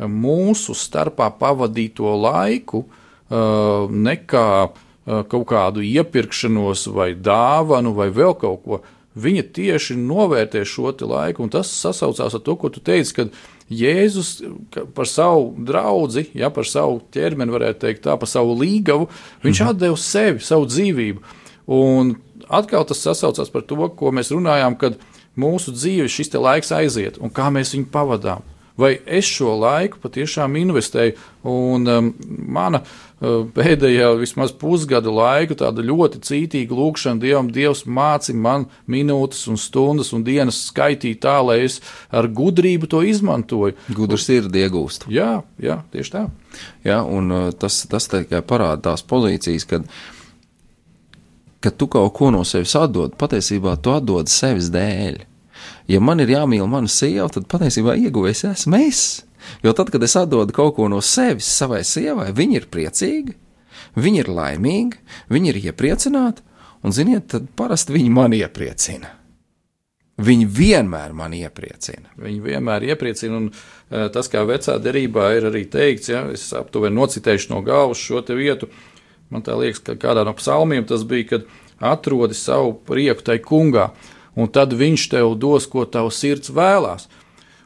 mūsu 0.00 0.72
starpā 0.74 1.26
pavadīto 1.36 2.08
laiku 2.16 2.80
nekā 3.28 4.46
kaut 5.04 5.48
kādu 5.50 5.84
iepirkšanos, 5.84 6.86
vai 6.94 7.12
dāvanu, 7.14 7.94
vai 7.96 8.10
vēl 8.14 8.36
kaut 8.40 8.62
ko. 8.64 8.80
Viņa 9.14 9.44
tieši 9.54 9.94
novērtē 10.00 10.64
šo 10.66 10.90
laiku, 11.06 11.44
un 11.44 11.52
tas 11.52 11.70
sasaucās 11.70 12.34
ar 12.34 12.42
to, 12.42 12.56
ko 12.58 12.70
tu 12.72 12.80
teici, 12.82 13.14
kad 13.14 13.36
Jēzus 13.70 14.42
par 14.92 15.08
savu 15.08 15.54
draugu, 15.64 16.24
ja 16.36 16.50
par 16.52 16.66
savu 16.68 16.98
ķermeni, 17.14 17.54
varētu 17.54 17.80
teikt, 17.86 18.02
tā 18.04 18.16
par 18.20 18.28
savu 18.28 18.56
līgavu, 18.60 19.08
viņš 19.44 19.62
mhm. 19.62 19.78
deva 19.80 20.00
sevi, 20.00 20.42
savu 20.44 20.68
dzīvību. 20.68 21.22
Un 21.74 22.16
atkal 22.52 22.84
tas 22.84 23.00
sasaucās 23.00 23.52
par 23.52 23.64
to, 23.64 23.78
ko 23.96 24.12
mēs 24.12 24.34
runājām, 24.34 24.76
kad 24.80 24.98
mūsu 25.40 25.72
dzīve 25.74 26.10
šis 26.12 26.34
laiks 26.34 26.74
aiziet 26.74 27.16
un 27.22 27.32
kā 27.32 27.48
mēs 27.54 27.72
viņu 27.76 27.88
pavadām. 27.94 28.44
Vai 28.76 28.96
es 29.06 29.28
šo 29.30 29.52
laiku 29.54 30.00
patiešām 30.02 30.56
investēju, 30.58 31.14
un 31.46 31.86
um, 31.86 32.08
mana 32.26 32.80
pēdējā 33.54 34.10
vismaz 34.20 34.52
pusgada 34.58 35.12
laika, 35.12 35.56
tāda 35.58 35.84
ļoti 35.84 36.20
cītīga 36.24 36.76
lūkšana 36.76 37.22
Dievam, 37.22 37.50
Dievs 37.54 37.84
māci 37.86 38.34
man 38.36 38.66
minūtes 38.90 39.44
un 39.50 39.60
stundas 39.60 40.12
un 40.16 40.24
dienas 40.26 40.60
skaitīt 40.68 41.22
tā, 41.24 41.36
lai 41.44 41.60
es 41.66 41.80
ar 42.14 42.28
gudrību 42.28 42.90
to 42.90 43.02
izmantoju. 43.06 43.76
Gudrs 43.94 44.28
ir 44.34 44.48
iegūst. 44.48 45.08
Jā, 45.12 45.42
jā, 45.62 45.80
tieši 45.94 46.14
tā. 46.14 46.24
Jā, 46.86 47.02
un 47.02 47.52
tas, 47.58 47.82
tas 47.90 48.10
tikai 48.10 48.42
parāda 48.46 48.90
tās 48.90 49.04
pozīcijas, 49.06 49.66
kad, 49.70 49.86
kad 51.64 51.78
tu 51.78 51.90
kaut 51.90 52.14
ko 52.16 52.32
no 52.34 52.44
sevis 52.48 52.76
atdod, 52.78 53.18
patiesībā 53.20 53.78
tu 53.82 53.94
atdod 53.94 54.30
sevis 54.32 54.72
dēļ 54.74 55.24
ja 55.90 56.00
man 56.00 56.22
ir 56.22 56.32
jāmīl 56.34 56.66
mana 56.70 56.90
sieva, 56.90 57.28
tad 57.32 57.48
patiesībā 57.50 57.96
ieguvējis 58.06 58.44
esmu 58.52 58.80
es. 58.86 59.04
Jo 59.64 59.72
tad, 59.76 59.90
kad 59.92 60.02
es 60.02 60.16
atdodu 60.16 60.54
kaut 60.54 60.76
ko 60.76 60.88
no 60.92 61.00
sevis 61.04 61.48
savai 61.48 61.82
sievai, 61.86 62.30
viņa 62.36 62.60
ir 62.60 62.68
priecīga, 62.72 63.34
viņa 63.98 64.22
ir 64.22 64.30
laimīga, 64.30 65.02
viņa 65.32 65.50
ir 65.50 65.60
iepriecināta, 65.70 66.44
un, 66.82 66.94
ziniet, 66.96 67.28
tad 67.32 67.50
parasti 67.58 67.96
viņa 67.96 68.14
man 68.14 68.36
iepriecina. 68.36 69.12
Viņi 70.24 70.46
vienmēr 70.46 71.14
man 71.16 71.32
iepriecina. 71.34 72.12
Viņi 72.22 72.42
vienmēr 72.44 72.84
iepriecina, 72.92 73.40
un 73.40 73.48
uh, 73.50 74.06
tas, 74.14 74.30
kā 74.30 74.44
vecā 74.46 74.76
derībā 74.78 75.32
ir 75.34 75.48
arī 75.50 75.64
teikts, 75.66 76.12
ja 76.12 76.22
es 76.30 76.46
aptuveni 76.54 76.94
nocitēšu 77.00 77.50
no 77.50 77.64
galvas 77.66 77.98
šo 77.98 78.22
vietu, 78.30 78.70
man 79.34 79.42
tā 79.42 79.56
liekas, 79.58 79.82
ka 79.82 79.98
kādā 79.98 80.22
no 80.26 80.36
psalmiem 80.38 80.86
tas 80.86 81.02
bija, 81.02 81.32
kad 81.34 81.48
atrodi 81.82 82.38
savu 82.38 82.76
prieku 82.86 83.26
tai 83.26 83.40
kungā. 83.42 83.90
Uh, 83.90 84.12
un 84.34 84.50
tad 84.50 84.74
viņš 84.74 85.08
tev 85.12 85.34
dos, 85.40 85.66
ko 85.70 85.86
tavs 85.86 86.18
sirds 86.22 86.52
vēlās. 86.54 87.08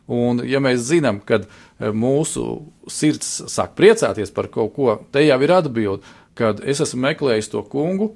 Un, 0.08 0.40
ja 0.48 0.60
mēs 0.64 0.86
zinām, 0.88 1.20
ka 1.20 1.42
e, 1.42 1.90
mūsu 1.92 2.44
sirds 2.88 3.42
sāk 3.52 3.74
priecāties 3.76 4.32
par 4.32 4.48
kaut 4.52 4.72
ko, 4.76 4.94
te 5.12 5.20
jau 5.26 5.36
ir 5.44 5.52
atbilde, 5.52 6.16
kad 6.38 6.62
es 6.64 6.80
esmu 6.80 7.02
meklējis 7.04 7.50
to 7.52 7.64
kungu, 7.66 8.12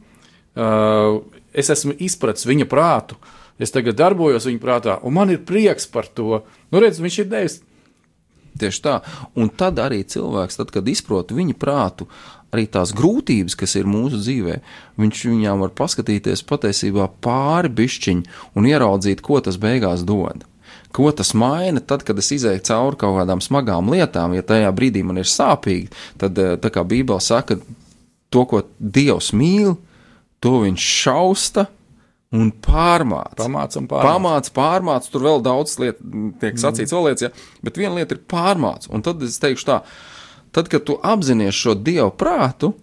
uh, 0.54 1.18
es 1.52 1.70
esmu 1.74 1.96
izpratis 1.98 2.46
viņa 2.46 2.68
prātu, 2.70 3.18
es 3.58 3.74
tagad 3.74 3.98
darbojos 3.98 4.46
viņa 4.46 4.62
prātā, 4.62 4.94
un 5.02 5.16
man 5.16 5.32
ir 5.34 5.42
prieks 5.46 5.88
par 5.90 6.06
to. 6.06 6.44
Nu, 6.70 6.80
redz, 6.82 7.02
viņš 7.02 7.18
ir 7.18 7.28
devis. 7.32 7.58
Tieši 8.58 8.82
tā. 8.84 8.98
Un 9.38 9.48
tad 9.48 9.80
arī 9.80 10.02
cilvēks, 10.04 10.58
tad, 10.60 10.70
kad 10.74 10.88
izprot 10.88 11.32
viņa 11.32 11.56
prātu, 11.58 12.06
arī 12.52 12.66
tās 12.68 12.92
grūtības, 12.96 13.56
kas 13.58 13.74
ir 13.80 13.88
mūsu 13.88 14.20
dzīvē, 14.20 14.58
viņš 15.00 15.24
viņām 15.30 15.64
var 15.64 15.72
paskatīties 15.76 16.44
patiesībā 16.48 17.08
pāri 17.24 17.72
bišķiņu 17.72 18.40
un 18.60 18.68
ieraudzīt, 18.68 19.24
ko 19.24 19.40
tas 19.40 19.56
beigās 19.60 20.04
dod. 20.08 20.44
Ko 20.92 21.10
tas 21.16 21.32
maina, 21.38 21.80
tad, 21.80 22.04
kad 22.04 22.18
es 22.20 22.28
izēju 22.36 22.62
cauri 22.68 22.98
kaut 23.00 23.16
kādām 23.20 23.40
smagām 23.44 23.88
lietām, 23.92 24.34
ja 24.36 24.44
tajā 24.44 24.72
brīdī 24.76 25.04
man 25.06 25.22
ir 25.22 25.28
sāpīgi, 25.28 25.88
tad, 26.20 26.38
eh, 26.38 26.56
tā 26.60 26.72
kā 26.72 26.84
Bībele 26.84 27.20
saka, 27.20 27.58
to, 28.32 28.44
ko 28.48 28.64
Dievs 28.78 29.32
mīl, 29.36 29.76
to 30.42 30.58
viņš 30.64 30.88
šausta 31.02 31.66
un 32.32 32.52
pārmāca. 32.64 33.40
Pamāca 33.44 33.80
un 33.80 33.88
pārmāca. 33.88 34.08
Pamāca, 34.08 34.54
pārmāca, 34.56 35.12
tur 35.12 35.26
vēl 35.28 35.44
daudz 35.44 35.78
lietu 35.80 36.32
tiek 36.40 36.60
sacīts, 36.60 36.92
mm. 36.92 36.96
vēl 36.96 37.08
lietas, 37.10 37.28
ja, 37.28 37.60
bet 37.64 37.80
viena 37.80 37.98
lieta 37.98 38.16
ir 38.16 38.24
pārmāca, 38.28 38.92
un 38.92 39.04
tad 39.04 39.22
es 39.24 39.40
teikšu 39.40 39.68
tā, 39.68 39.82
Tad, 40.52 40.68
kad 40.68 40.84
tu 40.84 40.98
apzinājies 41.00 41.56
šo 41.56 41.74
dievu 41.80 42.10
prātu, 42.20 42.74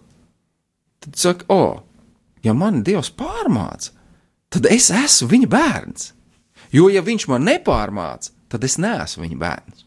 tad 1.04 1.18
saki, 1.22 1.46
o, 1.54 1.58
oh, 1.58 2.16
ja 2.44 2.56
man 2.58 2.82
dievs 2.86 3.12
pārmāca, 3.14 3.94
tad 4.50 4.66
es 4.74 4.90
esmu 4.90 5.30
viņa 5.36 5.50
bērns. 5.54 6.08
Jo, 6.76 6.90
ja 6.94 7.04
viņš 7.06 7.30
man 7.32 7.48
nepārmāca, 7.50 8.34
tad 8.52 8.66
es 8.68 8.78
neesmu 8.82 9.26
viņa 9.26 9.40
bērns. 9.40 9.86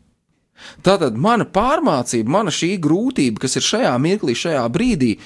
Tātad 0.86 1.16
mana 1.18 1.46
pārmācība, 1.48 2.30
mana 2.30 2.52
šī 2.54 2.76
grūtība, 2.82 3.42
kas 3.42 3.58
ir 3.58 3.66
šajā 3.66 3.92
mirklī, 4.02 4.34
šajā 4.38 4.62
brīdī, 4.72 5.16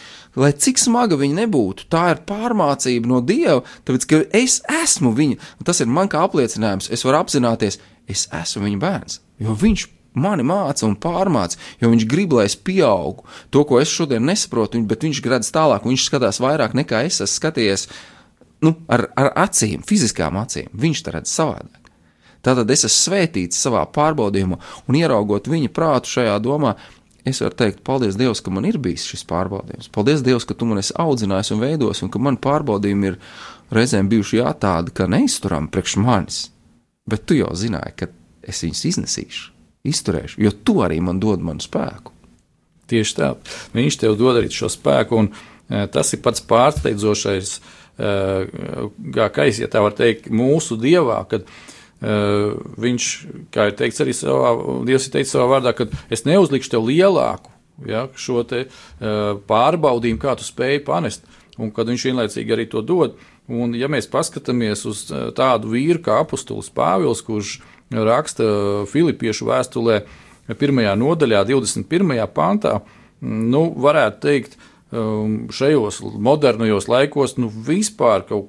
lai 0.40 0.52
cik 0.56 0.80
smaga 0.80 1.18
viņa 1.20 1.42
nebūtu, 1.42 1.88
tā 1.92 2.06
ir 2.14 2.22
pārmācība 2.28 3.10
no 3.10 3.20
Dieva, 3.24 3.62
tāpēc 3.84 4.08
ka 4.08 4.22
es 4.36 4.62
esmu 4.82 5.12
viņa. 5.16 5.36
Tas 5.68 5.82
ir 5.84 5.92
man 5.92 6.10
kā 6.12 6.24
apliecinājums, 6.24 6.88
es 6.92 7.04
varu 7.04 7.20
apzināties, 7.20 7.80
es 8.08 8.26
esmu 8.32 8.64
viņa 8.66 8.82
bērns, 8.82 9.20
jo 9.44 9.56
viņš 9.60 9.86
mani 10.16 10.44
māca 10.48 10.86
un 10.88 10.96
pārmāca, 10.96 11.60
jo 11.80 11.92
viņš 11.92 12.08
grib, 12.08 12.32
lai 12.36 12.46
es 12.48 12.56
pieaugu. 12.56 13.26
To, 13.52 13.64
ko 13.68 13.80
es 13.82 13.92
šodien 13.92 14.24
nesaprotu, 14.24 14.80
bet 14.88 15.04
viņš 15.04 15.22
redz 15.28 15.52
tālāk, 15.52 15.84
viņš 15.84 16.08
skatās 16.08 16.40
vairāk 16.40 16.76
nekā 16.78 17.04
es 17.08 17.20
esmu 17.20 17.34
skatījies 17.36 17.88
nu, 18.64 18.74
ar, 18.92 19.08
ar 19.18 19.32
acīm, 19.46 19.84
fiziskām 19.86 20.38
acīm. 20.40 20.70
Viņš 20.72 21.02
to 21.04 21.14
redz 21.16 21.32
savādāk. 21.32 21.90
Tātad 22.46 22.70
es 22.70 22.84
esmu 22.86 22.94
svētīts 22.94 23.58
savā 23.58 23.82
pārbaudījumā, 23.90 24.60
un 24.86 24.98
ieraugot 24.98 25.48
viņa 25.50 25.72
prātu 25.74 26.12
šajā 26.12 26.36
domā, 26.44 26.76
es 27.26 27.40
varu 27.42 27.58
teikt, 27.58 27.82
paldies 27.86 28.18
Dievam, 28.18 28.38
ka 28.38 28.52
man 28.54 28.68
ir 28.68 28.78
bijis 28.78 29.08
šis 29.10 29.26
pārbaudījums. 29.26 29.90
Paldies 29.94 30.22
Dievam, 30.22 30.44
ka 30.46 30.54
tu 30.54 30.68
man 30.70 30.78
esi 30.78 30.94
audzinājis 31.02 31.50
un 31.56 31.64
veidojis, 31.64 32.04
un 32.06 32.12
ka 32.14 32.22
man 32.22 32.38
pārbaudījumi 32.38 33.10
ir 33.10 33.18
reizēm 33.74 34.06
bijuši 34.12 34.38
jā, 34.38 34.52
tādi, 34.62 34.94
ka 34.94 35.08
neizturami 35.10 35.72
priekš 35.74 35.98
manis. 36.04 36.40
Bet 37.10 37.26
tu 37.26 37.34
jau 37.38 37.50
zināji, 37.58 37.98
ka 37.98 38.10
es 38.46 38.62
viņus 38.62 38.86
iznesīšu 38.92 39.52
izturēšu, 39.86 40.40
jo 40.42 40.52
tu 40.66 40.80
arī 40.84 40.98
man 41.02 41.20
dod 41.22 41.42
manu 41.44 41.62
spēku. 41.62 42.14
Tieši 42.90 43.16
tā, 43.18 43.32
viņš 43.74 43.98
tev 44.02 44.16
dod 44.18 44.38
arī 44.40 44.50
šo 44.52 44.70
spēku, 44.70 45.18
un 45.18 45.30
e, 45.30 45.86
tas 45.90 46.12
ir 46.14 46.22
pats 46.22 46.42
pārsteidzošais, 46.46 47.56
e, 47.98 48.12
gākais, 49.16 49.60
ja 49.62 49.70
tā 49.72 49.82
var 49.84 49.96
teikt, 49.96 50.30
mūsu 50.30 50.78
dievā, 50.80 51.22
kad 51.30 51.46
e, 51.46 52.16
viņš, 52.86 53.10
kā 53.54 53.70
ir 53.70 53.76
teikts 53.78 54.04
arī 54.04 54.16
savā, 54.16 54.54
Dievs 54.88 55.08
ir 55.08 55.16
teicis 55.18 55.34
savā 55.36 55.48
vārdā, 55.56 55.74
ka 55.76 55.88
es 56.12 56.26
neuzlikšu 56.28 56.76
tev 56.76 56.88
lielāku 56.88 57.52
ja, 57.84 58.06
šo 58.16 58.42
te 58.48 58.66
pārbaudījumu, 59.00 60.20
kā 60.22 60.36
tu 60.38 60.46
spēji 60.46 60.84
panest, 60.86 61.26
un 61.60 61.72
kad 61.74 61.88
viņš 61.88 62.04
vienlaicīgi 62.10 62.54
arī 62.54 62.68
to 62.72 62.82
dod. 62.84 63.16
Un, 63.46 63.76
ja 63.78 63.86
mēs 63.92 64.08
paskatāmies 64.10 64.82
uz 64.88 65.04
tādu 65.36 65.70
vīru 65.70 66.00
kā 66.02 66.18
apustulis 66.24 66.72
Pāvils, 66.74 67.22
kurš 67.22 67.58
raksta 67.94 68.46
Filipiešu 68.90 69.46
vēstulē, 69.46 70.00
pirmajā 70.58 70.94
nodaļā, 70.98 71.44
21. 71.46 72.16
pantā, 72.34 72.80
nu, 73.22 73.68
varētu 73.82 74.22
teikt, 74.22 74.56
um, 74.58 74.75
šajos 75.52 76.00
modernajos 76.02 76.88
laikos, 76.88 77.36
nu, 77.40 77.50
vispār 77.50 78.24
kaut 78.28 78.48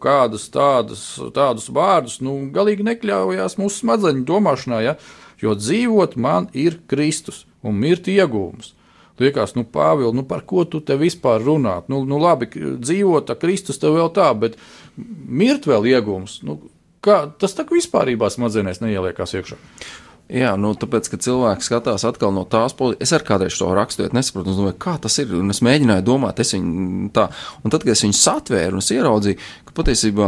tādas, 0.54 1.04
tādus 1.36 1.70
vārdus, 1.74 2.20
nu, 2.24 2.40
galīgi 2.54 2.86
nekļaujās 2.88 3.58
mūsu 3.60 3.84
smadzeņu 3.84 4.26
domāšanā, 4.28 4.82
ja? 4.86 4.96
jo 5.42 5.54
dzīvot 5.58 6.16
man 6.18 6.50
ir 6.58 6.80
Kristus 6.90 7.46
un 7.66 7.78
mirt 7.82 8.10
iegūms. 8.10 8.74
Liekas, 9.18 9.56
nu, 9.58 9.64
Pāvils, 9.66 10.14
nu, 10.14 10.24
par 10.30 10.44
ko 10.46 10.64
tu 10.70 10.80
te 10.86 10.94
vispār 10.98 11.42
runā? 11.42 11.80
Nu, 11.90 12.04
nu 12.06 12.20
labi, 12.22 12.50
dzīvot, 12.54 13.34
Kristus 13.42 13.82
tev 13.82 13.98
vēl 13.98 14.12
tā, 14.14 14.30
bet 14.38 14.60
mirt 14.96 15.66
vēl 15.66 15.90
iegūms. 15.96 16.42
Nu, 16.46 16.60
kā, 17.02 17.24
tas 17.42 17.58
tā 17.58 17.66
kā 17.66 17.78
vispārībā 17.78 18.30
smadzenēs 18.30 18.84
neieliekās 18.84 19.34
iekšā. 19.40 19.58
Jā, 20.28 20.58
nu, 20.60 20.74
tāpēc, 20.76 21.08
ka 21.08 21.18
cilvēks 21.24 21.70
skatās 21.70 22.04
atkal 22.08 22.34
no 22.36 22.44
tās 22.52 22.74
puses, 22.76 23.00
es 23.04 23.14
arī 23.16 23.24
kādreiz 23.30 23.56
to 23.56 23.70
rakstot, 23.72 24.16
nesaprotu, 24.16 24.58
domāju, 24.58 24.76
kā 24.84 24.98
tas 25.00 25.16
ir. 25.24 25.32
Un 25.40 25.54
es 25.54 25.62
mēģināju 25.64 26.04
domāt, 26.08 26.42
es 26.44 26.52
viņu 26.52 27.08
tā, 27.16 27.30
un 27.64 27.72
tad, 27.72 27.86
kad 27.86 27.94
es 27.94 28.04
viņu 28.04 28.18
satvēru 28.20 28.76
un 28.76 28.84
es 28.84 28.92
ieraudzīju, 28.92 29.40
ka 29.70 29.76
patiesībā, 29.78 30.28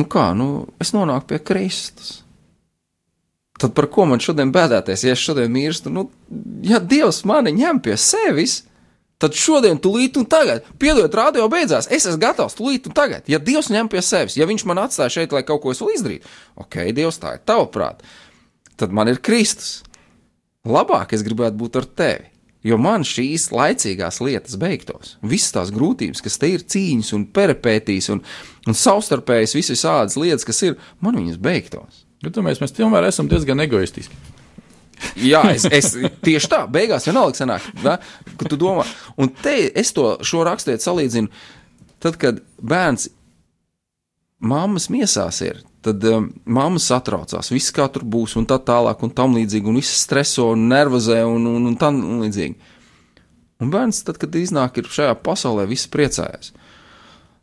nu 0.00 0.06
kā, 0.08 0.30
nu, 0.38 0.48
es 0.80 0.94
nonāku 0.96 1.34
pie 1.34 1.42
Kristus. 1.52 2.14
Tad 3.60 3.76
par 3.76 3.90
ko 3.92 4.08
man 4.08 4.24
šodien 4.24 4.48
bēdāties, 4.52 5.04
ja 5.04 5.12
es 5.12 5.20
šodien 5.20 5.52
mirstu? 5.52 5.92
Nu, 5.92 6.08
ja 6.64 6.80
Dievs 6.80 7.22
mani 7.28 7.52
ņem 7.56 7.84
pie 7.84 8.00
sevis, 8.00 8.62
tad 9.20 9.36
šodien, 9.36 9.76
tūlīt 9.84 10.16
un 10.16 10.24
tagad, 10.32 10.64
piedodiet, 10.80 11.16
radio 11.16 11.44
beidzās, 11.52 11.88
es 11.92 12.08
esmu 12.08 12.24
gatavs 12.24 12.56
tūlīt 12.56 12.88
un 12.88 12.96
tagad. 12.96 13.28
Ja 13.28 13.36
Dievs 13.40 13.68
ņem 13.72 13.92
pie 13.92 14.00
sevis, 14.04 14.36
ja 14.40 14.48
Viņš 14.48 14.64
man 14.68 14.80
atstāja 14.80 15.12
šeit, 15.12 15.36
lai 15.36 15.44
kaut 15.44 15.64
ko 15.64 15.76
es 15.76 15.80
vēl 15.84 15.96
izdarītu, 15.96 16.38
ok, 16.64 16.86
Dievs, 16.96 17.20
tā 17.20 17.36
ir 17.36 17.44
tava 17.48 17.68
prāta 17.68 18.16
tad 18.80 18.94
man 18.94 19.10
ir 19.10 19.20
Kristus. 19.24 19.82
Labāk 20.66 21.14
es 21.14 21.22
gribētu 21.26 21.58
būt 21.60 21.78
ar 21.78 21.86
tevi, 21.98 22.30
jo 22.66 22.78
man 22.82 23.04
šīs 23.06 23.50
laicīgās 23.54 24.18
lietas 24.24 24.56
beigtos. 24.60 25.14
Visas 25.22 25.54
tās 25.54 25.70
grūtības, 25.74 26.22
kas 26.24 26.40
te 26.42 26.50
ir 26.54 26.64
cīņas 26.66 27.12
un 27.14 27.28
peripētīs 27.36 28.10
un, 28.14 28.24
un 28.66 28.78
savstarpējas, 28.78 29.54
visas 29.58 29.84
tādas 29.86 30.18
lietas, 30.18 30.46
kas 30.48 30.64
ir, 30.66 30.80
man 31.00 31.18
viņas 31.20 31.38
beigtos. 31.42 32.02
Bet 32.24 32.40
mēs, 32.42 32.62
tomēr 32.74 33.06
esam 33.06 33.30
diezgan 33.30 33.62
egoistiski. 33.62 34.16
Jā, 35.20 35.42
es, 35.52 35.66
es 35.78 35.92
tieši 36.24 36.50
tā, 36.50 36.62
beigās 36.72 37.06
vienalga 37.08 37.38
sanāk, 37.38 37.68
da, 37.82 37.98
ka 38.40 38.48
tu 38.48 38.58
domā, 38.60 38.86
un 39.20 39.30
te 39.42 39.58
es 39.76 39.92
to 39.96 40.14
šo 40.26 40.42
rakstiet 40.48 40.84
salīdzinu, 40.84 41.30
tad, 42.02 42.18
kad 42.20 42.40
bērns 42.62 43.10
mammas 44.40 44.88
miesās 44.92 45.40
ir, 45.44 45.62
tad 45.86 46.04
um, 46.10 46.28
mamma 46.44 46.80
satraucās, 46.82 47.52
viss 47.54 47.74
kā 47.74 47.86
tur 47.92 48.04
būs, 48.06 48.34
un 48.40 48.46
tā 48.48 48.58
tālāk, 48.58 49.02
un 49.06 49.12
tam 49.14 49.36
līdzīgi, 49.38 49.70
un 49.70 49.78
viss 49.80 50.02
streso 50.02 50.50
un 50.54 50.66
nervozē, 50.70 51.20
un, 51.28 51.46
un, 51.52 51.70
un 51.70 51.78
tam 51.80 52.00
līdzīgi. 52.24 52.74
Un 53.62 53.70
bērns, 53.72 54.02
tad, 54.04 54.18
kad 54.20 54.34
iznāk 54.36 54.76
šajā 54.82 55.14
pasaulē, 55.24 55.64
viss 55.70 55.88
priecājas. 55.88 56.52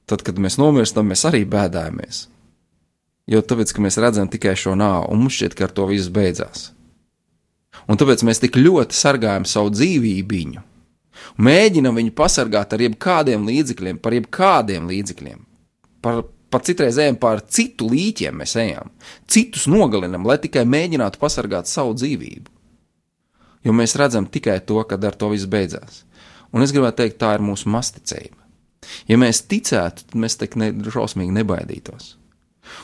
Tad, 0.10 0.22
kad 0.28 0.38
mēs 0.38 0.60
nomirstam, 0.60 1.08
mēs 1.10 1.24
arī 1.30 1.42
bēdājamies. 1.50 2.28
Jo 3.32 3.40
tāpēc, 3.40 3.72
ka 3.72 3.82
mēs 3.82 3.98
redzam 4.04 4.28
tikai 4.30 4.54
šo 4.60 4.76
nāvu, 4.76 5.08
un 5.14 5.24
mums 5.24 5.40
šķiet, 5.40 5.56
ka 5.58 5.70
ar 5.70 5.74
to 5.74 5.88
viss 5.90 6.12
beidzās. 6.14 6.74
Un 7.88 7.98
tāpēc 8.00 8.22
mēs 8.28 8.44
tik 8.44 8.60
ļoti 8.60 8.96
sargājam 8.96 9.48
savu 9.50 9.72
dzīvību, 9.74 10.62
mēģinam 11.38 11.96
viņu 11.98 12.14
pasargāt 12.16 12.76
ar 12.76 12.84
jebkādiem 12.84 13.48
līdzekļiem, 13.48 14.00
par 14.04 14.16
jebkādiem 14.18 14.90
līdzekļiem, 14.92 15.40
par, 16.04 16.24
Pat 16.54 16.68
citreiz 16.70 17.00
ejam 17.02 17.18
pār 17.18 17.42
citu 17.50 17.88
līķiem, 17.90 18.36
mēs 18.44 18.54
ejam, 18.62 18.92
citus 19.32 19.66
nogalinam, 19.72 20.28
lai 20.30 20.38
tikai 20.42 20.68
mēģinātu 20.70 21.22
pasargāt 21.22 21.70
savu 21.70 21.96
dzīvību. 21.98 22.52
Jo 23.64 23.74
mēs 23.74 23.96
redzam 23.98 24.28
tikai 24.30 24.60
to, 24.68 24.78
kad 24.86 25.04
ar 25.08 25.18
to 25.18 25.32
viss 25.32 25.50
beidzās. 25.50 26.04
Un 26.54 26.62
es 26.62 26.74
gribētu 26.76 27.02
teikt, 27.02 27.18
tā 27.24 27.32
ir 27.38 27.44
mūsu 27.46 27.72
masticība. 27.74 28.38
Ja 29.10 29.18
mēs 29.18 29.42
ticētu, 29.50 30.10
tad 30.10 30.20
mēs 30.20 30.38
tik 30.38 30.58
ne, 30.60 30.70
šausmīgi 30.94 31.34
nebaidītos. 31.40 32.16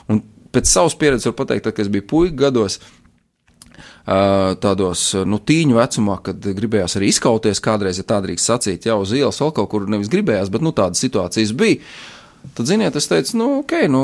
Un 0.10 0.24
pēc 0.54 0.72
savas 0.72 0.96
pieredzes 1.00 1.30
var 1.30 1.38
pateikt, 1.42 1.68
tad, 1.68 1.76
kad 1.78 1.86
es 1.86 1.92
biju 1.94 2.08
puika 2.10 2.38
gados, 2.48 2.80
tādos 4.64 5.04
nu, 5.30 5.40
tīņu 5.40 5.78
vecumā, 5.78 6.20
kad 6.26 6.48
gribējās 6.58 6.98
arī 6.98 7.12
izkauties 7.14 7.62
kādreiz, 7.64 8.00
ja 8.00 8.08
tā 8.08 8.20
drīkst 8.24 8.52
sacīt, 8.52 8.88
jau 8.90 9.02
uz 9.04 9.14
ielas 9.16 9.40
vēl 9.42 9.54
kaut 9.60 9.70
kur 9.72 9.86
nevis 9.92 10.10
gribējās, 10.12 10.52
bet 10.54 10.66
nu, 10.66 10.74
tādas 10.76 11.04
situācijas 11.04 11.54
bija. 11.58 11.84
Tad, 12.56 12.68
ziniet, 12.68 12.96
es 12.96 13.08
teicu, 13.10 13.38
nu, 13.40 13.48
ok, 13.62 13.74
nu, 13.92 14.04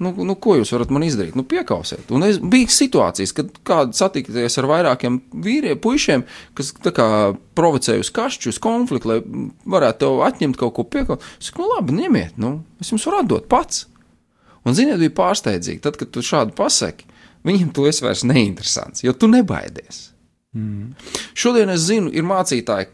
nu, 0.00 0.12
nu 0.26 0.36
ko 0.40 0.56
jūs 0.58 0.72
varat 0.74 0.92
man 0.94 1.04
izdarīt? 1.04 1.36
Nu, 1.38 1.44
piekausiet. 1.48 2.08
Un 2.14 2.24
es 2.26 2.38
bija 2.40 2.70
situācijas, 2.72 3.34
kad 3.36 3.52
kāda 3.66 3.96
satikties 3.96 4.58
ar 4.60 4.68
vairākiem 4.70 5.20
vīriem, 5.44 5.80
puišiem, 5.82 6.24
kas 6.58 6.72
kā, 6.86 7.08
provocēja 7.58 8.04
uz 8.04 8.12
kašķu, 8.16 8.54
uz 8.54 8.60
konfliktu, 8.62 9.12
lai 9.12 9.20
varētu 9.76 10.04
tev 10.04 10.24
atņemt 10.28 10.60
kaut 10.60 10.76
ko 10.76 10.86
piekaut. 10.88 11.24
Es 11.40 11.50
saku, 11.50 11.64
nu, 11.64 11.72
labi, 11.74 11.96
ņemiet, 12.00 12.38
nu, 12.40 12.58
es 12.82 12.92
jums 12.92 13.06
varu 13.08 13.22
atdot 13.24 13.48
pats. 13.50 13.86
Un, 14.64 14.76
ziniet, 14.76 15.00
bija 15.00 15.16
pārsteidzīgi, 15.16 15.80
tad, 15.84 15.96
kad 16.00 16.12
tu 16.12 16.24
šādu 16.24 16.52
pasaki, 16.56 17.08
viņam 17.48 17.72
tu 17.76 17.86
esi 17.88 18.04
vairs 18.04 18.24
neinteresants, 18.28 19.04
jo 19.06 19.16
tu 19.16 19.28
nebaidies. 19.30 20.10
Mm. 20.56 20.92
Šodien 21.38 21.70
es 21.72 21.86
zinu, 21.86 22.10
ir 22.12 22.26
mācītāji, 22.28 22.90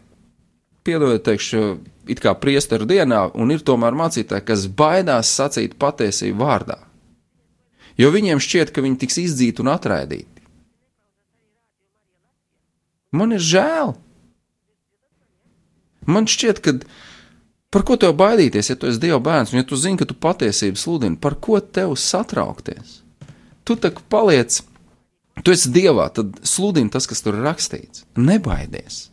piedodiet, 0.86 1.24
teikšu, 1.26 1.62
it 2.10 2.20
kā 2.22 2.34
priesteru 2.38 2.86
dienā, 2.88 3.26
un 3.34 3.52
ir 3.54 3.64
tomēr 3.66 3.96
mācītāji, 3.96 4.46
kas 4.46 4.66
baidās 4.68 5.32
sacīt 5.36 5.76
patiesību 5.80 6.42
vārdā. 6.42 6.78
Jo 7.96 8.10
viņiem 8.12 8.42
šķiet, 8.42 8.72
ka 8.74 8.84
viņi 8.84 9.00
tiks 9.00 9.18
izdzīti 9.22 9.64
un 9.64 9.72
atraidīti. 9.72 10.44
Man 13.16 13.32
ir 13.32 13.40
žēl. 13.40 13.94
Man 16.06 16.28
šķiet, 16.28 16.60
ka 16.62 16.76
par 17.72 17.86
ko 17.88 17.96
tev 18.00 18.14
baidīties, 18.18 18.70
ja 18.70 18.76
tu 18.78 18.90
esi 18.90 19.00
Dieva 19.02 19.18
bērns, 19.22 19.54
un 19.54 19.62
ja 19.62 19.66
tu 19.66 19.78
zini, 19.80 19.98
ka 19.98 20.06
tu 20.08 20.14
patiesību 20.14 20.80
sludini, 20.80 21.18
par 21.20 21.38
ko 21.40 21.58
tev 21.60 21.96
satraukties? 22.00 23.00
Tu 23.66 23.74
taču 23.80 24.04
paliec, 24.12 24.60
tu 25.42 25.54
esi 25.54 25.72
Dievā, 25.74 26.10
tad 26.14 26.38
sludini 26.46 26.92
tas, 26.92 27.08
kas 27.08 27.24
tur 27.24 27.40
ir 27.40 27.48
rakstīts. 27.48 28.04
Nebaidies! 28.20 29.06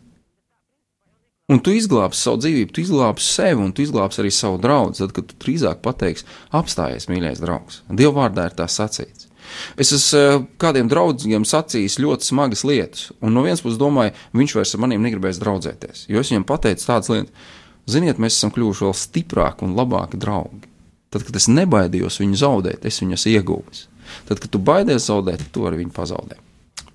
Un 1.52 1.60
tu 1.60 1.74
izglābsi 1.76 2.24
savu 2.24 2.39
dzīvību, 2.39 2.72
tu 2.72 2.80
izglābsi 2.86 3.26
sevi, 3.28 3.60
un 3.60 3.74
tu 3.76 3.84
izglābsi 3.84 4.22
arī 4.24 4.30
savu 4.32 4.62
draugu. 4.64 4.94
Tad, 4.96 5.12
kad 5.12 5.28
tu 5.28 5.36
drīzāk 5.44 5.82
pateiksi, 5.84 6.24
apstājies, 6.56 7.10
mīļais 7.12 7.41
draugs. 7.44 7.82
Dieva 7.91 8.14
vārdā 8.22 8.46
ir 8.48 8.56
tā 8.56 8.70
sacīts. 8.72 9.28
Es 9.76 9.91
esmu 9.91 10.22
eh, 10.22 10.38
kādiem 10.64 10.88
draugiem 10.88 11.44
sacījis 11.46 12.00
ļoti 12.00 12.30
smagas 12.30 12.64
lietas, 12.64 13.10
un 13.20 13.36
no 13.36 13.44
vienas 13.44 13.62
puses 13.62 13.82
domāju, 13.82 14.16
viņš 14.39 14.56
vairs 14.56 14.72
ar 14.78 14.84
maniem 14.86 15.04
negribēs 15.04 15.41
draudzēties. 15.41 16.06
Jo 16.14 16.24
es 16.24 16.32
viņam 16.32 16.48
pateicu 16.48 16.88
tādas 16.88 17.12
lietas, 17.12 17.52
ziniet, 17.91 18.24
mēs 18.24 18.39
esam 18.39 18.54
kļuvuši 18.56 18.88
vēl 18.88 18.96
stiprāki 19.02 19.68
un 19.68 19.76
labāki 19.76 20.22
draugi. 20.24 20.72
Tad, 21.12 21.28
kad 21.28 21.36
es 21.38 21.50
nebaidījos 21.52 22.22
viņu 22.24 22.39
zaudēt, 22.39 22.88
es 22.88 23.04
viņu 23.04 23.20
esmu 23.20 23.36
ieguvis. 23.36 23.86
Tad, 24.30 24.39
kad 24.39 24.48
tu 24.48 24.64
baidies 24.64 25.12
zaudēt, 25.12 25.44
tu 25.54 25.68
arī 25.68 25.84
viņu 25.84 25.94
pazaudē. 26.00 26.39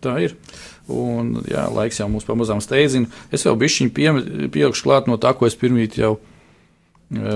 Tā 0.03 0.17
ir. 0.25 0.35
Un, 0.89 1.35
jā, 1.45 1.67
laiks 1.69 2.01
jau 2.01 2.09
mums 2.09 2.25
pamazām 2.25 2.63
steidzina. 2.65 3.11
Es 3.35 3.45
vēl 3.45 3.59
bišķiņu 3.61 3.93
pie, 3.93 4.09
pielikšu 4.55 4.87
klāt 4.87 5.11
no 5.11 5.19
tā, 5.21 5.35
ko 5.37 5.45
es 5.49 5.57
pirmīt 5.59 5.99
jau 6.01 6.15
e, 6.17 6.23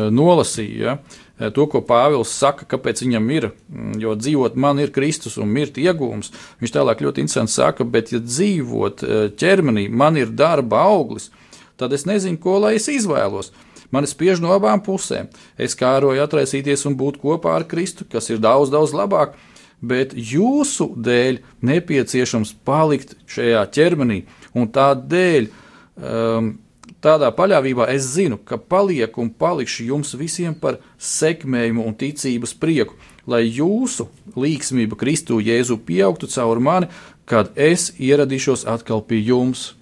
nolasīju. 0.09 0.79
Ja? 0.81 0.95
E, 1.37 1.51
to, 1.53 1.67
ko 1.69 1.83
Pāvils 1.85 2.33
saka, 2.33 2.65
kāpēc 2.71 3.03
viņam 3.05 3.29
ir, 3.37 3.51
mm, 3.69 3.99
jo 4.01 4.15
dzīvot 4.17 4.57
man 4.57 4.81
ir 4.81 4.95
Kristus 4.95 5.37
un 5.37 5.53
mirt 5.53 5.77
iegūms. 5.81 6.33
Viņš 6.63 6.73
tālāk 6.79 7.05
ļoti 7.05 7.27
interesanti 7.27 7.57
saka, 7.59 7.85
bet 7.85 8.15
ja 8.15 8.23
dzīvot 8.25 9.05
e, 9.05 9.21
ķermenī 9.37 9.89
man 9.93 10.17
ir 10.17 10.33
darba 10.33 10.87
auglis, 10.89 11.29
tad 11.77 11.93
es 11.93 12.09
nezinu, 12.09 12.41
ko 12.41 12.57
lai 12.63 12.79
es 12.81 12.89
izvēlos. 12.89 13.53
Man 13.93 14.09
spiež 14.09 14.41
no 14.41 14.55
abām 14.57 14.81
pusēm. 14.81 15.29
Es 15.61 15.77
kāroju 15.77 16.23
atraisīties 16.25 16.87
un 16.89 16.97
būt 16.97 17.21
kopā 17.21 17.59
ar 17.59 17.69
Kristu, 17.69 18.09
kas 18.09 18.33
ir 18.33 18.41
daudz, 18.41 18.73
daudz 18.73 18.97
labāk 18.97 19.37
bet 19.83 20.15
jūsu 20.15 20.93
dēļ 20.97 21.41
nepieciešams 21.67 22.55
palikt 22.67 23.17
šajā 23.31 23.65
ķermenī. 23.75 24.23
Un 24.55 24.71
tādēļ, 24.73 25.49
um, 25.99 26.53
tādā 27.03 27.33
paļāvībā 27.35 27.89
es 27.93 28.07
zinu, 28.15 28.39
ka 28.39 28.57
palieku 28.57 29.25
un 29.25 29.33
palikšu 29.35 29.89
jums 29.91 30.15
visiem 30.19 30.55
par 30.55 30.79
sekmējumu 30.99 31.85
un 31.89 31.99
ticības 31.99 32.55
prieku, 32.55 32.97
lai 33.27 33.45
jūsu 33.49 34.09
līksmība 34.39 34.99
Kristu 34.99 35.41
Jēzu 35.43 35.79
pieaugtu 35.87 36.31
caur 36.31 36.63
mani, 36.63 36.91
kad 37.27 37.53
es 37.59 37.91
ieradīšos 37.99 38.67
atkal 38.71 39.03
pie 39.07 39.23
jums. 39.23 39.73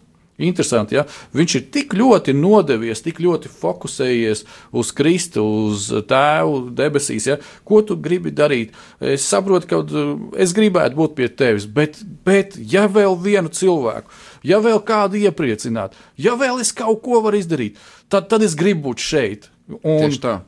Interesanti, 0.41 0.97
ja 0.97 1.05
viņš 1.37 1.57
ir 1.59 1.67
tik 1.75 1.95
ļoti 1.99 2.35
nodevies, 2.37 3.03
tik 3.05 3.21
ļoti 3.23 3.51
fokusējies 3.61 4.45
uz 4.77 4.93
Kristu, 4.97 5.45
uz 5.69 5.89
Tēvu 6.11 6.71
debesīs. 6.77 7.29
Ja? 7.29 7.39
Ko 7.67 7.83
tu 7.87 7.99
gribi 8.01 8.33
darīt? 8.35 8.75
Es 9.01 9.29
saprotu, 9.29 9.69
ka 9.71 9.83
uh, 9.85 10.13
es 10.41 10.55
gribētu 10.57 10.99
būt 10.99 11.17
pie 11.19 11.31
tevis, 11.31 11.69
bet, 11.69 12.01
bet 12.27 12.59
ja 12.59 12.87
vēl 12.91 13.19
vienu 13.21 13.53
cilvēku, 13.53 14.13
ja 14.47 14.61
vēl 14.65 14.83
kādu 14.87 15.21
iepriecināt, 15.21 15.99
ja 16.21 16.37
vēl 16.41 16.63
es 16.65 16.73
kaut 16.77 17.03
ko 17.05 17.23
varu 17.25 17.41
izdarīt, 17.41 17.81
tad, 18.09 18.31
tad 18.33 18.47
es 18.47 18.57
gribu 18.59 18.91
būt 18.91 19.05
šeit. 19.05 19.51
Un 19.81 20.01
Tieši 20.07 20.23
tā. 20.23 20.39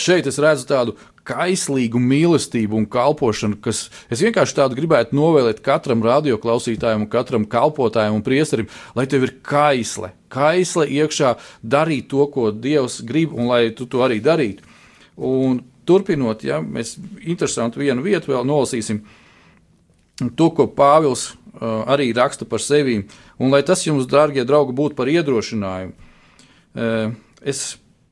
Šeit 0.00 0.24
es 0.24 0.38
redzu 0.40 0.64
tādu 0.70 0.94
kaislīgu 1.28 2.00
mīlestību 2.02 2.76
un 2.80 2.86
kalpošanu, 2.90 3.58
kas 3.62 3.84
es 4.10 4.22
vienkārši 4.24 4.56
tādu 4.58 4.78
gribētu 4.78 5.16
novēlēt 5.16 5.62
katram 5.64 6.02
radioklausītājam, 6.06 7.06
katram 7.10 7.46
kalpotājam 7.50 8.18
un 8.18 8.24
priesterim, 8.26 8.70
lai 8.98 9.06
tev 9.10 9.28
ir 9.28 9.36
kaisle, 9.46 10.12
kaisle 10.32 10.88
iekšā 10.90 11.36
darīt 11.62 12.10
to, 12.10 12.26
ko 12.32 12.50
Dievs 12.50 13.00
grib, 13.06 13.34
un 13.36 13.50
lai 13.52 13.68
tu 13.76 13.86
to 13.86 14.02
arī 14.02 14.18
darītu. 14.24 14.66
Un 15.22 15.60
turpinot, 15.86 16.42
ja 16.46 16.60
mēs 16.62 16.96
interesantu 17.20 17.82
vienu 17.82 18.04
vietu 18.04 18.32
vēl 18.32 18.46
nolasīsim. 18.48 19.02
To, 20.38 20.48
ko 20.54 20.68
Pāvils 20.70 21.32
uh, 21.32 21.84
arī 21.90 22.10
raksta 22.16 22.46
par 22.48 22.62
sevi, 22.62 23.00
un 23.42 23.54
lai 23.54 23.62
tas 23.66 23.82
jums, 23.86 24.08
dārgie 24.10 24.44
draugi, 24.46 24.74
būtu 24.76 24.98
par 24.98 25.10
iedrošinājumu. 25.10 26.10
Uh, 26.72 27.14
es 27.42 27.64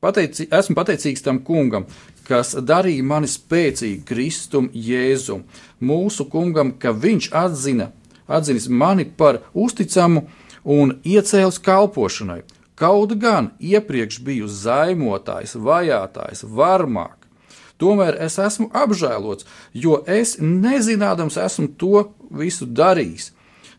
pateici, 0.03 0.47
esmu 0.51 0.75
pateicīgs 0.77 1.23
tam 1.25 1.39
kungam, 1.45 1.87
kas 2.27 2.53
darīja 2.55 3.05
mani 3.05 3.29
spēcīgu 3.29 4.05
Kristum 4.07 4.69
Jēzum, 4.73 5.43
mūsu 5.81 6.27
kungam, 6.31 6.73
ka 6.77 6.93
viņš 6.93 7.31
atzina, 7.35 7.91
atzinis 8.27 8.69
mani 8.69 9.05
par 9.05 9.41
uzticamu 9.53 10.27
un 10.63 10.97
iecēlis 11.03 11.59
kalpošanai. 11.63 12.41
Kaut 12.81 13.13
gan 13.21 13.51
iepriekš 13.61 14.21
biju 14.25 14.47
zaimotājs, 14.49 15.53
vajātājs, 15.53 16.45
varmāk. 16.49 17.17
Tomēr 17.81 18.17
es 18.21 18.37
esmu 18.41 18.69
apžēlots, 18.77 19.45
jo 19.73 19.99
es 20.05 20.35
nezinādams 20.41 21.37
esmu 21.41 21.67
to 21.81 22.07
visu 22.29 22.67
darījis, 22.69 23.31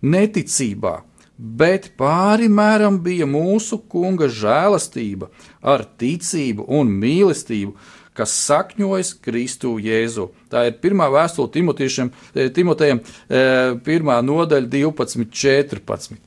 neticībā, 0.03 0.97
bet 1.39 1.93
pāri 1.99 2.49
mēram 2.51 2.99
bija 3.03 3.27
mūsu 3.31 3.79
kunga 3.91 4.27
žēlastība 4.27 5.31
ar 5.63 5.87
ticību 5.99 6.67
un 6.79 6.91
mīlestību, 7.03 7.77
kas 8.17 8.35
sakņojas 8.47 9.15
Kristu 9.25 9.77
Jēzu. 9.83 10.29
Tā 10.53 10.67
ir 10.69 10.79
pirmā 10.83 11.09
vēstule 11.13 11.51
Timotejam, 11.53 13.01
eh, 13.29 13.75
pirmā 13.85 14.21
nodaļa 14.25 14.69
12, 14.69 15.31
14. 15.31 16.19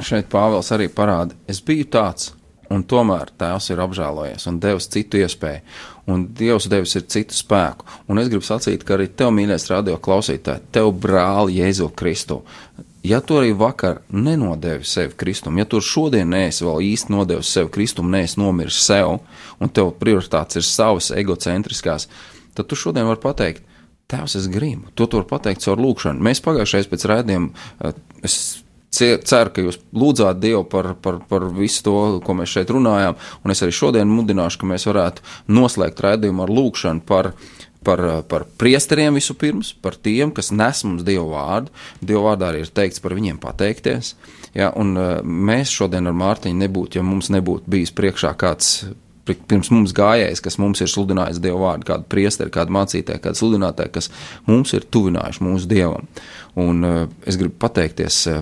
Šeit 0.00 0.28
Pāvils 0.32 0.70
arī 0.72 0.88
parāda, 0.88 1.34
es 1.48 1.60
biju 1.60 1.84
tāds, 1.84 2.32
un 2.70 2.84
tomēr 2.84 3.32
Tēvs 3.36 3.70
ir 3.72 3.82
apžēlojies 3.82 4.46
un 4.46 4.60
devis 4.62 4.86
citu 4.88 5.18
iespēju, 5.18 5.60
un 6.06 6.28
Dievs 6.38 6.68
devis 6.70 6.94
ir 6.96 7.02
citu 7.02 7.34
spēku. 7.34 7.84
Un 8.08 8.18
es 8.18 8.30
gribu 8.30 8.46
sacīt, 8.46 8.84
ka 8.86 8.94
arī 8.96 9.08
tev, 9.08 9.32
mīļais 9.34 9.68
radio 9.70 9.98
klausītāji, 9.98 10.70
tev 10.72 10.92
brāli 11.02 11.58
Jēzu 11.58 11.90
Kristu. 11.96 12.42
Ja 13.02 13.22
tu 13.24 13.38
arī 13.40 13.54
vakar 13.56 14.02
nenodevi 14.12 14.84
sevi 14.84 15.14
Kristum, 15.16 15.56
ja 15.58 15.64
tu 15.64 15.80
šodien 15.80 16.28
neesi 16.28 16.66
vēl 16.66 16.82
īsti 16.84 17.14
nodevis 17.14 17.48
sevi 17.48 17.70
Kristum, 17.72 18.10
neesi 18.12 18.36
nomiris 18.40 18.82
sev, 18.84 19.22
un 19.60 19.72
tev 19.72 19.94
prioritātes 20.00 20.60
ir 20.60 20.66
savas 20.68 21.08
egocentriskās, 21.16 22.10
tad 22.54 22.68
tu 22.68 22.76
šodien 22.76 23.08
vari 23.08 23.22
pateikt, 23.22 23.64
Tēvs, 24.10 24.34
es 24.40 24.48
gribu. 24.50 24.88
To 24.98 25.06
tu 25.06 25.20
vari 25.20 25.28
pateikt 25.30 25.62
caur 25.62 25.78
lūgšanu. 25.78 26.18
Mēs 26.26 26.42
pagājušajā 26.42 26.88
pēc 26.90 27.04
rādījuma, 27.06 27.50
eh, 27.86 28.00
ceru, 28.90 29.52
ka 29.54 29.62
jūs 29.62 29.78
lūdzāt 29.94 30.40
Dievu 30.42 30.64
par, 30.66 30.94
par, 30.98 31.20
par 31.30 31.46
visu 31.54 31.84
to, 31.86 31.96
ko 32.24 32.34
mēs 32.34 32.50
šeit 32.56 32.72
runājām, 32.74 33.18
un 33.44 33.54
es 33.54 33.62
arī 33.62 33.74
šodien 33.76 34.10
mudināšu, 34.10 34.60
ka 34.60 34.70
mēs 34.72 34.88
varētu 34.90 35.22
noslēgt 35.54 36.02
rādījumu 36.02 36.42
ar 36.42 36.54
lūgšanu 36.58 37.06
par 37.06 37.32
par, 37.84 38.22
par 38.28 38.44
priesteriem 38.60 39.16
vispirms, 39.16 39.72
par 39.82 39.96
tiem, 39.96 40.32
kas 40.34 40.52
nes 40.52 40.84
mums 40.84 41.04
Dievu 41.06 41.30
vārdu. 41.32 41.72
Dievu 42.04 42.26
vārdā 42.28 42.50
arī 42.50 42.64
ir 42.64 42.72
teikts 42.74 43.02
par 43.02 43.14
viņiem 43.16 43.40
pateikties. 43.40 44.14
Ja, 44.56 44.72
un 44.76 44.96
uh, 44.98 45.20
mēs 45.22 45.72
šodien 45.72 46.10
ar 46.10 46.16
Mārtiņu 46.18 46.58
nebūtu, 46.64 46.98
ja 46.98 47.06
mums 47.06 47.30
nebūtu 47.32 47.70
bijis 47.70 47.94
priekšā 47.96 48.34
kāds. 48.40 48.90
Pirms 49.30 49.68
mums 49.70 49.92
gājējis, 49.94 50.40
kas 50.42 50.56
mums 50.58 50.80
ir 50.82 50.88
sludinājis 50.90 51.38
Dievu 51.42 51.60
vārdu, 51.62 51.86
kāda 51.86 52.08
priesteri, 52.10 52.50
kāda 52.50 52.74
mācītāja, 52.74 53.20
kāda 53.22 53.38
sludinātāja, 53.38 53.92
kas 53.94 54.08
mums 54.48 54.72
ir 54.74 54.88
tuvinājuši 54.90 55.44
mūsu 55.46 55.68
Dievam. 55.70 56.08
Un 56.58 56.82
uh, 56.86 57.04
es 57.30 57.38
gribu 57.38 57.54
pateikties 57.62 58.24
uh, 58.32 58.40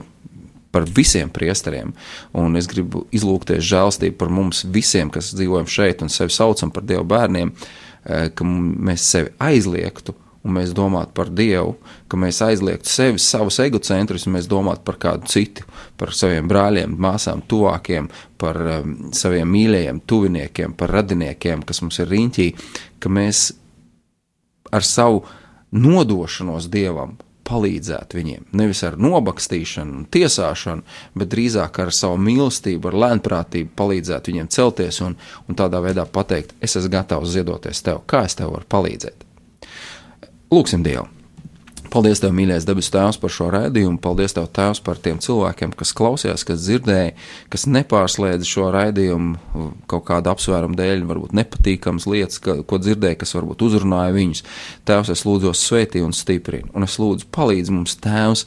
par 0.73 0.87
visiem 0.97 1.29
priesteriem, 1.33 1.93
un 2.37 2.57
es 2.61 2.69
gribu 2.71 3.05
izlūgties 3.17 3.61
žēlstību 3.69 4.17
par 4.21 4.33
mums 4.33 4.63
visiem, 4.73 5.13
kas 5.13 5.35
dzīvojam 5.37 5.69
šeit 5.69 6.05
un 6.05 6.13
sevi 6.13 6.33
saucam 6.33 6.73
par 6.73 6.89
Dievu 6.89 7.05
bērniem. 7.09 7.53
Uh, 7.53 7.77
Eh, 7.88 7.88
ka 8.09 8.45
mēs 8.49 9.05
sevi 9.13 9.35
aizliegtu 9.45 10.15
un 10.47 10.55
mēs 10.57 10.73
domātu 10.77 11.13
par 11.17 11.31
Dievu, 11.35 11.75
ka 12.09 12.19
mēs 12.21 12.41
aizliegtu 12.47 12.89
sevi, 12.89 13.21
savus 13.21 13.59
egocentrus, 13.63 14.25
un 14.27 14.37
mēs 14.39 14.49
domātu 14.51 14.85
par 14.87 14.99
kādu 15.03 15.29
citu, 15.29 15.67
par 16.01 16.15
saviem 16.17 16.49
brāļiem, 16.49 16.95
māsām, 17.01 17.43
tuvākiem, 17.51 18.09
par 18.41 18.61
um, 18.79 18.97
saviem 19.17 19.51
mīļajiem, 19.53 20.03
tuviniekiem, 20.09 20.77
par 20.79 20.95
radiniekiem, 20.99 21.65
kas 21.69 21.83
mums 21.85 22.01
ir 22.01 22.11
riņķī, 22.15 22.49
ka 23.03 23.13
mēs 23.13 23.49
ar 24.73 24.87
savu 24.87 25.25
nodošanos 25.75 26.71
Dievam 26.73 27.17
palīdzēt 27.49 28.15
viņiem. 28.17 28.47
Nevis 28.59 28.85
ar 28.87 28.99
nobakstīšanu 29.01 30.07
tiesāšanu, 30.15 30.85
bet 31.19 31.33
drīzāk 31.33 31.83
ar 31.85 31.93
savu 31.97 32.21
mīlestību, 32.29 32.93
ar 32.93 32.99
lēnprātību 33.05 33.75
palīdzēt 33.79 34.33
viņiem 34.33 34.51
celties 34.55 35.03
un, 35.05 35.19
un 35.49 35.59
tādā 35.59 35.83
veidā 35.85 36.07
pateikt, 36.07 36.57
es 36.61 36.77
esmu 36.79 36.95
gatavs 36.99 37.35
ziedoties 37.35 37.85
tev, 37.85 38.05
kā 38.11 38.27
es 38.29 38.39
tev 38.39 38.55
varu 38.57 38.69
palīdzēt. 38.77 39.25
Lūksim 40.53 40.85
Dievu! 40.85 41.18
Paldies, 41.89 42.21
Tev, 42.21 42.35
mīļais 42.37 42.67
debes 42.69 42.91
Tēvs, 42.93 43.17
par 43.23 43.33
šo 43.33 43.49
raidījumu. 43.55 43.97
Paldies, 44.05 44.35
Tev, 44.37 44.49
Tēvs, 44.53 44.83
par 44.85 45.01
tiem 45.01 45.21
cilvēkiem, 45.25 45.73
kas 45.79 45.95
klausījās, 45.97 46.45
kas 46.49 46.61
dzirdēja, 46.67 47.15
kas 47.53 47.65
nepārslēdza 47.71 48.49
šo 48.49 48.69
raidījumu 48.75 49.73
kaut 49.89 50.05
kāda 50.11 50.35
apsvēruma 50.37 50.77
dēļ, 50.77 51.07
varbūt 51.09 51.37
nepatīkamas 51.39 52.09
lietas, 52.11 52.43
ka, 52.45 52.59
ko 52.69 52.81
dzirdēja, 52.83 53.23
kas 53.23 53.33
varbūt 53.39 53.65
uzrunāja 53.65 54.13
viņus. 54.17 54.45
Tēvs, 54.89 55.13
es 55.17 55.25
lūdzu, 55.25 55.55
svētī 55.57 56.05
un 56.05 56.13
stiprini, 56.17 56.69
un 56.77 56.85
es 56.85 56.99
lūdzu, 57.01 57.31
palīdz 57.35 57.73
mums, 57.73 57.97
Tēvs, 58.05 58.45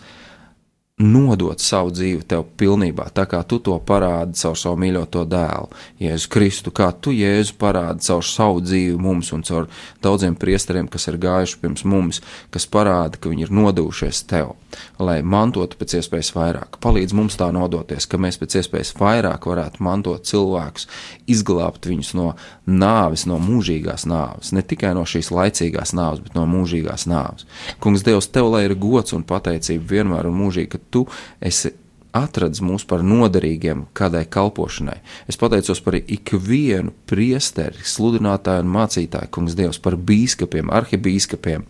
nodot 1.02 1.60
savu 1.62 1.92
dzīvi 1.94 2.26
tev 2.30 2.46
pilnībā, 2.60 3.10
tā 3.16 3.26
kā 3.30 3.42
tu 3.48 3.60
to 3.64 3.78
parādi 3.86 4.38
caur 4.40 4.58
savu 4.60 4.80
mīļoto 4.82 5.26
dēlu, 5.30 5.70
Jēzu 6.02 6.32
Kristu, 6.32 6.74
kā 6.76 6.92
tu 6.94 7.14
Jēzu 7.16 7.58
parādi 7.62 8.06
caur 8.08 8.26
savu 8.28 8.64
dzīvi 8.64 8.98
mums 9.02 9.32
un 9.36 9.46
caur 9.48 9.70
daudziem 10.04 10.38
priesteriem, 10.40 10.90
kas 10.92 11.10
ir 11.12 11.20
gājuši 11.22 11.62
pirms 11.62 11.86
mums, 11.88 12.22
kas 12.54 12.70
parāda, 12.70 13.20
ka 13.20 13.32
viņi 13.32 13.48
ir 13.48 13.56
nodevušies 13.56 14.26
tev, 14.30 14.56
lai 15.00 15.20
mantotu 15.24 15.80
pēc 15.80 15.98
iespējas 16.00 16.32
vairāk. 16.36 16.80
Palīdz 16.84 17.16
mums 17.18 17.38
tā 17.40 17.50
nodoties, 17.56 18.08
ka 18.10 18.20
mēs 18.22 18.40
pēc 18.42 18.60
iespējas 18.62 18.94
vairāk 19.00 19.48
varētu 19.50 19.84
mantot 19.86 20.28
cilvēkus, 20.30 20.88
izglābt 21.32 21.90
viņus 21.90 22.14
no 22.20 22.32
nāves, 22.68 23.28
no 23.30 23.40
mūžīgās 23.42 24.08
nāves, 24.10 24.54
ne 24.56 24.64
tikai 24.66 24.94
no 24.98 25.06
šīs 25.08 25.32
laicīgās 25.34 25.96
nāves, 25.98 26.24
bet 26.26 26.38
no 26.38 26.48
mūžīgās 26.50 27.08
nāves. 27.12 27.48
Kungs, 27.84 28.06
Dievs, 28.08 28.32
tev 28.34 28.52
lai 28.54 28.66
ir 28.68 28.78
gods 28.80 29.16
un 29.18 29.28
pateicība 29.28 29.98
vienmēr 29.98 30.30
un 30.30 30.40
mūžīgi, 30.42 30.72
ka 30.74 30.84
tu 30.92 31.06
esi 31.42 31.76
atradis 32.16 32.62
mūs 32.64 32.86
par 32.88 33.04
noderīgiem 33.08 33.86
kādai 33.98 34.26
kalpošanai. 34.32 35.00
Es 35.32 35.40
pateicos 35.40 35.82
par 35.84 35.98
ikvienu 36.00 36.94
priesteri, 37.10 37.84
sludinātāju 37.88 38.66
un 38.66 38.74
mācītāju, 38.76 39.32
kungs 39.34 39.56
Dievs, 39.58 39.80
par 39.84 39.98
bīskapiem, 39.98 40.72
arhibīskapiem. 40.76 41.66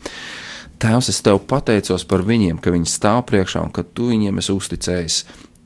Tēvs, 0.82 1.12
es 1.14 1.22
tev 1.22 1.44
pateicos 1.46 2.04
par 2.10 2.24
viņiem, 2.26 2.58
ka 2.62 2.74
viņi 2.74 2.90
stāv 2.90 3.22
priekšā 3.30 3.62
un 3.62 3.74
ka 3.76 3.84
tu 3.86 4.10
viņiem 4.10 4.42
esi 4.42 4.54
uzticējis 4.56 5.18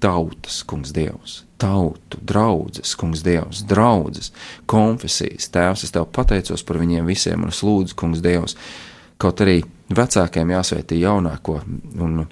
tautas, 0.03 0.59
kungs 0.67 0.91
Dievs, 0.95 1.37
tautu, 1.61 2.19
draudzes, 2.19 2.97
kungs 2.99 3.23
Dievs, 3.23 3.63
draudzes, 3.69 4.33
konfesijas. 4.67 5.47
Tēvs, 5.55 5.85
es 5.87 5.95
tev 5.95 6.09
pateicos 6.15 6.65
par 6.67 6.81
viņiem 6.81 7.07
visiem 7.07 7.47
un 7.47 7.53
es 7.53 7.63
lūdzu, 7.63 7.95
kungs 7.95 8.23
Dievs, 8.25 8.57
kaut 9.21 9.39
arī 9.45 9.61
vecākiem 9.95 10.51
jāsvētī 10.51 10.99
jaunāko 11.05 11.61
un 12.03 12.25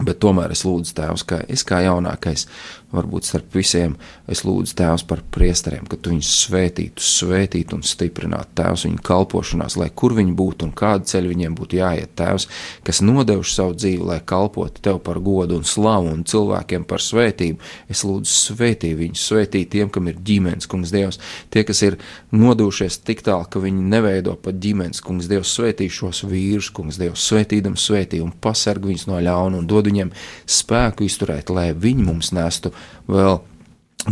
Bet 0.00 0.20
tomēr 0.22 0.52
es 0.54 0.62
lūdzu 0.64 0.94
Tēvs, 0.96 1.24
ka 1.28 1.40
es 1.50 1.64
kā 1.66 1.82
jaunākais, 1.84 2.46
varbūt 2.94 3.26
starp 3.28 3.54
visiem, 3.54 3.94
es 4.30 4.42
lūdzu 4.46 4.74
Tēvs 4.78 5.04
par 5.08 5.22
priesteriem, 5.34 5.86
ka 5.86 5.98
Tu 6.00 6.12
viņus 6.14 6.30
svētītu, 6.46 7.04
svētītu 7.04 7.76
un 7.78 7.84
stiprinātu 7.86 8.56
Tēvs 8.60 8.86
viņu 8.88 9.02
kalpošanās, 9.06 9.76
lai 9.80 9.90
kur 9.94 10.14
viņi 10.16 10.34
būtu 10.36 10.66
un 10.66 10.72
kādu 10.76 11.06
ceļu 11.10 11.30
viņiem 11.32 11.56
būtu 11.58 11.78
jāiet 11.78 12.14
Tēvs, 12.18 12.48
kas 12.86 13.02
nodevuši 13.04 13.54
savu 13.54 13.76
dzīvi, 13.78 14.02
lai 14.10 14.18
kalpotu 14.26 14.82
Tev 14.82 15.00
par 15.06 15.20
godu 15.22 15.60
un 15.60 15.66
slavu 15.68 16.10
un 16.10 16.24
cilvēkiem 16.26 16.86
par 16.90 17.04
svētību. 17.04 17.60
Es 17.90 18.02
lūdzu 18.06 18.30
svētī 18.30 18.92
viņus, 18.98 19.26
svētī 19.30 19.64
tiem, 19.70 19.90
kam 19.92 20.10
ir 20.10 20.18
ģimenes, 20.26 20.68
kungs 20.70 20.94
Dievs, 20.94 21.20
tie, 21.54 21.64
kas 21.68 21.82
ir 21.86 21.98
nodevušies 22.34 23.00
tik 23.06 23.22
tālu, 23.26 23.46
ka 23.50 23.62
viņi 23.62 23.86
neveido 23.92 24.34
pat 24.40 24.58
ģimenes, 24.62 25.02
kungs 25.04 25.30
Dievs, 25.30 25.54
svētī 25.54 25.90
šos 25.92 26.24
vīrus, 26.26 26.72
kungs 26.74 26.98
Dievs, 27.00 27.28
svētīdam 27.30 27.78
svētī 27.78 28.22
un 28.24 28.32
pasarg 28.32 28.88
viņus 28.90 29.06
no 29.10 29.20
ļauna 29.22 29.60
un 29.60 29.68
dod 29.70 29.90
viņiem 29.90 30.12
spēku 30.50 31.06
izturēt, 31.06 31.52
lai 31.54 31.70
viņi 31.76 32.06
mums 32.06 32.32
nestu 32.36 32.72
vēl 33.10 33.40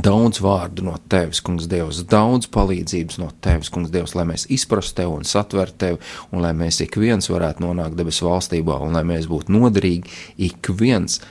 daudz 0.05 0.43
vārdu 0.45 0.85
no 0.85 0.97
tevis, 1.09 1.41
kungs, 1.45 1.69
Dievs, 1.71 2.03
daudz 2.11 2.49
palīdzības 2.53 3.21
no 3.23 3.31
tevis, 3.45 3.71
kungs, 3.73 3.93
Dievs, 3.93 4.15
lai 4.19 4.27
mēs 4.29 4.45
izprastu 4.53 5.01
tevi 5.01 5.15
un 5.17 5.25
satvertu 5.29 5.81
tevi, 5.85 6.03
un 6.33 6.45
lai 6.45 6.53
mēs 6.57 6.83
ik 6.85 6.99
viens 7.01 7.31
varētu 7.31 7.65
nonākt 7.65 7.97
debesu 7.99 8.29
valstībā, 8.29 8.79
un 8.85 8.99
lai 8.99 9.07
mēs 9.09 9.31
būtu 9.31 9.55
noderīgi 9.55 10.13
ik 10.51 10.71
viens 10.77 11.23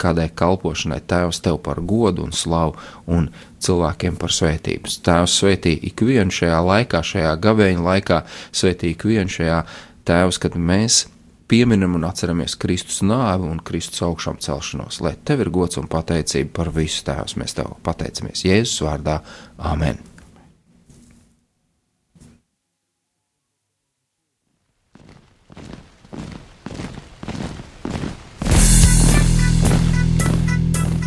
kādai 0.00 0.30
kalpošanai, 0.32 1.02
Tēvs, 1.04 1.42
tev 1.44 1.60
par 1.64 1.82
godu 1.84 2.24
un 2.24 2.32
slavu 2.32 2.78
un 3.12 3.28
cilvēkiem 3.60 4.16
par 4.20 4.32
svētības. 4.32 4.96
Tēvs 5.04 5.36
svētī 5.42 5.74
ikvienu 5.90 6.32
šajā 6.32 6.60
laikā, 6.64 7.02
šajā 7.04 7.34
gavēņa 7.44 7.84
laikā, 7.84 8.22
svētī 8.48 8.94
ikvienu 8.94 9.28
šajā 9.36 9.62
Tēvs, 10.08 10.40
kad 10.40 10.56
mēs 10.56 11.04
pieminam 11.50 11.96
un 11.98 12.06
atceramies 12.06 12.54
Kristus 12.62 13.00
nāvi 13.02 13.48
un 13.50 13.58
Kristus 13.66 14.04
augšām 14.06 14.38
celšanos, 14.38 15.00
lai 15.02 15.16
tev 15.26 15.42
ir 15.42 15.50
gods 15.50 15.80
un 15.80 15.90
pateicība 15.90 16.54
par 16.60 16.70
visu 16.76 17.02
tēvs. 17.08 17.34
Mēs 17.40 17.56
tev 17.58 17.74
pateicamies 17.82 18.44
Jēzus 18.46 18.84
vārdā. 18.86 19.18
Āmen! 19.58 19.98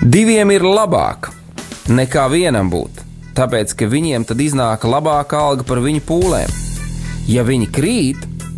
Diviem 0.04 0.52
ir 0.52 0.66
labāk 0.68 1.30
nekā 1.88 2.26
vienam 2.28 2.68
būt, 2.68 3.00
tāpēc 3.40 3.72
ka 3.80 3.88
viņiem 3.88 4.28
tad 4.28 4.44
iznāk 4.44 4.84
labāka 4.84 5.40
alga 5.40 5.64
par 5.64 5.80
viņu 5.80 6.04
pūlēm. 6.04 6.52
Ja 7.32 7.48
viņi 7.48 7.70
krīt, 7.72 8.28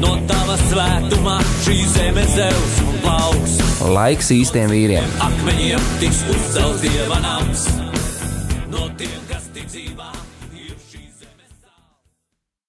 No 0.00 0.16
tava 0.30 0.56
svētumā 0.68 1.36
šī 1.66 1.78
zeme 1.94 2.24
zeus 2.34 2.80
un 2.86 2.98
plauks. 3.04 3.58
Laiks 3.96 4.32
īstiem 4.36 4.72
vīriem. 4.72 5.14
Akmeņiem 5.28 5.92
tiks 6.02 6.24
uzcelts 6.34 6.84
dieva 6.86 7.20